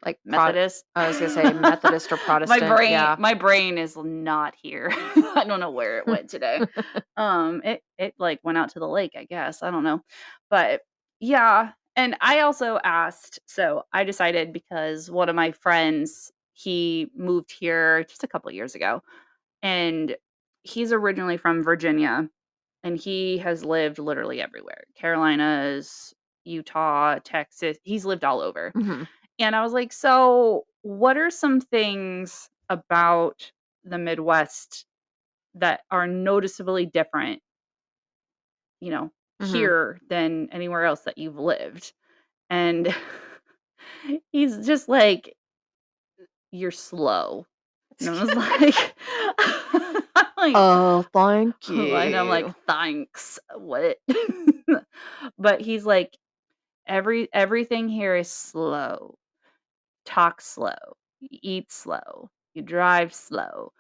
Like 0.08 0.20
Pro- 0.26 0.38
Methodist. 0.38 0.86
I 0.96 1.10
was 1.10 1.18
gonna 1.20 1.30
say 1.32 1.52
Methodist 1.60 2.10
or 2.14 2.18
Protestant. 2.18 2.62
my 2.62 2.76
brain, 2.76 2.92
yeah. 2.92 3.18
my 3.20 3.34
brain 3.34 3.78
is 3.78 3.98
not 3.98 4.56
here. 4.62 4.90
I 5.36 5.44
don't 5.46 5.60
know 5.60 5.70
where 5.72 5.98
it 5.98 6.08
went 6.08 6.30
today. 6.30 6.62
um, 7.18 7.62
it 7.66 7.84
it 7.98 8.14
like 8.18 8.40
went 8.42 8.58
out 8.58 8.70
to 8.70 8.80
the 8.80 8.88
lake, 8.88 9.12
I 9.18 9.26
guess. 9.26 9.62
I 9.64 9.70
don't 9.70 9.84
know, 9.84 10.00
but 10.50 10.80
yeah. 11.20 11.72
And 11.98 12.16
I 12.22 12.40
also 12.40 12.80
asked. 12.82 13.40
So 13.48 13.84
I 13.92 14.06
decided 14.06 14.54
because 14.54 15.12
one 15.12 15.28
of 15.28 15.36
my 15.36 15.52
friends 15.52 16.32
he 16.54 17.12
moved 17.14 17.52
here 17.52 18.06
just 18.06 18.24
a 18.24 18.28
couple 18.28 18.48
of 18.48 18.56
years 18.56 18.76
ago, 18.76 19.02
and 19.62 20.16
he's 20.64 20.94
originally 20.94 21.36
from 21.36 21.64
Virginia, 21.64 22.30
and 22.82 22.98
he 22.98 23.40
has 23.40 23.66
lived 23.66 24.00
literally 24.00 24.42
everywhere: 24.42 24.86
Carolinas, 24.98 26.14
Utah, 26.46 27.20
Texas. 27.26 27.78
He's 27.84 28.06
lived 28.06 28.24
all 28.24 28.40
over. 28.40 28.72
Mhm. 28.74 29.06
And 29.40 29.56
I 29.56 29.62
was 29.62 29.74
like, 29.74 29.94
so 29.94 30.66
what 30.82 31.18
are 31.18 31.30
some 31.30 31.62
things 31.62 32.50
about 32.70 33.52
the 33.84 33.98
Midwest 33.98 34.86
that 35.56 35.82
are 35.92 36.08
noticeably 36.08 36.86
different, 36.88 37.42
you 38.80 38.92
know, 38.92 39.12
Mhm. 39.40 39.74
here 39.78 40.00
than 40.10 40.50
anywhere 40.52 40.84
else 40.84 41.02
that 41.02 41.18
you've 41.18 41.38
lived. 41.40 41.94
And 42.50 42.94
he's 44.32 44.66
just 44.66 44.90
like, 44.90 45.36
"You're 46.52 46.72
slow." 46.72 47.46
And 48.00 48.10
I 48.10 48.14
was 48.14 48.36
like 48.36 48.96
like 50.38 50.60
Oh, 50.60 51.04
thank 51.14 51.70
you. 51.70 51.96
and 51.96 52.16
I'm 52.16 52.28
like, 52.28 52.50
"Thanks. 52.68 53.40
What?" 53.56 53.98
But 55.38 55.62
he's 55.62 55.86
like, 55.86 56.18
"Every 56.88 57.30
everything 57.34 57.90
here 57.90 58.16
is 58.16 58.32
slow. 58.32 59.18
Talk 60.08 60.40
slow. 60.42 60.74
You 61.20 61.38
eat 61.44 61.70
slow. 61.72 62.30
You 62.54 62.62
drive 62.64 63.14
slow. 63.14 63.74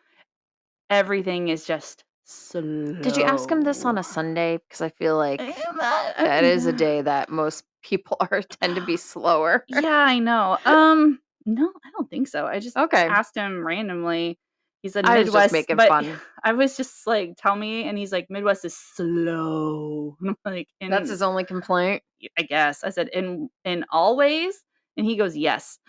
Everything 0.89 1.47
is 1.47 1.65
just 1.65 2.03
slow." 2.25 2.93
Did 3.01 3.17
you 3.17 3.23
ask 3.23 3.49
him 3.49 3.61
this 3.61 3.85
on 3.85 3.97
a 3.97 4.03
Sunday? 4.03 4.57
Because 4.67 4.81
I 4.81 4.89
feel 4.89 5.17
like 5.17 5.39
that 6.17 6.43
is 6.43 6.65
a 6.65 6.73
day 6.73 7.01
that 7.01 7.29
most 7.29 7.63
people 7.81 8.17
are 8.31 8.41
tend 8.41 8.75
to 8.75 8.81
be 8.81 8.97
slower. 8.97 9.63
Yeah, 9.69 9.87
I 10.07 10.19
know. 10.19 10.57
Um, 10.65 11.19
no, 11.45 11.71
I 11.85 11.91
don't 11.91 12.09
think 12.09 12.27
so. 12.27 12.45
I 12.45 12.59
just 12.59 12.75
Okay. 12.75 13.07
asked 13.07 13.35
him 13.35 13.65
randomly. 13.65 14.37
He 14.83 14.89
said 14.89 15.05
I 15.05 15.17
was 15.17 15.25
just 15.25 15.35
Midwest, 15.35 15.53
making 15.53 15.77
but 15.77 15.89
fun. 15.89 16.19
I 16.43 16.53
was 16.53 16.77
just 16.77 17.07
like, 17.07 17.35
"Tell 17.37 17.55
me," 17.55 17.83
and 17.85 17.97
he's 17.97 18.11
like, 18.11 18.29
"Midwest 18.29 18.63
is 18.65 18.75
slow." 18.75 20.17
Like, 20.45 20.67
in, 20.81 20.89
That's 20.89 21.09
his 21.09 21.21
only 21.21 21.43
complaint. 21.45 22.03
I 22.37 22.43
guess. 22.43 22.83
I 22.83 22.89
said, 22.89 23.09
"In 23.09 23.49
in 23.65 23.85
all 23.91 24.15
ways," 24.15 24.63
and 24.97 25.05
he 25.05 25.15
goes, 25.15 25.35
"Yes." 25.35 25.79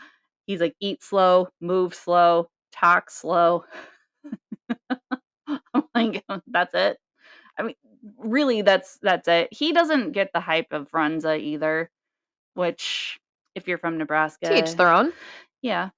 He's 0.48 0.60
like, 0.60 0.74
"Eat 0.80 1.02
slow, 1.04 1.46
move 1.60 1.94
slow, 1.94 2.48
talk 2.72 3.10
slow." 3.10 3.64
I'm 4.90 5.84
like, 5.94 6.24
"That's 6.48 6.74
it." 6.74 6.98
I 7.58 7.62
mean, 7.62 7.74
really, 8.16 8.62
that's 8.62 8.98
that's 9.02 9.28
it. 9.28 9.48
He 9.52 9.72
doesn't 9.72 10.12
get 10.12 10.30
the 10.32 10.40
hype 10.40 10.72
of 10.72 10.90
Runza 10.90 11.38
either, 11.40 11.90
which, 12.54 13.18
if 13.54 13.68
you're 13.68 13.78
from 13.78 13.98
Nebraska, 13.98 14.46
To 14.48 14.58
each 14.58 14.74
their 14.76 14.88
own. 14.92 15.12
yeah. 15.62 15.90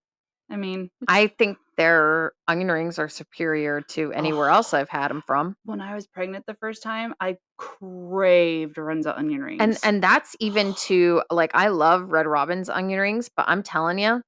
I 0.53 0.57
mean, 0.57 0.91
I 1.07 1.29
think 1.29 1.59
their 1.77 2.33
onion 2.49 2.73
rings 2.73 2.99
are 2.99 3.09
superior 3.09 3.83
to 3.83 4.13
anywhere 4.13 4.49
else 4.49 4.75
I've 4.75 4.89
had 4.89 5.07
them 5.09 5.23
from. 5.25 5.57
when 5.65 5.81
I 5.81 5.95
was 5.95 6.09
pregnant 6.09 6.45
the 6.47 6.57
first 6.57 6.83
time, 6.83 7.15
I 7.21 7.37
craved 7.57 8.75
Runza 8.75 9.17
onion 9.17 9.43
rings. 9.43 9.61
And 9.61 9.79
and 9.85 10.03
that's 10.03 10.35
even 10.41 10.75
to 10.89 11.23
like 11.31 11.53
I 11.55 11.69
love 11.69 12.11
Red 12.11 12.27
Robin's 12.27 12.69
onion 12.69 12.99
rings, 12.99 13.29
but 13.29 13.45
I'm 13.49 13.63
telling 13.63 14.01
you, 14.01 14.23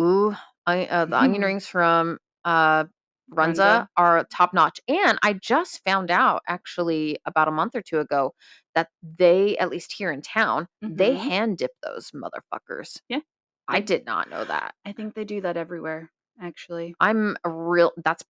ooh, 0.00 0.34
I, 0.66 0.86
uh, 0.86 1.04
the 1.06 1.18
onion 1.18 1.42
rings 1.44 1.66
from 1.66 2.18
uh 2.44 2.84
Runza, 3.32 3.84
Runza. 3.84 3.88
are 3.96 4.24
top 4.32 4.52
notch. 4.54 4.80
And 4.88 5.18
I 5.22 5.32
just 5.34 5.82
found 5.84 6.10
out 6.10 6.42
actually 6.46 7.18
about 7.26 7.48
a 7.48 7.52
month 7.52 7.74
or 7.74 7.82
two 7.82 8.00
ago 8.00 8.34
that 8.74 8.88
they, 9.02 9.56
at 9.58 9.70
least 9.70 9.92
here 9.96 10.12
in 10.12 10.20
town, 10.22 10.68
they 10.86 11.14
Mhm. 11.14 11.18
hand 11.18 11.58
dip 11.58 11.72
those 11.82 12.10
motherfuckers. 12.12 13.00
Yeah. 13.08 13.20
I 13.68 13.80
They- 13.80 13.86
did 13.86 14.06
not 14.06 14.28
know 14.30 14.44
that. 14.44 14.74
I 14.84 14.92
think 14.92 15.14
they 15.14 15.24
do 15.24 15.40
that 15.40 15.56
everywhere, 15.56 16.10
actually. 16.40 16.94
I'm 17.00 17.36
a 17.44 17.50
real 17.50 17.92
that's 18.04 18.22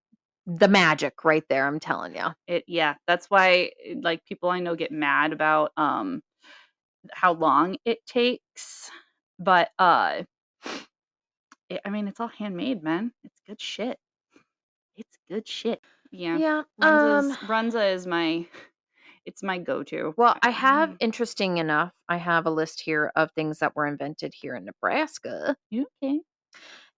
the 0.47 0.69
magic 0.69 1.25
right 1.25 1.45
there, 1.49 1.67
I'm 1.67 1.81
telling 1.81 2.15
you. 2.15 2.27
It 2.47 2.65
yeah, 2.69 2.95
that's 3.07 3.27
why 3.31 3.73
eh, 3.85 3.95
like 4.01 4.25
people 4.27 4.51
I 4.51 4.61
know 4.61 4.77
get 4.77 4.93
mad 4.93 5.33
about 5.33 5.73
um 5.77 6.23
how 7.13 7.33
long 7.35 7.77
it 7.85 8.05
takes, 8.07 8.91
but 9.39 9.71
uh 9.79 10.23
it, 11.69 11.81
I 11.85 11.91
mean 11.91 12.09
it's 12.09 12.21
all 12.21 12.29
handmade, 12.29 12.83
man. 12.83 13.13
It's 13.25 13.41
good 13.47 13.61
shit. 13.61 13.99
It's 14.97 15.17
good 15.29 15.49
shit. 15.49 15.81
Yeah. 16.11 16.39
Yeah. 16.39 16.63
Runza's, 16.81 17.37
Um 17.41 17.49
Runza 17.49 17.93
is 17.95 18.07
my 18.07 18.47
it's 19.27 19.43
my 19.43 19.59
go-to. 19.59 20.15
Well, 20.19 20.37
I 20.43 20.51
have, 20.51 20.97
interesting 21.01 21.57
enough, 21.59 21.93
I 22.09 22.19
have 22.19 22.47
a 22.47 22.51
list 22.51 22.81
here 22.81 23.11
of 23.17 23.31
things 23.33 23.59
that 23.61 23.75
were 23.75 23.87
invented 23.87 24.35
here 24.35 24.55
in 24.55 24.67
Nebraska. 24.67 25.57
Okay? 25.75 26.21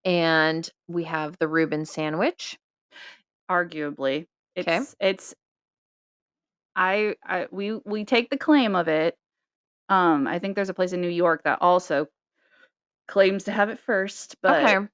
And 0.05 0.69
we 0.89 1.05
have 1.05 1.37
the 1.39 1.49
Reuben 1.49 1.85
sandwich. 1.87 2.59
Arguably. 3.51 4.27
It's 4.57 4.67
'Kay. 4.67 4.81
it's 5.01 5.35
I 6.75 7.17
I 7.25 7.47
we 7.51 7.73
we 7.85 8.05
take 8.05 8.31
the 8.31 8.39
claim 8.39 8.75
of 8.75 8.89
it. 8.89 9.17
Um 9.89 10.27
I 10.27 10.39
think 10.39 10.57
there's 10.57 10.69
a 10.69 10.75
place 10.75 10.93
in 10.93 11.01
New 11.01 11.09
York 11.09 11.43
that 11.45 11.61
also 11.63 12.09
claims 13.09 13.45
to 13.45 13.53
have 13.53 13.69
it 13.69 13.79
first, 13.79 14.37
but 14.43 14.63
Okay. 14.65 14.87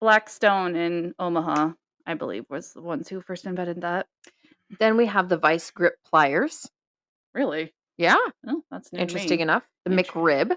Blackstone 0.00 0.76
in 0.76 1.14
Omaha, 1.18 1.72
I 2.06 2.14
believe, 2.14 2.44
was 2.48 2.72
the 2.72 2.80
ones 2.82 3.08
who 3.08 3.20
first 3.20 3.44
invented 3.46 3.82
that. 3.82 4.06
Then 4.78 4.96
we 4.96 5.06
have 5.06 5.28
the 5.28 5.36
Vise-Grip 5.36 5.94
pliers. 6.08 6.68
Really? 7.34 7.74
Yeah, 7.98 8.16
Oh, 8.46 8.62
that's 8.70 8.92
new 8.92 8.98
to 8.98 9.02
interesting 9.02 9.38
me. 9.38 9.42
enough. 9.42 9.62
The 9.84 9.92
Inter- 9.92 10.12
McRib, 10.12 10.56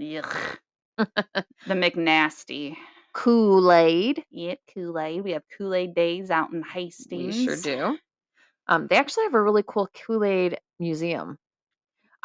Yuck. 0.00 0.58
the 0.98 1.44
McNasty. 1.74 2.76
Kool-Aid. 3.14 4.24
Yep, 4.30 4.58
Kool-Aid. 4.74 5.22
We 5.22 5.32
have 5.32 5.42
Kool-Aid 5.56 5.94
days 5.94 6.30
out 6.30 6.52
in 6.52 6.62
Hastings. 6.62 7.36
We 7.36 7.44
sure 7.44 7.56
do. 7.56 7.98
Um, 8.68 8.86
they 8.88 8.96
actually 8.96 9.24
have 9.24 9.34
a 9.34 9.42
really 9.42 9.62
cool 9.66 9.88
Kool-Aid 10.06 10.58
museum. 10.80 11.38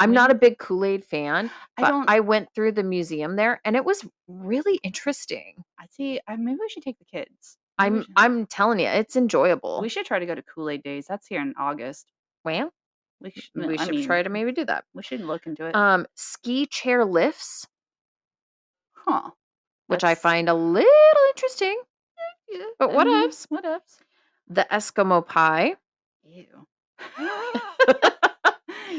I'm 0.00 0.12
not 0.12 0.30
a 0.30 0.34
big 0.34 0.58
Kool-Aid 0.58 1.04
fan, 1.04 1.50
I 1.76 1.82
but 1.82 1.88
don't 1.88 2.08
I 2.10 2.20
went 2.20 2.48
through 2.54 2.72
the 2.72 2.82
museum 2.84 3.36
there 3.36 3.60
and 3.64 3.74
it 3.76 3.84
was 3.84 4.04
really 4.28 4.78
interesting. 4.84 5.64
I 5.78 5.86
see 5.90 6.20
I 6.28 6.36
maybe 6.36 6.58
we 6.60 6.68
should 6.68 6.82
take 6.84 6.98
the 6.98 7.04
kids. 7.04 7.58
Maybe 7.78 7.90
we 7.90 7.96
I'm 7.98 8.02
should- 8.04 8.12
I'm 8.16 8.46
telling 8.46 8.78
you, 8.80 8.86
it's 8.86 9.16
enjoyable. 9.16 9.80
we 9.80 9.88
should 9.88 10.06
try 10.06 10.18
to 10.18 10.26
go 10.26 10.34
to 10.34 10.42
Kool-Aid 10.42 10.82
days. 10.82 11.06
That's 11.08 11.26
here 11.26 11.40
in 11.40 11.54
August. 11.58 12.12
well, 12.44 12.72
We 13.20 13.30
should, 13.30 13.50
we 13.54 13.76
I 13.78 13.84
should 13.84 13.94
mean, 13.96 14.06
try 14.06 14.22
to 14.22 14.28
maybe 14.30 14.52
do 14.52 14.64
that. 14.66 14.84
We 14.94 15.02
should 15.02 15.20
look 15.20 15.46
into 15.46 15.66
it. 15.66 15.74
Um, 15.74 16.06
ski 16.14 16.66
chair 16.66 17.04
lifts, 17.04 17.66
huh. 18.94 19.30
which 19.88 20.04
I 20.04 20.08
That's- 20.10 20.22
find 20.22 20.48
a 20.48 20.54
little 20.54 21.24
interesting. 21.34 21.80
Yeah, 22.50 22.64
but 22.78 22.90
I 22.90 22.94
what 22.94 23.06
mean, 23.08 23.28
ifs? 23.28 23.46
What 23.48 23.64
ifs? 23.64 23.98
The 24.48 24.66
Eskimo 24.72 25.26
pie, 25.26 25.74
Ew. 26.24 26.66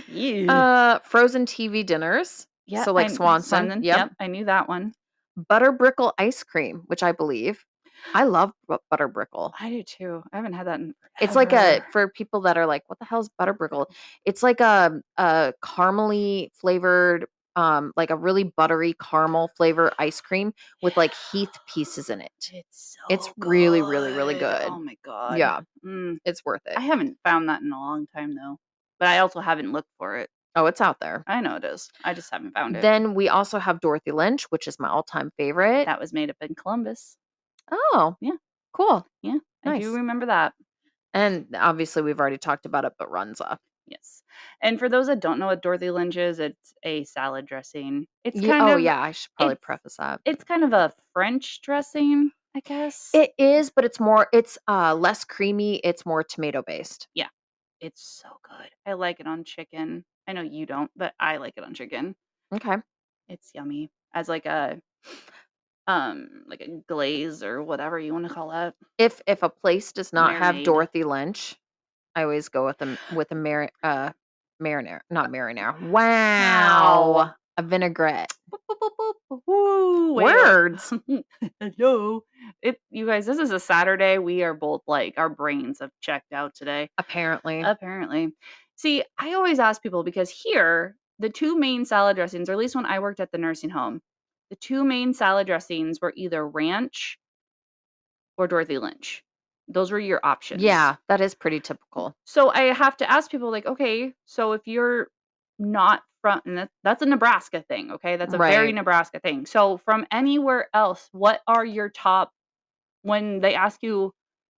Ew. 0.07 0.49
uh, 0.49 0.99
frozen 0.99 1.45
TV 1.45 1.85
dinners, 1.85 2.47
yeah, 2.65 2.83
so 2.83 2.93
like 2.93 3.05
I 3.05 3.07
kn- 3.09 3.15
Swanson, 3.15 3.83
yep. 3.83 4.11
I 4.19 4.27
knew 4.27 4.45
that 4.45 4.67
one. 4.69 4.93
butter 5.47 5.71
brickle 5.71 6.13
ice 6.17 6.43
cream, 6.43 6.83
which 6.87 7.03
I 7.03 7.11
believe 7.11 7.63
I 8.13 8.23
love 8.23 8.51
bu- 8.67 8.77
butter 8.89 9.09
brickle. 9.09 9.51
I 9.59 9.69
do 9.69 9.83
too. 9.83 10.23
I 10.31 10.37
haven't 10.37 10.53
had 10.53 10.67
that 10.67 10.79
in 10.79 10.93
It's 11.19 11.35
like 11.35 11.51
a 11.53 11.83
for 11.91 12.07
people 12.09 12.41
that 12.41 12.57
are 12.57 12.65
like, 12.65 12.83
what 12.87 12.97
the 12.99 13.05
hell 13.05 13.19
is 13.19 13.29
butter 13.37 13.53
brickle? 13.53 13.87
It's 14.25 14.41
like 14.43 14.59
a 14.61 15.01
a 15.17 15.53
caramely 15.63 16.49
flavored, 16.53 17.25
um, 17.57 17.91
like 17.97 18.09
a 18.09 18.15
really 18.15 18.43
buttery 18.45 18.93
caramel 19.01 19.49
flavor 19.57 19.91
ice 19.99 20.21
cream 20.21 20.53
with 20.81 20.95
like 20.95 21.13
Heath 21.31 21.51
pieces 21.67 22.09
in 22.09 22.21
it. 22.21 22.31
It's 22.53 22.95
so 22.97 23.13
It's 23.13 23.29
really, 23.37 23.81
really, 23.81 24.13
really 24.13 24.35
good. 24.35 24.63
Oh 24.67 24.79
my 24.79 24.95
god. 25.03 25.37
Yeah, 25.37 25.61
Mm, 25.85 26.17
it's 26.25 26.43
worth 26.45 26.61
it. 26.65 26.77
I 26.77 26.81
haven't 26.81 27.17
found 27.25 27.49
that 27.49 27.61
in 27.61 27.71
a 27.71 27.77
long 27.79 28.07
time 28.15 28.33
though. 28.35 28.57
But 28.99 29.07
I 29.07 29.19
also 29.19 29.39
haven't 29.39 29.71
looked 29.71 29.91
for 29.97 30.17
it. 30.17 30.29
Oh, 30.55 30.65
it's 30.65 30.81
out 30.81 30.99
there. 30.99 31.23
I 31.27 31.41
know 31.41 31.55
it 31.55 31.63
is. 31.63 31.89
I 32.03 32.13
just 32.13 32.31
haven't 32.31 32.51
found 32.53 32.75
it. 32.75 32.81
Then 32.81 33.13
we 33.13 33.29
also 33.29 33.59
have 33.59 33.79
Dorothy 33.79 34.11
Lynch, 34.11 34.43
which 34.49 34.67
is 34.67 34.79
my 34.79 34.89
all-time 34.89 35.31
favorite. 35.37 35.85
that 35.85 35.99
was 35.99 36.11
made 36.11 36.29
up 36.29 36.35
in 36.41 36.55
Columbus. 36.55 37.17
Oh, 37.71 38.15
Yeah. 38.19 38.33
cool. 38.73 39.05
Yeah. 39.21 39.37
I 39.65 39.69
Nice. 39.69 39.83
do 39.83 39.95
remember 39.95 40.25
that. 40.25 40.53
And 41.13 41.47
obviously, 41.55 42.01
we've 42.01 42.19
already 42.19 42.37
talked 42.37 42.65
about 42.65 42.85
it, 42.85 42.93
but 42.99 43.09
runs 43.11 43.39
Runza. 43.39 43.57
Yes. 43.87 44.21
And 44.61 44.77
for 44.77 44.87
those 44.89 45.07
that 45.07 45.19
don't 45.19 45.39
know 45.39 45.47
what 45.47 45.61
Dorothy 45.63 45.89
Lynch 45.91 46.15
is, 46.17 46.39
it's 46.39 46.73
a 46.83 47.03
salad 47.05 47.45
dressing. 47.47 48.05
It's 48.23 48.39
Ye- 48.39 48.47
kind 48.47 48.69
oh 48.69 48.75
of 48.75 48.81
yeah, 48.81 49.01
I 49.01 49.11
should 49.11 49.29
probably 49.37 49.53
it's- 49.53 49.65
preface 49.65 49.95
that. 49.97 50.21
it's 50.25 50.43
kind 50.43 50.63
of 50.63 50.73
a 50.73 50.93
French 51.13 51.61
dressing, 51.61 52.31
I 52.55 52.59
guess. 52.61 53.09
It 53.13 53.31
is, 53.39 53.69
but 53.71 53.85
it's 53.85 53.99
more. 53.99 54.27
It's 54.31 54.57
uh 54.67 54.93
less 54.93 55.23
creamy. 55.23 55.77
It's 55.77 56.05
more 56.05 56.23
tomato 56.23 56.61
based. 56.61 57.07
It's 57.81 58.01
so 58.01 58.29
good. 58.47 58.69
I 58.85 58.93
like 58.93 59.19
it 59.19 59.27
on 59.27 59.43
chicken. 59.43 60.05
I 60.27 60.33
know 60.33 60.41
you 60.41 60.65
don't, 60.65 60.91
but 60.95 61.13
I 61.19 61.37
like 61.37 61.53
it 61.57 61.63
on 61.63 61.73
chicken. 61.73 62.15
Okay. 62.53 62.77
It's 63.27 63.51
yummy 63.53 63.89
as 64.13 64.27
like 64.29 64.45
a 64.45 64.81
um 65.87 66.29
like 66.47 66.61
a 66.61 66.67
glaze 66.87 67.43
or 67.43 67.63
whatever 67.63 67.99
you 67.99 68.13
want 68.13 68.27
to 68.27 68.33
call 68.33 68.51
it. 68.51 68.73
If 68.97 69.21
if 69.27 69.43
a 69.43 69.49
place 69.49 69.91
does 69.91 70.13
not 70.13 70.35
have 70.35 70.55
Marinade. 70.55 70.63
Dorothy 70.65 71.03
Lynch, 71.03 71.55
I 72.15 72.23
always 72.23 72.49
go 72.49 72.65
with 72.65 72.81
a 72.81 72.97
with 73.13 73.31
a 73.31 73.35
mar- 73.35 73.71
uh 73.83 74.11
marinara, 74.61 74.99
not 75.09 75.29
marinara. 75.31 75.79
Wow, 75.89 77.33
a 77.59 77.61
vinaigrette. 77.61 78.31
Boop, 78.49 79.03
boop, 79.29 79.41
boop. 79.47 80.13
Words. 80.15 80.93
Hello. 81.59 82.23
It 82.61 82.79
you 82.89 83.05
guys, 83.05 83.25
this 83.25 83.37
is 83.37 83.51
a 83.51 83.59
Saturday. 83.59 84.17
We 84.17 84.43
are 84.43 84.53
both 84.53 84.81
like 84.87 85.15
our 85.17 85.27
brains 85.27 85.79
have 85.81 85.91
checked 85.99 86.31
out 86.31 86.55
today. 86.55 86.89
Apparently, 86.97 87.61
Apparently. 87.61 88.33
See, 88.77 89.03
I 89.19 89.33
always 89.33 89.59
ask 89.59 89.83
people 89.83 90.03
because 90.03 90.29
here, 90.29 90.95
the 91.19 91.29
two 91.29 91.59
main 91.59 91.83
salad 91.83 92.15
dressings, 92.15 92.47
or 92.47 92.53
at 92.53 92.57
least 92.57 92.75
when 92.77 92.85
I 92.85 92.99
worked 92.99 93.19
at 93.19 93.29
the 93.33 93.37
nursing 93.37 93.69
home, 93.69 94.01
the 94.49 94.55
two 94.55 94.85
main 94.85 95.13
salad 95.13 95.45
dressings 95.45 95.99
were 96.01 96.13
either 96.15 96.47
ranch 96.47 97.19
or 98.37 98.47
Dorothy 98.47 98.77
Lynch. 98.77 99.21
Those 99.67 99.91
were 99.91 99.99
your 99.99 100.21
options. 100.23 100.63
Yeah, 100.63 100.95
that 101.09 101.19
is 101.19 101.35
pretty 101.35 101.59
typical. 101.59 102.15
So 102.23 102.51
I 102.51 102.73
have 102.73 102.95
to 102.97 103.11
ask 103.11 103.29
people 103.29 103.51
like, 103.51 103.65
okay, 103.65 104.13
so 104.25 104.53
if 104.53 104.61
you're 104.65 105.09
not 105.59 106.01
from 106.21 106.41
and 106.45 106.57
that, 106.57 106.69
that's 106.83 107.01
a 107.01 107.05
Nebraska 107.05 107.63
thing, 107.67 107.91
okay? 107.91 108.17
That's 108.17 108.33
a 108.33 108.37
very 108.37 108.71
Nebraska 108.71 109.19
thing. 109.19 109.45
So 109.45 109.77
from 109.77 110.05
anywhere 110.11 110.67
else, 110.73 111.09
what 111.11 111.41
are 111.47 111.65
your 111.65 111.89
top 111.89 112.31
when 113.03 113.39
they 113.39 113.55
ask 113.55 113.81
you 113.83 114.13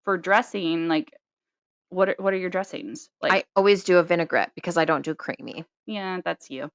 for 0.05 0.17
dressing, 0.17 0.87
like 0.87 1.11
what 1.89 2.09
are, 2.09 2.15
what 2.19 2.33
are 2.33 2.37
your 2.37 2.49
dressings? 2.49 3.09
Like 3.21 3.31
I 3.31 3.43
always 3.55 3.83
do 3.83 3.97
a 3.97 4.03
vinaigrette 4.03 4.51
because 4.55 4.77
I 4.77 4.85
don't 4.85 5.03
do 5.03 5.15
creamy. 5.15 5.65
yeah, 5.85 6.19
that's 6.23 6.49
you. 6.49 6.69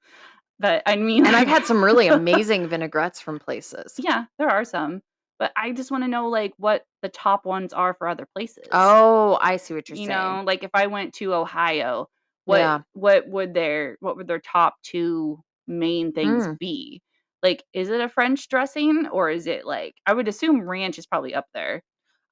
But 0.58 0.82
I 0.86 0.96
mean 0.96 1.26
And 1.26 1.34
I've 1.34 1.48
had 1.48 1.64
some 1.64 1.82
really 1.82 2.08
amazing 2.20 2.68
vinaigrettes 2.68 3.20
from 3.20 3.38
places. 3.38 3.94
Yeah, 3.98 4.24
there 4.38 4.50
are 4.50 4.64
some. 4.64 5.02
But 5.38 5.52
I 5.56 5.72
just 5.72 5.90
want 5.90 6.04
to 6.04 6.08
know 6.08 6.28
like 6.28 6.52
what 6.58 6.84
the 7.02 7.08
top 7.08 7.44
ones 7.44 7.72
are 7.72 7.94
for 7.94 8.06
other 8.06 8.26
places. 8.34 8.66
Oh, 8.70 9.36
I 9.40 9.56
see 9.56 9.74
what 9.74 9.88
you're 9.88 9.96
you 9.98 10.06
saying. 10.06 10.18
You 10.18 10.36
know, 10.36 10.42
like 10.44 10.62
if 10.62 10.70
I 10.74 10.86
went 10.86 11.14
to 11.14 11.34
Ohio, 11.34 12.08
what 12.44 12.58
Yeah. 12.58 12.80
what 12.92 13.28
would 13.28 13.54
their 13.54 13.96
what 14.00 14.16
would 14.16 14.26
their 14.28 14.40
top 14.40 14.74
two 14.82 15.42
main 15.66 16.12
things 16.12 16.46
Mm. 16.46 16.58
be? 16.58 17.02
Like, 17.42 17.64
is 17.72 17.90
it 17.90 18.00
a 18.00 18.08
French 18.08 18.48
dressing 18.48 19.06
or 19.08 19.30
is 19.30 19.46
it 19.46 19.66
like 19.66 19.94
I 20.06 20.14
would 20.14 20.28
assume 20.28 20.62
ranch 20.68 20.98
is 20.98 21.06
probably 21.06 21.34
up 21.34 21.46
there. 21.54 21.82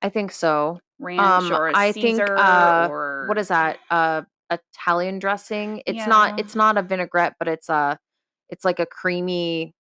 I 0.03 0.09
think 0.09 0.33
so. 0.33 0.81
Ranch 0.99 1.23
Um, 1.25 1.53
or 1.53 1.69
a 1.69 1.77
I 1.77 1.93
think, 1.93 2.17
Caesar 2.17 2.37
uh, 2.39 2.89
or 2.89 3.27
What 3.29 3.39
is 3.39 3.49
that? 3.49 3.79
Uh 3.91 4.23
Italian 4.51 5.19
dressing. 5.19 5.83
It's 5.87 6.07
not 6.07 6.39
it's 6.39 6.55
not 6.55 6.77
a 6.79 6.83
vinaigrette, 6.83 7.35
but 7.39 7.49
it's 7.49 7.69
a 7.69 7.99
it's 8.51 8.65
like 8.65 8.79
a 8.81 8.87
creamy 8.87 9.75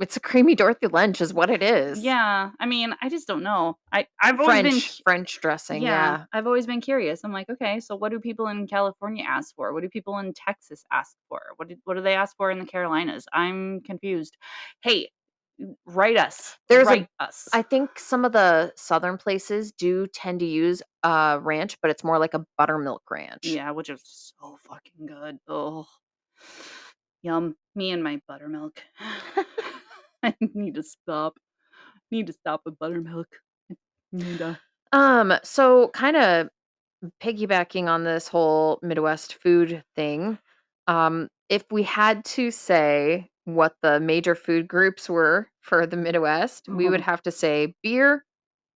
it's 0.00 0.16
a 0.16 0.20
creamy 0.20 0.54
Dorothy 0.54 0.86
Lynch 0.86 1.20
is 1.20 1.34
what 1.34 1.50
it 1.50 1.62
is. 1.62 2.00
Yeah, 2.02 2.50
I 2.60 2.66
mean, 2.66 2.94
I 3.02 3.08
just 3.08 3.26
don't 3.26 3.42
know. 3.42 3.76
I 3.92 4.06
I've 4.20 4.38
always 4.40 4.62
been 4.62 4.70
French 4.72 5.02
French 5.04 5.40
dressing, 5.40 5.82
yeah, 5.82 5.88
yeah. 6.18 6.24
I've 6.32 6.46
always 6.46 6.66
been 6.66 6.80
curious. 6.80 7.20
I'm 7.24 7.32
like, 7.32 7.48
okay, 7.50 7.80
so 7.80 7.96
what 7.96 8.10
do 8.12 8.20
people 8.20 8.46
in 8.48 8.66
California 8.66 9.24
ask 9.26 9.54
for? 9.56 9.72
What 9.72 9.82
do 9.82 9.88
people 9.88 10.18
in 10.18 10.32
Texas 10.34 10.84
ask 10.92 11.16
for? 11.28 11.40
What 11.56 11.68
do, 11.68 11.76
what 11.84 11.94
do 11.94 12.00
they 12.02 12.14
ask 12.14 12.36
for 12.36 12.50
in 12.50 12.58
the 12.58 12.66
Carolinas? 12.66 13.26
I'm 13.32 13.80
confused. 13.80 14.36
Hey, 14.82 15.10
write 15.86 16.16
us. 16.16 16.56
There's 16.68 16.86
a- 16.88 17.08
us. 17.18 17.48
I 17.52 17.62
think 17.62 17.98
some 17.98 18.24
of 18.24 18.30
the 18.32 18.72
southern 18.76 19.18
places 19.18 19.72
do 19.72 20.06
tend 20.06 20.38
to 20.40 20.46
use 20.46 20.82
uh 21.02 21.38
ranch, 21.42 21.76
but 21.82 21.90
it's 21.90 22.04
more 22.04 22.18
like 22.18 22.34
a 22.34 22.44
buttermilk 22.56 23.02
ranch. 23.10 23.40
yeah, 23.44 23.72
which 23.72 23.88
is 23.90 24.00
so 24.40 24.56
fucking 24.68 25.06
good. 25.06 25.38
Oh, 25.48 25.86
yum. 27.22 27.56
Me 27.74 27.90
and 27.90 28.02
my 28.02 28.20
buttermilk. 28.28 28.80
I 30.22 30.34
need 30.40 30.74
to 30.74 30.82
stop. 30.82 31.38
Need 32.10 32.26
to 32.28 32.32
stop 32.32 32.62
with 32.64 32.78
buttermilk. 32.78 33.28
Need 34.12 34.38
to. 34.38 34.58
Um, 34.92 35.34
so 35.42 35.88
kind 35.88 36.16
of 36.16 36.48
piggybacking 37.22 37.86
on 37.88 38.04
this 38.04 38.28
whole 38.28 38.78
Midwest 38.82 39.34
food 39.34 39.82
thing, 39.94 40.38
um, 40.86 41.28
if 41.48 41.64
we 41.70 41.82
had 41.82 42.24
to 42.24 42.50
say 42.50 43.28
what 43.44 43.74
the 43.82 44.00
major 44.00 44.34
food 44.34 44.66
groups 44.68 45.08
were 45.08 45.48
for 45.60 45.86
the 45.86 45.96
Midwest, 45.96 46.68
we 46.68 46.88
would 46.88 47.00
Oh. 47.00 47.04
have 47.04 47.22
to 47.22 47.30
say 47.30 47.74
beer, 47.82 48.24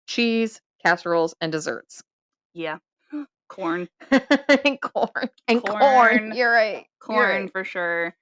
cheese, 0.07 0.61
casseroles, 0.84 1.34
and 1.41 1.51
desserts. 1.53 2.03
Yeah. 2.55 2.78
Corn. 3.49 3.88
and 4.11 4.80
corn. 4.80 5.28
And 5.49 5.62
corn. 5.64 5.80
Corn. 5.80 6.32
You're 6.36 6.53
right. 6.53 6.86
You're 7.09 7.16
Corn 7.16 7.43
right. 7.43 7.53
for 7.53 7.64
sure. 7.64 8.14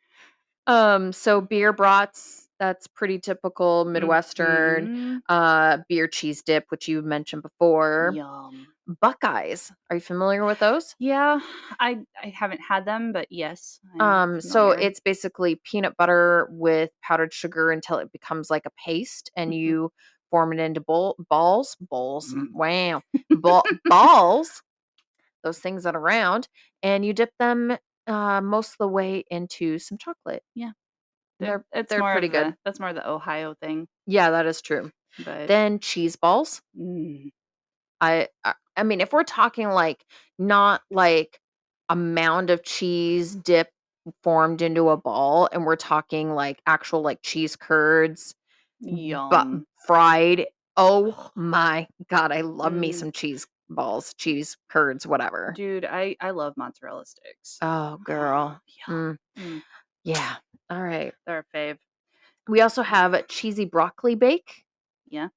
Um, 0.67 1.13
so 1.13 1.41
beer 1.41 1.73
brats, 1.73 2.48
that's 2.59 2.87
pretty 2.87 3.19
typical 3.19 3.85
Midwestern. 3.85 4.89
Mhm. 4.89 5.23
Uh, 5.29 5.79
beer 5.89 6.09
cheese 6.09 6.43
dip, 6.43 6.67
which 6.71 6.89
you 6.89 7.03
mentioned 7.03 7.43
before. 7.43 8.13
Yum. 8.15 8.67
Buckeyes. 9.01 9.71
Are 9.91 9.97
you 9.97 10.01
familiar 10.01 10.45
with 10.45 10.61
those? 10.61 10.97
Yeah, 10.99 11.41
I 11.79 12.05
I 12.23 12.29
haven't 12.29 12.61
had 12.61 12.85
them, 12.87 13.13
but 13.13 13.29
yes. 13.31 13.81
I'm 13.95 14.01
Um, 14.01 14.41
so 14.41 14.71
it's 14.71 14.99
basically 15.01 15.57
peanut 15.57 15.97
butter 15.97 16.49
with 16.51 16.91
powdered 17.03 17.33
sugar 17.33 17.71
until 17.71 17.99
it 17.99 18.11
becomes 18.13 18.51
like 18.51 18.67
a 18.67 18.71
paste, 18.85 19.31
and 19.37 19.53
Mhm. 19.53 19.57
you 19.59 19.93
form 20.31 20.53
it 20.53 20.59
into 20.61 20.81
bowl, 20.81 21.17
balls, 21.29 21.77
bowls. 21.81 22.33
Mm. 22.35 22.53
Wow, 22.53 23.03
Ball, 23.45 23.63
balls. 23.89 24.63
Those 25.45 25.61
things 25.61 25.85
that 25.85 25.95
are 25.97 26.01
round, 26.01 26.49
and 26.83 27.05
you 27.05 27.13
dip 27.13 27.31
them 27.39 27.77
uh, 28.07 28.41
most 28.41 28.73
of 28.73 28.79
the 28.79 28.89
way 28.89 29.25
into 29.31 29.79
some 29.79 29.99
chocolate. 29.99 30.43
Yeah. 30.55 30.73
They're 31.39 31.65
it's 31.73 31.89
they're 31.91 32.03
pretty 32.13 32.29
good. 32.29 32.49
the- 32.49 32.57
that's 32.65 32.81
more 32.81 32.93
the 32.93 33.09
Ohio 33.09 33.55
thing, 33.61 33.87
Yeah, 34.07 34.31
that 34.31 34.47
is 34.47 34.61
true. 34.63 34.91
but 35.25 35.49
Then 35.49 35.79
cheese 35.81 36.17
balls. 36.17 36.61
mm, 36.79 37.31
I 38.01 38.29
I 38.45 38.55
I 38.77 38.83
mean, 38.85 39.01
if 39.01 39.13
we're 39.13 39.25
talking 39.25 39.69
like 39.69 40.05
not 40.39 40.83
like 40.91 41.41
a 41.89 41.97
mound 41.97 42.51
of 42.51 42.63
cheese 42.65 43.35
dip 43.35 43.71
formed 44.23 44.63
into 44.63 44.89
a 44.91 44.97
ball, 44.97 45.49
and 45.53 45.65
we're 45.67 45.77
talking 45.77 46.33
like 46.35 46.61
actual 46.67 47.03
like 47.03 47.21
cheese 47.23 47.57
curds, 47.57 48.35
but 48.81 48.91
yum. 48.91 49.67
fried. 49.87 50.47
Oh 50.77 51.31
my 51.35 51.89
god, 52.09 52.31
I 52.33 52.43
love 52.43 52.73
me 52.73 52.91
Mm. 52.93 52.95
some 52.95 53.13
cheese 53.13 53.47
balls, 53.69 54.15
cheese 54.15 54.57
curds, 54.71 55.07
whatever. 55.07 55.53
Dude, 55.57 55.85
I 55.85 56.15
I 56.21 56.31
love 56.31 56.55
mozzarella 56.57 57.05
sticks. 57.05 57.59
Oh, 57.63 57.99
girl. 58.05 58.61
Mm. 58.89 59.17
Mm. 59.37 59.63
Yeah. 60.05 60.37
All 60.71 60.83
right. 60.83 61.15
They're 61.27 61.45
a 61.53 61.57
fave. 61.57 61.79
We 62.49 62.61
also 62.61 62.83
have 62.83 63.15
a 63.15 63.23
cheesy 63.23 63.65
broccoli 63.65 64.15
bake 64.15 64.65
Yeah. 65.09 65.29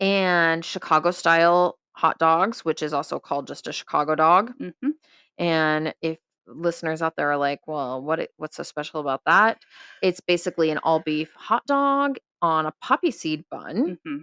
and 0.00 0.64
Chicago 0.64 1.10
style 1.10 1.78
hot 1.94 2.18
dogs, 2.18 2.64
which 2.64 2.82
is 2.82 2.92
also 2.92 3.18
called 3.20 3.46
just 3.46 3.66
a 3.66 3.72
Chicago 3.72 4.14
dog. 4.14 4.52
hmm 4.58 4.90
And 5.38 5.94
if 6.02 6.18
listeners 6.46 7.02
out 7.02 7.16
there 7.16 7.30
are 7.30 7.36
like, 7.36 7.60
well, 7.66 8.02
what 8.02 8.20
it- 8.20 8.32
what's 8.36 8.56
so 8.56 8.62
special 8.62 9.00
about 9.00 9.22
that? 9.26 9.62
It's 10.02 10.20
basically 10.20 10.70
an 10.70 10.78
all 10.78 11.00
beef 11.00 11.32
hot 11.34 11.64
dog 11.66 12.18
on 12.42 12.66
a 12.66 12.72
poppy 12.82 13.10
seed 13.10 13.44
bun. 13.50 13.98
hmm 14.04 14.18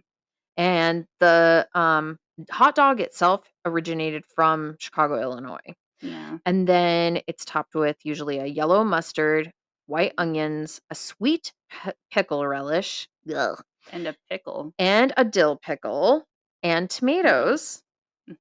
And 0.57 1.07
the 1.19 1.67
um, 1.75 2.19
hot 2.51 2.75
dog 2.75 2.99
itself 3.01 3.51
originated 3.65 4.25
from 4.35 4.75
Chicago, 4.79 5.21
Illinois. 5.21 5.75
Yeah. 6.01 6.37
And 6.45 6.67
then 6.67 7.21
it's 7.27 7.45
topped 7.45 7.75
with 7.75 7.97
usually 8.03 8.39
a 8.39 8.45
yellow 8.45 8.83
mustard, 8.83 9.51
white 9.89 10.13
onions, 10.17 10.79
a 10.89 10.95
sweet 10.95 11.51
pi- 11.71 11.93
pickle 12.11 12.45
relish, 12.45 13.09
ugh, 13.35 13.61
And 13.91 14.07
a 14.07 14.15
pickle. 14.29 14.73
and 14.79 15.11
a 15.17 15.25
dill 15.25 15.57
pickle, 15.57 16.25
and 16.63 16.89
tomatoes. 16.89 17.81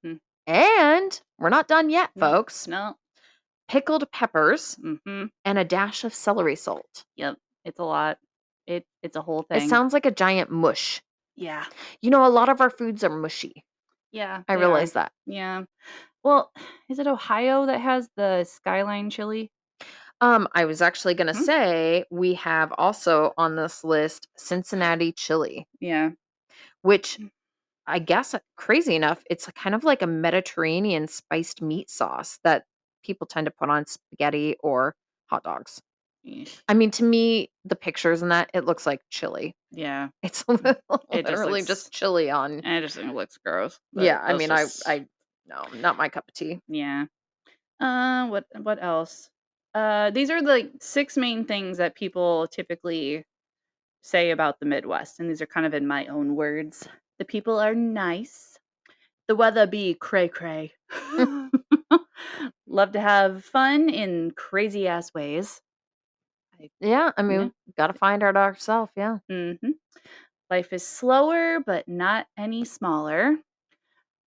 hmm 0.03 0.15
And 0.47 1.21
we're 1.39 1.49
not 1.49 1.69
done 1.69 1.91
yet, 1.91 2.11
folks. 2.19 2.67
No. 2.69 2.97
Pickled 3.69 4.11
peppers 4.13 4.75
hmm 4.77 5.25
and 5.45 5.59
a 5.59 5.65
dash 5.65 6.05
of 6.05 6.15
celery 6.15 6.57
salt. 6.57 7.05
Yep. 7.17 7.37
It's 7.65 7.79
a 7.79 7.85
lot. 7.85 8.19
It 8.67 8.87
it's 9.03 9.17
a 9.17 9.23
whole 9.23 9.43
thing. 9.43 9.63
It 9.63 9.69
sounds 9.69 9.93
like 9.93 10.07
a 10.07 10.11
giant 10.11 10.51
mush. 10.51 11.03
yeah. 11.37 11.65
You 12.03 12.11
know, 12.11 12.25
a 12.27 12.29
lot 12.29 12.49
of 12.49 12.61
our 12.61 12.71
foods 12.71 13.05
are 13.05 13.11
mushy. 13.11 13.65
Yeah. 14.13 14.43
I 14.49 14.55
they 14.55 14.55
are. 14.55 14.59
realize 14.59 14.93
that. 14.93 15.13
Yeah. 15.27 15.65
Well, 16.25 16.51
is 16.89 16.99
it 16.99 17.07
Ohio 17.07 17.67
that 17.67 17.81
has 17.81 18.09
the 18.17 18.45
skyline 18.45 19.11
chili? 19.11 19.51
Um, 20.21 20.49
I 20.53 20.65
was 20.65 20.83
actually 20.83 21.15
going 21.15 21.33
to 21.33 21.39
Hmm. 21.39 21.45
say 21.45 22.05
we 22.11 22.35
have 22.35 22.73
also 22.77 23.33
on 23.39 23.55
this 23.57 23.85
list 23.85 24.29
Cincinnati 24.37 25.13
chili, 25.13 25.67
Yeah. 25.81 26.11
which 26.83 27.19
Mm. 27.19 27.31
I 27.87 27.99
guess 28.01 28.35
uh, 28.35 28.41
crazy 28.57 28.95
enough, 28.97 29.23
it's 29.31 29.47
kind 29.53 29.75
of 29.75 29.83
like 29.85 30.03
a 30.03 30.07
Mediterranean 30.07 31.09
spiced 31.09 31.63
meat 31.63 31.89
sauce 31.89 32.39
that 32.45 32.65
people 33.03 33.27
tend 33.27 33.47
to 33.47 33.51
put 33.51 33.71
on 33.71 33.87
spaghetti 33.87 34.57
or 34.61 34.95
hot 35.27 35.43
dogs. 35.45 35.81
I 36.69 36.75
mean, 36.75 36.91
to 36.91 37.05
me, 37.05 37.51
the 37.65 37.77
pictures 37.77 38.21
and 38.21 38.31
that, 38.33 38.51
it 38.53 38.67
looks 38.67 38.85
like 38.87 39.01
chili. 39.09 39.55
Yeah. 39.71 40.09
It's 40.23 40.45
literally 40.49 41.61
looks- 41.61 41.67
just 41.67 41.93
chili 41.93 42.29
on. 42.29 42.63
I 42.67 42.81
just 42.81 42.97
think 42.97 43.09
it 43.11 43.15
looks 43.15 43.39
gross. 43.39 43.79
Yeah, 43.93 44.21
I 44.23 44.35
mean, 44.35 44.49
just- 44.49 44.87
I, 44.87 44.93
I, 44.95 45.07
no, 45.47 45.65
not 45.81 45.97
my 45.97 46.09
cup 46.11 46.25
of 46.29 46.35
tea. 46.35 46.61
Yeah. 46.69 47.07
Uh 47.81 48.27
what 48.27 48.45
what 48.61 48.83
else? 48.83 49.31
Uh 49.79 50.11
these 50.11 50.31
are 50.31 50.43
the 50.43 50.71
six 50.81 51.17
main 51.17 51.45
things 51.45 51.77
that 51.79 51.95
people 51.95 52.47
typically 52.49 53.25
say 54.03 54.31
about 54.33 54.59
the 54.61 54.67
Midwest 54.67 55.21
and 55.21 55.29
these 55.31 55.43
are 55.43 55.47
kind 55.47 55.67
of 55.67 55.75
in 55.75 55.87
my 55.87 56.07
own 56.07 56.35
words. 56.37 56.89
The 57.19 57.25
people 57.25 57.59
are 57.61 57.75
nice. 57.75 58.59
The 59.29 59.37
weather 59.37 59.67
be 59.67 59.95
cray 59.95 60.29
cray. 60.29 60.73
Love 62.67 62.93
to 62.93 63.01
have 63.01 63.45
fun 63.45 63.89
in 63.89 64.33
crazy 64.33 64.89
ass 64.89 65.13
ways. 65.15 65.61
Yeah, 66.81 67.13
I 67.17 67.23
mean, 67.23 67.41
Yeah. 67.41 67.73
got 67.77 67.87
to 67.89 67.93
find 67.95 68.23
our 68.23 68.33
dark 68.33 68.61
self. 68.61 68.91
Yeah. 68.97 69.19
Mhm. 69.31 69.75
Life 70.51 70.73
is 70.73 70.87
slower 70.87 71.61
but 71.61 71.87
not 71.89 72.27
any 72.37 72.65
smaller. 72.65 73.37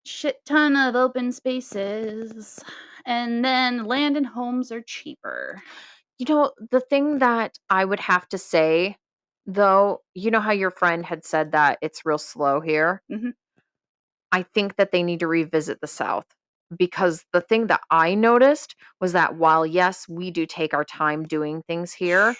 Shit 0.04 0.44
ton 0.46 0.76
of 0.76 0.94
open 0.96 1.32
spaces. 1.32 2.60
And 3.06 3.44
then 3.44 3.84
land 3.84 4.16
and 4.16 4.26
homes 4.26 4.72
are 4.72 4.82
cheaper. 4.82 5.62
You 6.18 6.26
know, 6.28 6.52
the 6.70 6.80
thing 6.80 7.18
that 7.18 7.58
I 7.70 7.84
would 7.84 8.00
have 8.00 8.28
to 8.30 8.38
say, 8.38 8.96
though, 9.46 10.02
you 10.14 10.30
know 10.30 10.40
how 10.40 10.52
your 10.52 10.70
friend 10.70 11.04
had 11.06 11.24
said 11.24 11.52
that 11.52 11.78
it's 11.82 12.06
real 12.06 12.18
slow 12.18 12.60
here? 12.60 13.02
Mhm. 13.10 13.34
I 14.32 14.42
think 14.42 14.76
that 14.76 14.92
they 14.92 15.02
need 15.02 15.20
to 15.20 15.26
revisit 15.26 15.80
the 15.80 15.86
South 15.86 16.26
because 16.76 17.24
the 17.32 17.40
thing 17.40 17.66
that 17.66 17.80
I 17.90 18.14
noticed 18.14 18.76
was 19.00 19.12
that 19.12 19.34
while 19.36 19.66
yes, 19.66 20.06
we 20.08 20.30
do 20.30 20.46
take 20.46 20.72
our 20.74 20.84
time 20.84 21.24
doing 21.24 21.62
things 21.68 21.92
here, 21.92 22.34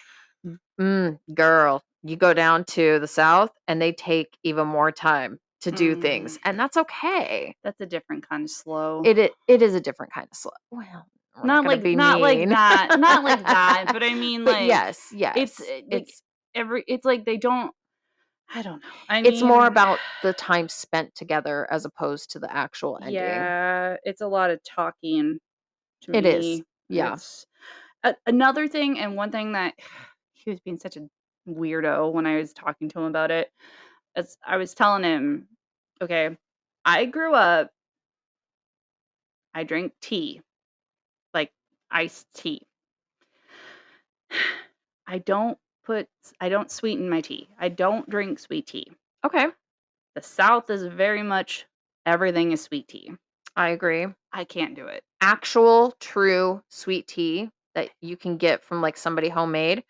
mm, 0.81 1.19
girl, 1.35 1.83
you 2.03 2.17
go 2.17 2.33
down 2.35 2.65
to 2.65 2.99
the 3.01 3.09
South 3.09 3.51
and 3.69 3.81
they 3.83 3.93
take 3.93 4.37
even 4.45 4.67
more 4.69 4.93
time 4.93 5.39
to 5.61 5.71
do 5.71 5.95
things, 6.01 6.37
Mm. 6.39 6.41
and 6.45 6.59
that's 6.59 6.77
okay. 6.77 7.55
That's 7.63 7.81
a 7.81 7.87
different 7.87 8.29
kind 8.29 8.45
of 8.45 8.51
slow. 8.51 9.03
It 9.05 9.19
it, 9.19 9.33
it 9.49 9.63
is 9.63 9.75
a 9.75 9.81
different 9.81 10.13
kind 10.13 10.27
of 10.31 10.37
slow. 10.37 10.53
Well, 10.71 11.07
not 11.45 11.65
like 11.65 11.83
be 11.83 11.95
not 11.97 12.21
like 12.21 12.49
that. 12.49 12.97
Not 12.99 13.25
like 13.25 13.43
that. 13.45 13.87
But 13.93 14.03
I 14.03 14.15
mean 14.15 14.45
But 14.45 14.55
like 14.55 14.69
yes, 14.69 15.13
yes, 15.15 15.35
it's 15.37 15.61
like 15.61 15.85
it's 15.91 16.23
every 16.55 16.85
it's 16.87 17.05
like 17.05 17.25
they 17.25 17.37
don't 17.37 17.73
I 18.53 18.63
don't 18.63 18.83
know. 18.83 18.89
I 19.09 19.21
it's 19.21 19.43
more 19.43 19.67
about 19.67 19.99
the 20.23 20.33
time 20.33 20.69
spent 20.69 21.15
together 21.15 21.69
as 21.71 21.85
opposed 21.85 22.31
to 22.33 22.39
the 22.41 22.53
actual 22.55 22.97
ending. 23.01 23.15
Yeah, 23.15 23.97
it's 24.03 24.21
a 24.23 24.27
lot 24.27 24.51
of 24.51 24.61
talking 24.65 25.39
to 26.03 26.17
It 26.17 26.27
is, 26.27 26.45
me. 26.45 26.65
yeah. 26.89 27.13
It's 27.13 27.47
a- 28.03 28.17
another 28.27 28.67
thing 28.67 28.99
and 28.99 29.15
one 29.15 29.31
thing 29.31 29.53
that 29.53 29.75
he 30.33 30.51
was 30.51 30.59
being 30.61 30.79
such 30.79 30.97
a 30.97 31.07
weirdo 31.49 32.13
when 32.13 32.27
I 32.27 32.37
was 32.39 32.53
talking 32.53 32.89
to 32.89 32.99
him 33.01 33.05
about 33.05 33.31
it. 33.31 33.51
As 34.21 34.37
I 34.47 34.59
was 34.59 34.75
telling 34.75 35.03
him, 35.03 35.49
okay, 36.03 36.37
I 36.85 37.07
grew 37.07 37.33
up 37.33 37.71
I 39.55 39.65
drink 39.65 39.93
tea, 40.01 40.43
like 41.35 41.53
iced 41.91 42.27
tea. 42.35 42.61
I 45.07 45.19
don't 45.19 45.57
put 45.85 46.07
I 46.39 46.51
don't 46.51 46.71
sweeten 46.71 47.09
my 47.09 47.23
tea. 47.23 47.49
I 47.59 47.71
don't 47.71 48.09
drink 48.11 48.39
sweet 48.39 48.67
tea. 48.67 48.87
Okay, 49.25 49.47
The 50.15 50.23
South 50.23 50.69
is 50.69 50.85
very 50.85 51.23
much 51.23 51.67
everything 52.05 52.53
is 52.53 52.61
sweet 52.63 52.89
tea. 52.89 53.13
I 53.57 53.71
agree. 53.71 54.07
I 54.33 54.45
can't 54.45 54.77
do 54.77 54.87
it. 54.87 55.03
Actual 55.23 55.95
true 55.99 56.63
sweet 56.69 57.09
tea 57.09 57.51
that 57.75 57.91
you 58.03 58.19
can 58.19 58.37
get 58.37 58.63
from 58.63 58.83
like 58.83 58.99
somebody 58.99 59.31
homemade 59.31 59.83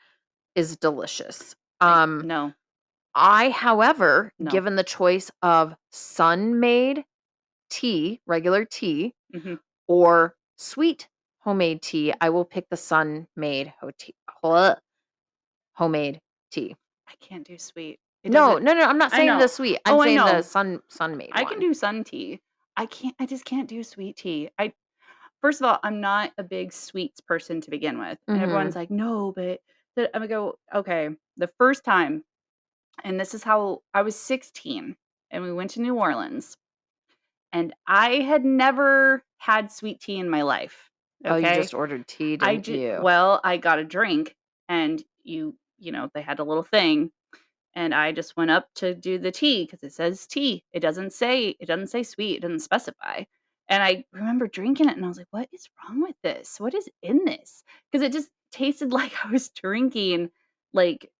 is 0.54 0.76
delicious. 0.76 1.56
Um 1.80 2.20
no. 2.20 2.52
I, 3.14 3.50
however, 3.50 4.32
No. 4.38 4.50
given 4.50 4.76
the 4.76 4.84
choice 4.84 5.30
of 5.42 5.74
sun-made 5.90 7.04
tea, 7.70 8.20
regular 8.26 8.64
tea, 8.64 9.14
hmm 9.32 9.54
or 9.88 10.36
sweet 10.56 11.08
homemade 11.40 11.82
tea, 11.82 12.12
I 12.20 12.30
will 12.30 12.44
pick 12.44 12.68
the 12.70 12.76
sun-made 12.76 13.72
ho- 13.80 13.90
tea, 13.98 14.14
ho- 14.28 14.76
homemade 15.74 16.20
tea. 16.50 16.76
I 17.08 17.14
can't 17.20 17.46
do 17.46 17.58
sweet. 17.58 18.00
It 18.22 18.32
No, 18.32 18.58
no, 18.58 18.72
no. 18.74 18.84
I'm 18.86 18.98
not 18.98 19.10
saying 19.12 19.38
the 19.38 19.48
sweet. 19.48 19.80
I'm 19.84 19.94
Oh, 19.94 20.02
saying 20.02 20.18
the 20.18 20.42
sun 20.42 20.80
sun-made. 20.88 21.30
I 21.32 21.44
can 21.44 21.58
do 21.60 21.72
sun 21.74 22.04
tea. 22.04 22.40
I 22.76 22.86
can't. 22.86 23.14
I 23.18 23.26
just 23.26 23.44
can't 23.44 23.68
do 23.68 23.82
sweet 23.82 24.16
tea. 24.16 24.50
I 24.58 24.72
first 25.40 25.60
of 25.60 25.66
all, 25.66 25.78
I'm 25.82 26.00
not 26.00 26.32
a 26.38 26.42
big 26.44 26.72
sweets 26.72 27.20
person 27.20 27.60
to 27.62 27.70
begin 27.70 27.98
with, 27.98 28.18
and 28.28 28.36
Mhm. 28.36 28.42
everyone's 28.42 28.76
like, 28.76 28.90
"No," 28.90 29.32
but 29.32 29.60
I'm 29.96 30.08
gonna 30.12 30.28
go. 30.28 30.58
Okay, 30.74 31.10
the 31.36 31.48
first 31.58 31.84
time, 31.84 32.24
and 33.04 33.18
this 33.18 33.34
is 33.34 33.42
how 33.42 33.82
I 33.94 34.02
was 34.02 34.16
16, 34.16 34.96
and 35.30 35.42
we 35.42 35.52
went 35.52 35.70
to 35.72 35.80
New 35.80 35.96
Orleans, 35.96 36.56
and 37.52 37.74
I 37.86 38.16
had 38.16 38.44
never 38.44 39.24
had 39.38 39.70
sweet 39.70 40.00
tea 40.00 40.18
in 40.18 40.30
my 40.30 40.42
life. 40.42 40.90
Oh, 41.24 41.36
you 41.36 41.54
just 41.54 41.74
ordered 41.74 42.06
tea, 42.08 42.36
didn't 42.36 42.48
I 42.48 42.56
did. 42.56 42.80
you? 42.80 42.98
Well, 43.02 43.40
I 43.44 43.56
got 43.56 43.78
a 43.78 43.84
drink, 43.84 44.34
and 44.68 45.02
you, 45.22 45.56
you 45.78 45.92
know, 45.92 46.08
they 46.14 46.22
had 46.22 46.38
a 46.38 46.44
little 46.44 46.62
thing, 46.62 47.10
and 47.74 47.94
I 47.94 48.12
just 48.12 48.36
went 48.36 48.50
up 48.50 48.68
to 48.76 48.94
do 48.94 49.18
the 49.18 49.30
tea 49.30 49.64
because 49.64 49.82
it 49.82 49.92
says 49.92 50.26
tea. 50.26 50.64
It 50.72 50.80
doesn't 50.80 51.12
say 51.12 51.56
it 51.60 51.66
doesn't 51.66 51.88
say 51.88 52.02
sweet. 52.02 52.36
It 52.36 52.42
doesn't 52.42 52.60
specify. 52.60 53.24
And 53.68 53.82
I 53.82 54.04
remember 54.12 54.48
drinking 54.48 54.88
it, 54.88 54.96
and 54.96 55.04
I 55.04 55.08
was 55.08 55.18
like, 55.18 55.28
"What 55.30 55.48
is 55.52 55.68
wrong 55.82 56.02
with 56.02 56.16
this? 56.22 56.58
What 56.58 56.74
is 56.74 56.88
in 57.02 57.24
this?" 57.24 57.62
Because 57.90 58.04
it 58.04 58.12
just 58.12 58.30
tasted 58.50 58.92
like 58.92 59.12
I 59.24 59.30
was 59.30 59.50
drinking 59.50 60.30
like 60.72 61.10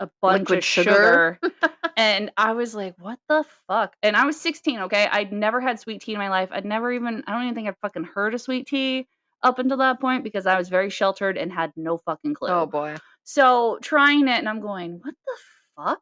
a 0.00 0.08
bunch 0.22 0.40
Liquid 0.42 0.58
of 0.58 0.64
sugar? 0.64 1.38
sugar. 1.42 1.54
and 1.96 2.30
I 2.36 2.52
was 2.52 2.74
like, 2.74 2.94
"What 2.98 3.18
the 3.28 3.44
fuck?" 3.66 3.94
And 4.02 4.16
I 4.16 4.26
was 4.26 4.40
16. 4.40 4.80
Okay, 4.80 5.08
I'd 5.10 5.32
never 5.32 5.60
had 5.60 5.80
sweet 5.80 6.02
tea 6.02 6.12
in 6.12 6.18
my 6.18 6.28
life. 6.28 6.48
I'd 6.52 6.64
never 6.64 6.92
even. 6.92 7.22
I 7.26 7.32
don't 7.32 7.42
even 7.42 7.54
think 7.54 7.68
I'd 7.68 7.76
fucking 7.82 8.04
heard 8.04 8.34
of 8.34 8.40
sweet 8.40 8.66
tea 8.66 9.06
up 9.42 9.58
until 9.58 9.76
that 9.78 10.00
point 10.00 10.24
because 10.24 10.46
I 10.46 10.58
was 10.58 10.68
very 10.68 10.90
sheltered 10.90 11.36
and 11.36 11.52
had 11.52 11.72
no 11.76 11.98
fucking 11.98 12.32
oh, 12.32 12.34
clue. 12.34 12.48
oh 12.48 12.66
boy. 12.66 12.96
So 13.24 13.78
trying 13.82 14.28
it, 14.28 14.38
and 14.38 14.48
I'm 14.48 14.60
going, 14.60 15.00
what 15.02 15.14
the 15.26 15.36
fuck? 15.76 16.00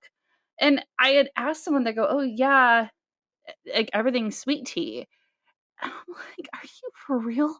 And 0.60 0.84
I 0.98 1.10
had 1.10 1.30
asked 1.36 1.64
someone, 1.64 1.84
they 1.84 1.92
go, 1.92 2.06
oh 2.08 2.22
yeah, 2.22 2.88
like 3.74 3.90
everything's 3.92 4.38
sweet 4.38 4.66
tea. 4.66 5.06
And 5.82 5.92
I'm 5.92 6.14
like, 6.38 6.48
are 6.54 6.62
you 6.62 6.90
for 7.06 7.18
real? 7.18 7.54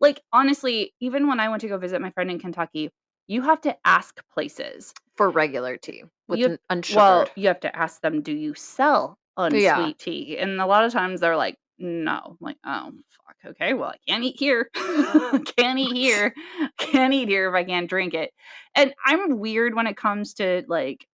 Like 0.00 0.20
honestly, 0.32 0.94
even 1.00 1.28
when 1.28 1.40
I 1.40 1.48
went 1.48 1.60
to 1.62 1.68
go 1.68 1.78
visit 1.78 2.00
my 2.00 2.10
friend 2.10 2.30
in 2.30 2.38
Kentucky, 2.38 2.90
you 3.30 3.42
have 3.42 3.60
to 3.60 3.76
ask 3.86 4.20
places. 4.34 4.92
For 5.16 5.30
regular 5.30 5.76
tea 5.76 6.02
with 6.28 6.38
You- 6.40 6.46
an 6.46 6.58
unsugared. 6.70 6.96
Well, 6.96 7.28
you 7.36 7.46
have 7.48 7.60
to 7.60 7.76
ask 7.76 8.00
them, 8.00 8.22
do 8.22 8.32
you 8.32 8.54
sell 8.54 9.18
unsweet 9.36 9.62
Yeah. 9.62 9.92
tea? 9.98 10.38
And 10.38 10.60
a 10.60 10.66
lot 10.66 10.84
of 10.84 10.92
times 10.92 11.20
they're 11.20 11.36
like, 11.36 11.56
no. 11.78 12.20
I'm 12.24 12.36
like, 12.40 12.56
oh 12.64 12.90
fuck, 13.08 13.36
okay, 13.52 13.74
well 13.74 13.90
I 13.90 13.96
can't 14.08 14.24
eat 14.24 14.36
here. 14.38 14.68
can't 15.56 15.78
eat 15.78 15.96
here. 15.96 16.34
Can't 16.78 17.12
eat 17.14 17.28
here 17.28 17.48
if 17.48 17.54
I 17.54 17.64
can't 17.64 17.88
drink 17.88 18.14
it. 18.14 18.32
And 18.74 18.92
I'm 19.06 19.38
weird 19.38 19.74
when 19.74 19.86
it 19.86 19.96
comes 19.96 20.34
to 20.34 20.64
like 20.68 21.06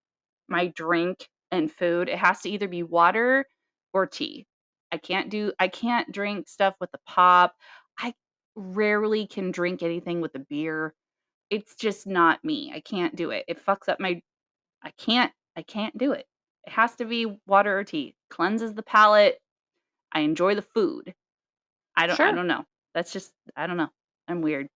my 0.49 0.69
drink 0.69 1.29
and 1.51 1.71
food. 1.71 2.09
It 2.09 2.19
has 2.19 2.41
to 2.43 2.51
either 2.51 2.69
be 2.69 2.83
water 2.83 3.45
or 3.93 4.07
tea. 4.07 4.47
I 4.93 4.97
can't 4.99 5.29
do 5.31 5.53
I 5.59 5.69
can't 5.69 6.11
drink 6.13 6.49
stuff 6.49 6.77
with 6.81 6.93
the 6.93 7.01
pop. 7.07 7.55
I 7.99 8.15
rarely 8.55 9.27
can 9.27 9.51
drink 9.51 9.83
anything 9.83 10.21
with 10.21 10.35
a 10.37 10.39
beer. 10.41 10.95
It's 11.51 11.77
just 11.77 12.07
not 12.07 12.45
me. 12.45 12.73
I 12.75 12.81
can't 12.81 13.15
do 13.17 13.31
it. 13.31 13.45
It 13.49 13.65
fucks 13.65 13.89
up 13.89 14.01
my 14.01 14.21
I 14.83 14.91
can't 14.99 15.33
I 15.57 15.63
can't 15.63 15.97
do 15.97 16.13
it. 16.13 16.27
It 16.67 16.73
has 16.73 16.97
to 16.97 17.05
be 17.05 17.39
water 17.47 17.79
or 17.79 17.85
tea. 17.85 18.15
Cleanses 18.31 18.75
the 18.75 18.83
palate. 18.83 19.39
I 20.13 20.21
enjoy 20.21 20.55
the 20.55 20.63
food. 20.63 21.15
I 21.97 22.07
don't 22.07 22.21
I 22.21 22.33
don't 22.33 22.47
know. 22.47 22.65
That's 22.95 23.13
just 23.13 23.33
I 23.57 23.67
don't 23.67 23.77
know. 23.77 23.91
I'm 24.29 24.43
weird. 24.43 24.69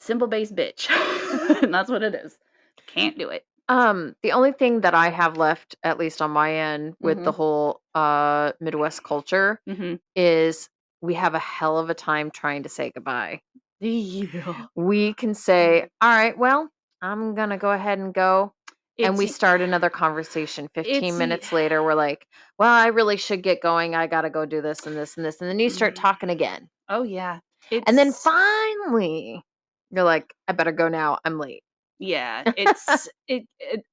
Simple 0.00 0.28
based 0.28 0.54
bitch. 0.54 0.88
and 1.62 1.72
that's 1.72 1.90
what 1.90 2.02
it 2.02 2.14
is. 2.14 2.38
Can't 2.86 3.18
do 3.18 3.28
it. 3.30 3.44
Um, 3.68 4.14
the 4.22 4.30
only 4.32 4.52
thing 4.52 4.82
that 4.82 4.94
I 4.94 5.08
have 5.10 5.36
left, 5.36 5.74
at 5.82 5.98
least 5.98 6.22
on 6.22 6.30
my 6.30 6.54
end, 6.54 6.94
with 7.00 7.24
the 7.24 7.32
Mhm. 7.32 7.34
whole 7.34 7.80
uh 7.94 8.52
Midwest 8.60 9.02
culture 9.02 9.60
hmm 9.66 9.94
is 10.14 10.68
we 11.02 11.14
have 11.14 11.34
a 11.34 11.38
hell 11.38 11.78
of 11.78 11.90
a 11.90 11.94
time 11.94 12.30
trying 12.30 12.62
to 12.62 12.68
say 12.68 12.90
goodbye. 12.94 13.40
Yeah. 13.80 14.66
We 14.74 15.12
can 15.14 15.34
say, 15.34 15.88
All 16.00 16.08
right, 16.10 16.36
well, 16.36 16.68
I'm 17.02 17.34
gonna 17.34 17.58
go 17.58 17.70
ahead 17.72 17.98
and 17.98 18.12
go. 18.14 18.52
and 18.98 19.18
we 19.18 19.26
start 19.26 19.60
another 19.60 19.90
conversation 19.90 20.68
15 20.74 21.18
minutes 21.18 21.52
later. 21.52 21.82
We're 21.82 21.94
like, 21.94 22.26
Well, 22.58 22.72
I 22.72 22.86
really 22.88 23.16
should 23.18 23.42
get 23.42 23.60
going. 23.62 23.94
I 23.94 24.06
gotta 24.06 24.30
go 24.30 24.46
do 24.46 24.62
this 24.62 24.86
and 24.86 24.96
this 24.96 25.16
and 25.16 25.26
this. 25.26 25.40
And 25.40 25.50
then 25.50 25.58
you 25.58 25.68
start 25.68 25.94
Mhm. 25.94 26.00
talking 26.00 26.30
again. 26.30 26.68
Oh 26.88 27.02
yeah. 27.02 27.40
And 27.86 27.98
then 27.98 28.12
finally 28.12 29.42
you're 29.90 30.04
like, 30.04 30.34
I 30.48 30.52
better 30.52 30.72
go 30.72 30.88
now. 30.88 31.18
I'm 31.24 31.38
late. 31.38 31.62
Yeah, 31.98 32.44
it's 32.56 33.08
it, 33.28 33.44
it 33.60 33.84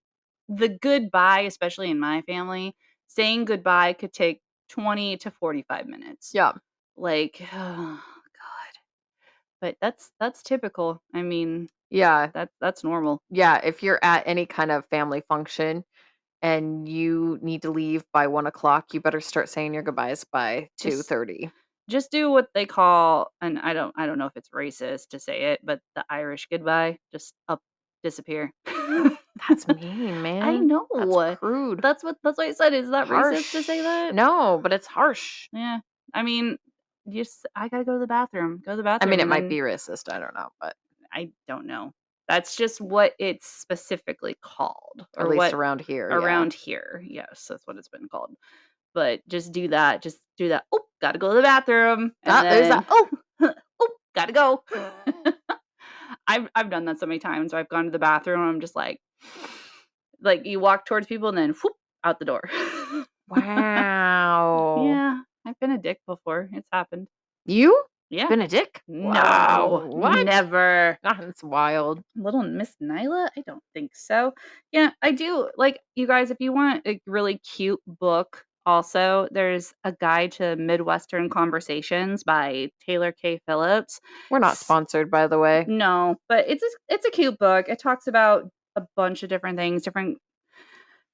the 0.49 0.69
goodbye, 0.69 1.41
especially 1.41 1.91
in 1.91 1.99
my 1.99 2.21
family, 2.23 2.75
saying 3.07 3.45
goodbye 3.45 3.93
could 3.93 4.13
take 4.13 4.41
20 4.69 5.17
to 5.17 5.31
45 5.31 5.87
minutes. 5.87 6.31
Yeah. 6.33 6.53
Like. 6.95 7.41
But 9.63 9.77
that's 9.79 10.11
that's 10.19 10.43
typical. 10.43 11.01
I 11.13 11.21
mean, 11.21 11.69
Yeah. 11.89 12.27
that 12.33 12.49
that's 12.59 12.83
normal. 12.83 13.21
Yeah. 13.31 13.61
If 13.63 13.81
you're 13.81 13.99
at 14.03 14.23
any 14.27 14.45
kind 14.45 14.71
of 14.71 14.85
family 14.87 15.23
function 15.29 15.85
and 16.41 16.85
you 16.85 17.39
need 17.41 17.61
to 17.61 17.71
leave 17.71 18.03
by 18.11 18.27
one 18.27 18.45
o'clock, 18.45 18.87
you 18.93 18.99
better 18.99 19.21
start 19.21 19.47
saying 19.47 19.73
your 19.73 19.81
goodbyes 19.83 20.25
by 20.25 20.69
two 20.77 20.89
Just- 20.89 21.07
thirty. 21.07 21.49
Just 21.89 22.11
do 22.11 22.29
what 22.29 22.47
they 22.53 22.65
call 22.65 23.31
and 23.39 23.57
I 23.57 23.71
don't 23.73 23.93
I 23.97 24.05
don't 24.05 24.17
know 24.17 24.25
if 24.25 24.35
it's 24.35 24.49
racist 24.49 25.07
to 25.11 25.19
say 25.19 25.53
it, 25.53 25.61
but 25.63 25.79
the 25.95 26.03
Irish 26.09 26.47
goodbye, 26.51 26.97
just 27.13 27.33
up 27.47 27.61
disappear. 28.03 28.51
That's 29.47 29.65
mean, 29.67 30.21
man. 30.21 30.43
I 30.43 30.57
know. 30.57 30.87
That's 30.93 31.39
crude. 31.39 31.81
That's 31.81 32.03
what 32.03 32.17
that's 32.21 32.37
what 32.37 32.47
I 32.47 32.51
said. 32.51 32.73
Is 32.73 32.89
that 32.89 33.07
racist 33.07 33.51
to 33.51 33.63
say 33.63 33.81
that? 33.81 34.13
No, 34.13 34.59
but 34.61 34.73
it's 34.73 34.87
harsh. 34.87 35.47
Yeah. 35.53 35.79
I 36.13 36.23
mean, 36.23 36.57
just 37.09 37.45
I 37.55 37.67
gotta 37.69 37.83
go 37.83 37.93
to 37.93 37.99
the 37.99 38.07
bathroom. 38.07 38.61
Go 38.65 38.71
to 38.71 38.77
the 38.77 38.83
bathroom. 38.83 39.07
I 39.07 39.11
mean, 39.11 39.19
it 39.19 39.27
might 39.27 39.49
be 39.49 39.57
racist. 39.57 40.11
I 40.11 40.19
don't 40.19 40.33
know, 40.33 40.49
but 40.61 40.75
I 41.11 41.31
don't 41.47 41.65
know. 41.65 41.93
That's 42.27 42.55
just 42.55 42.79
what 42.79 43.13
it's 43.19 43.47
specifically 43.47 44.37
called, 44.41 45.05
at 45.17 45.27
least 45.27 45.37
what 45.37 45.53
around 45.53 45.81
here. 45.81 46.09
yeah. 46.09 46.15
around 46.15 46.53
here. 46.53 47.03
Yes, 47.05 47.47
that's 47.49 47.67
what 47.67 47.77
it's 47.77 47.89
been 47.89 48.07
called. 48.07 48.31
But 48.93 49.27
just 49.27 49.51
do 49.51 49.67
that. 49.69 50.01
Just 50.01 50.19
do 50.37 50.49
that. 50.49 50.63
Oh, 50.71 50.81
gotta 51.01 51.19
go 51.19 51.29
to 51.29 51.35
the 51.35 51.41
bathroom. 51.41 52.13
and 52.23 52.33
Ah, 52.33 52.41
there's 52.43 52.69
that. 52.69 52.85
Oh, 52.89 53.09
oh, 53.81 53.89
gotta 54.15 54.31
go. 54.31 54.63
I've 56.27 56.47
I've 56.55 56.69
done 56.69 56.85
that 56.85 56.99
so 56.99 57.05
many 57.05 57.19
times. 57.19 57.51
Where 57.51 57.59
I've 57.59 57.69
gone 57.69 57.85
to 57.85 57.91
the 57.91 57.99
bathroom. 57.99 58.39
And 58.39 58.49
I'm 58.49 58.61
just 58.61 58.75
like, 58.75 58.99
like 60.21 60.45
you 60.45 60.59
walk 60.59 60.85
towards 60.85 61.07
people 61.07 61.27
and 61.29 61.37
then 61.37 61.55
whoop 61.61 61.73
out 62.03 62.19
the 62.19 62.25
door. 62.25 62.49
Wow. 63.29 64.83
Yeah, 64.85 65.21
I've 65.45 65.59
been 65.59 65.71
a 65.71 65.77
dick 65.77 65.99
before. 66.07 66.49
It's 66.53 66.67
happened. 66.71 67.07
You? 67.45 67.83
Yeah. 68.09 68.27
Been 68.27 68.41
a 68.41 68.47
dick? 68.47 68.81
no, 68.87 69.09
Wow. 69.09 69.83
What? 69.87 70.23
never. 70.25 70.97
God, 71.03 71.17
that's 71.19 71.43
wild. 71.43 72.01
Little 72.15 72.43
Miss 72.43 72.75
Nyla? 72.81 73.27
I 73.35 73.41
don't 73.45 73.63
think 73.73 73.95
so. 73.95 74.33
Yeah, 74.71 74.91
I 75.01 75.11
do. 75.11 75.49
Like, 75.57 75.79
you 75.95 76.05
guys, 76.05 76.29
if 76.29 76.37
you 76.39 76.53
want 76.53 76.85
a 76.87 76.99
really 77.07 77.39
cute 77.39 77.79
book, 77.87 78.43
also, 78.65 79.27
there's 79.31 79.73
a 79.83 79.91
guide 79.91 80.31
to 80.33 80.55
Midwestern 80.55 81.29
conversations 81.29 82.23
by 82.23 82.69
Taylor 82.85 83.11
Kay 83.11 83.39
Phillips. 83.45 83.99
We're 84.31 84.39
not 84.39 84.57
sponsored, 84.57 85.11
by 85.11 85.27
the 85.27 85.37
way. 85.39 85.65
No, 85.67 86.15
but 86.29 86.45
it's 86.47 86.63
a, 86.63 86.67
it's 86.93 87.05
a 87.05 87.11
cute 87.11 87.37
book. 87.39 87.67
It 87.67 87.79
talks 87.79 88.07
about 88.07 88.49
a 88.77 88.83
bunch 88.95 89.23
of 89.23 89.29
different 89.29 89.57
things, 89.57 89.83
different 89.83 90.17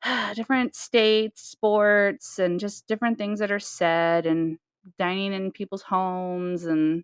different 0.35 0.75
states, 0.75 1.41
sports, 1.41 2.39
and 2.39 2.59
just 2.59 2.87
different 2.87 3.17
things 3.17 3.39
that 3.39 3.51
are 3.51 3.59
said, 3.59 4.25
and 4.25 4.57
dining 4.97 5.33
in 5.33 5.51
people's 5.51 5.81
homes, 5.83 6.65
and 6.65 7.03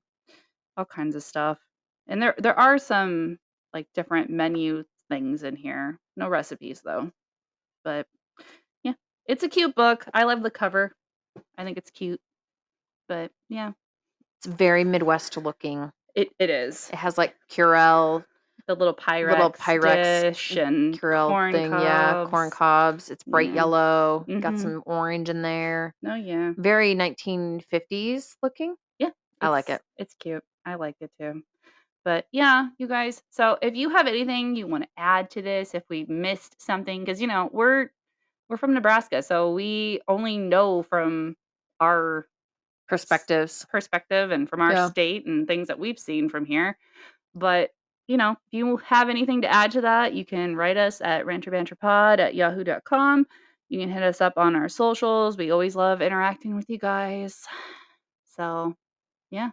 all 0.78 0.86
kinds 0.86 1.16
of 1.16 1.24
stuff. 1.24 1.60
And 2.08 2.22
there 2.22 2.36
there 2.38 2.58
are 2.60 2.78
some 2.78 3.40
like 3.74 3.88
different 3.94 4.30
menu 4.30 4.84
things 5.10 5.44
in 5.44 5.56
here. 5.56 6.00
No 6.18 6.30
recipes 6.30 6.82
though. 6.84 7.12
But 7.84 8.08
yeah, 8.84 8.94
it's 9.28 9.44
a 9.44 9.50
cute 9.50 9.76
book. 9.76 10.06
I 10.14 10.24
love 10.24 10.44
the 10.44 10.52
cover. 10.52 10.96
I 11.58 11.64
think 11.64 11.78
it's 11.78 11.92
cute. 11.92 12.22
But 13.08 13.32
yeah, 13.50 13.74
It's 14.40 14.48
very 14.48 14.84
Midwest 14.84 15.38
looking. 15.38 15.92
it, 16.16 16.30
it 16.40 16.50
is. 16.50 16.90
It 16.92 16.96
has 16.96 17.18
like 17.18 17.36
Corelle, 17.50 18.26
The 18.68 18.76
little 18.76 18.96
Pyrex, 18.96 19.30
Little 19.30 19.52
Pyrex 19.52 20.58
and 20.68 21.00
Corelle 21.00 21.30
corn 21.30 21.52
thing. 21.52 21.72
Yeah, 21.72 22.26
corn 22.30 22.50
cobs. 22.50 22.56
cobs. 23.06 23.12
It's 23.12 23.24
bright 23.24 23.50
Yeah. 23.50 23.56
yellow. 23.56 24.26
Got 24.28 24.54
Mhm. 24.54 24.60
some 24.60 24.84
orange 24.88 25.30
in 25.30 25.44
there. 25.44 25.94
Oh 26.06 26.16
yeah. 26.16 26.54
Very 26.58 26.96
1950s 26.96 28.38
looking. 28.42 28.76
Yeah. 28.98 29.12
I 29.40 29.50
like 29.50 29.70
it. 29.70 29.82
It's 29.98 30.16
cute. 30.16 30.44
I 30.66 30.76
like 30.76 30.96
it 31.00 31.12
too. 31.20 31.44
But 32.04 32.28
yeah, 32.32 32.70
you 32.80 32.88
guys. 32.88 33.22
So 33.30 33.58
if 33.62 33.76
you 33.76 33.90
have 33.90 34.08
anything 34.08 34.56
you 34.56 34.66
want 34.68 34.84
to 34.84 34.90
add 34.98 35.30
to 35.32 35.42
this, 35.44 35.76
if 35.76 35.84
we 35.90 36.06
missed 36.06 36.60
something, 36.62 37.02
because 37.02 37.22
you 37.22 37.28
know 37.28 37.50
we're 37.52 37.90
we're 38.50 38.58
from 38.58 38.74
Nebraska, 38.74 39.22
so 39.24 39.52
we 39.54 40.02
only 40.08 40.38
know 40.38 40.82
from 40.84 41.36
our 41.80 42.28
Perspectives. 42.88 43.66
perspective 43.72 44.30
and 44.32 44.48
from 44.50 44.62
our 44.62 44.72
Yeah. 44.72 44.90
state 44.90 45.26
and 45.26 45.48
things 45.48 45.68
that 45.68 45.80
we've 45.80 45.98
seen 46.00 46.30
from 46.30 46.46
here. 46.46 46.78
But 47.34 47.72
you 48.08 48.18
know, 48.18 48.32
if 48.32 48.54
you 48.54 48.78
have 48.78 49.10
anything 49.10 49.42
to 49.42 49.52
add 49.52 49.72
to 49.72 49.82
that, 49.82 50.14
you 50.14 50.26
can 50.26 50.56
write 50.56 50.78
us 50.78 51.02
at 51.02 51.26
ranterbanterpod 51.26 52.20
at 52.20 52.36
yahoo.com. 52.36 53.26
You 53.70 53.80
can 53.80 53.90
hit 53.90 54.04
us 54.04 54.22
up 54.22 54.34
on 54.38 54.56
our 54.56 54.70
socials. 54.70 55.38
We 55.38 55.52
always 55.52 55.76
love 55.76 56.02
interacting 56.02 56.56
with 56.56 56.70
you 56.70 56.78
guys. 56.78 57.44
So, 58.38 58.76
yeah. 59.32 59.52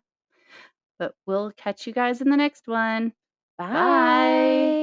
But 0.99 1.15
we'll 1.25 1.53
catch 1.57 1.87
you 1.87 1.93
guys 1.93 2.21
in 2.21 2.29
the 2.29 2.37
next 2.37 2.67
one. 2.67 3.13
Bye. 3.57 4.82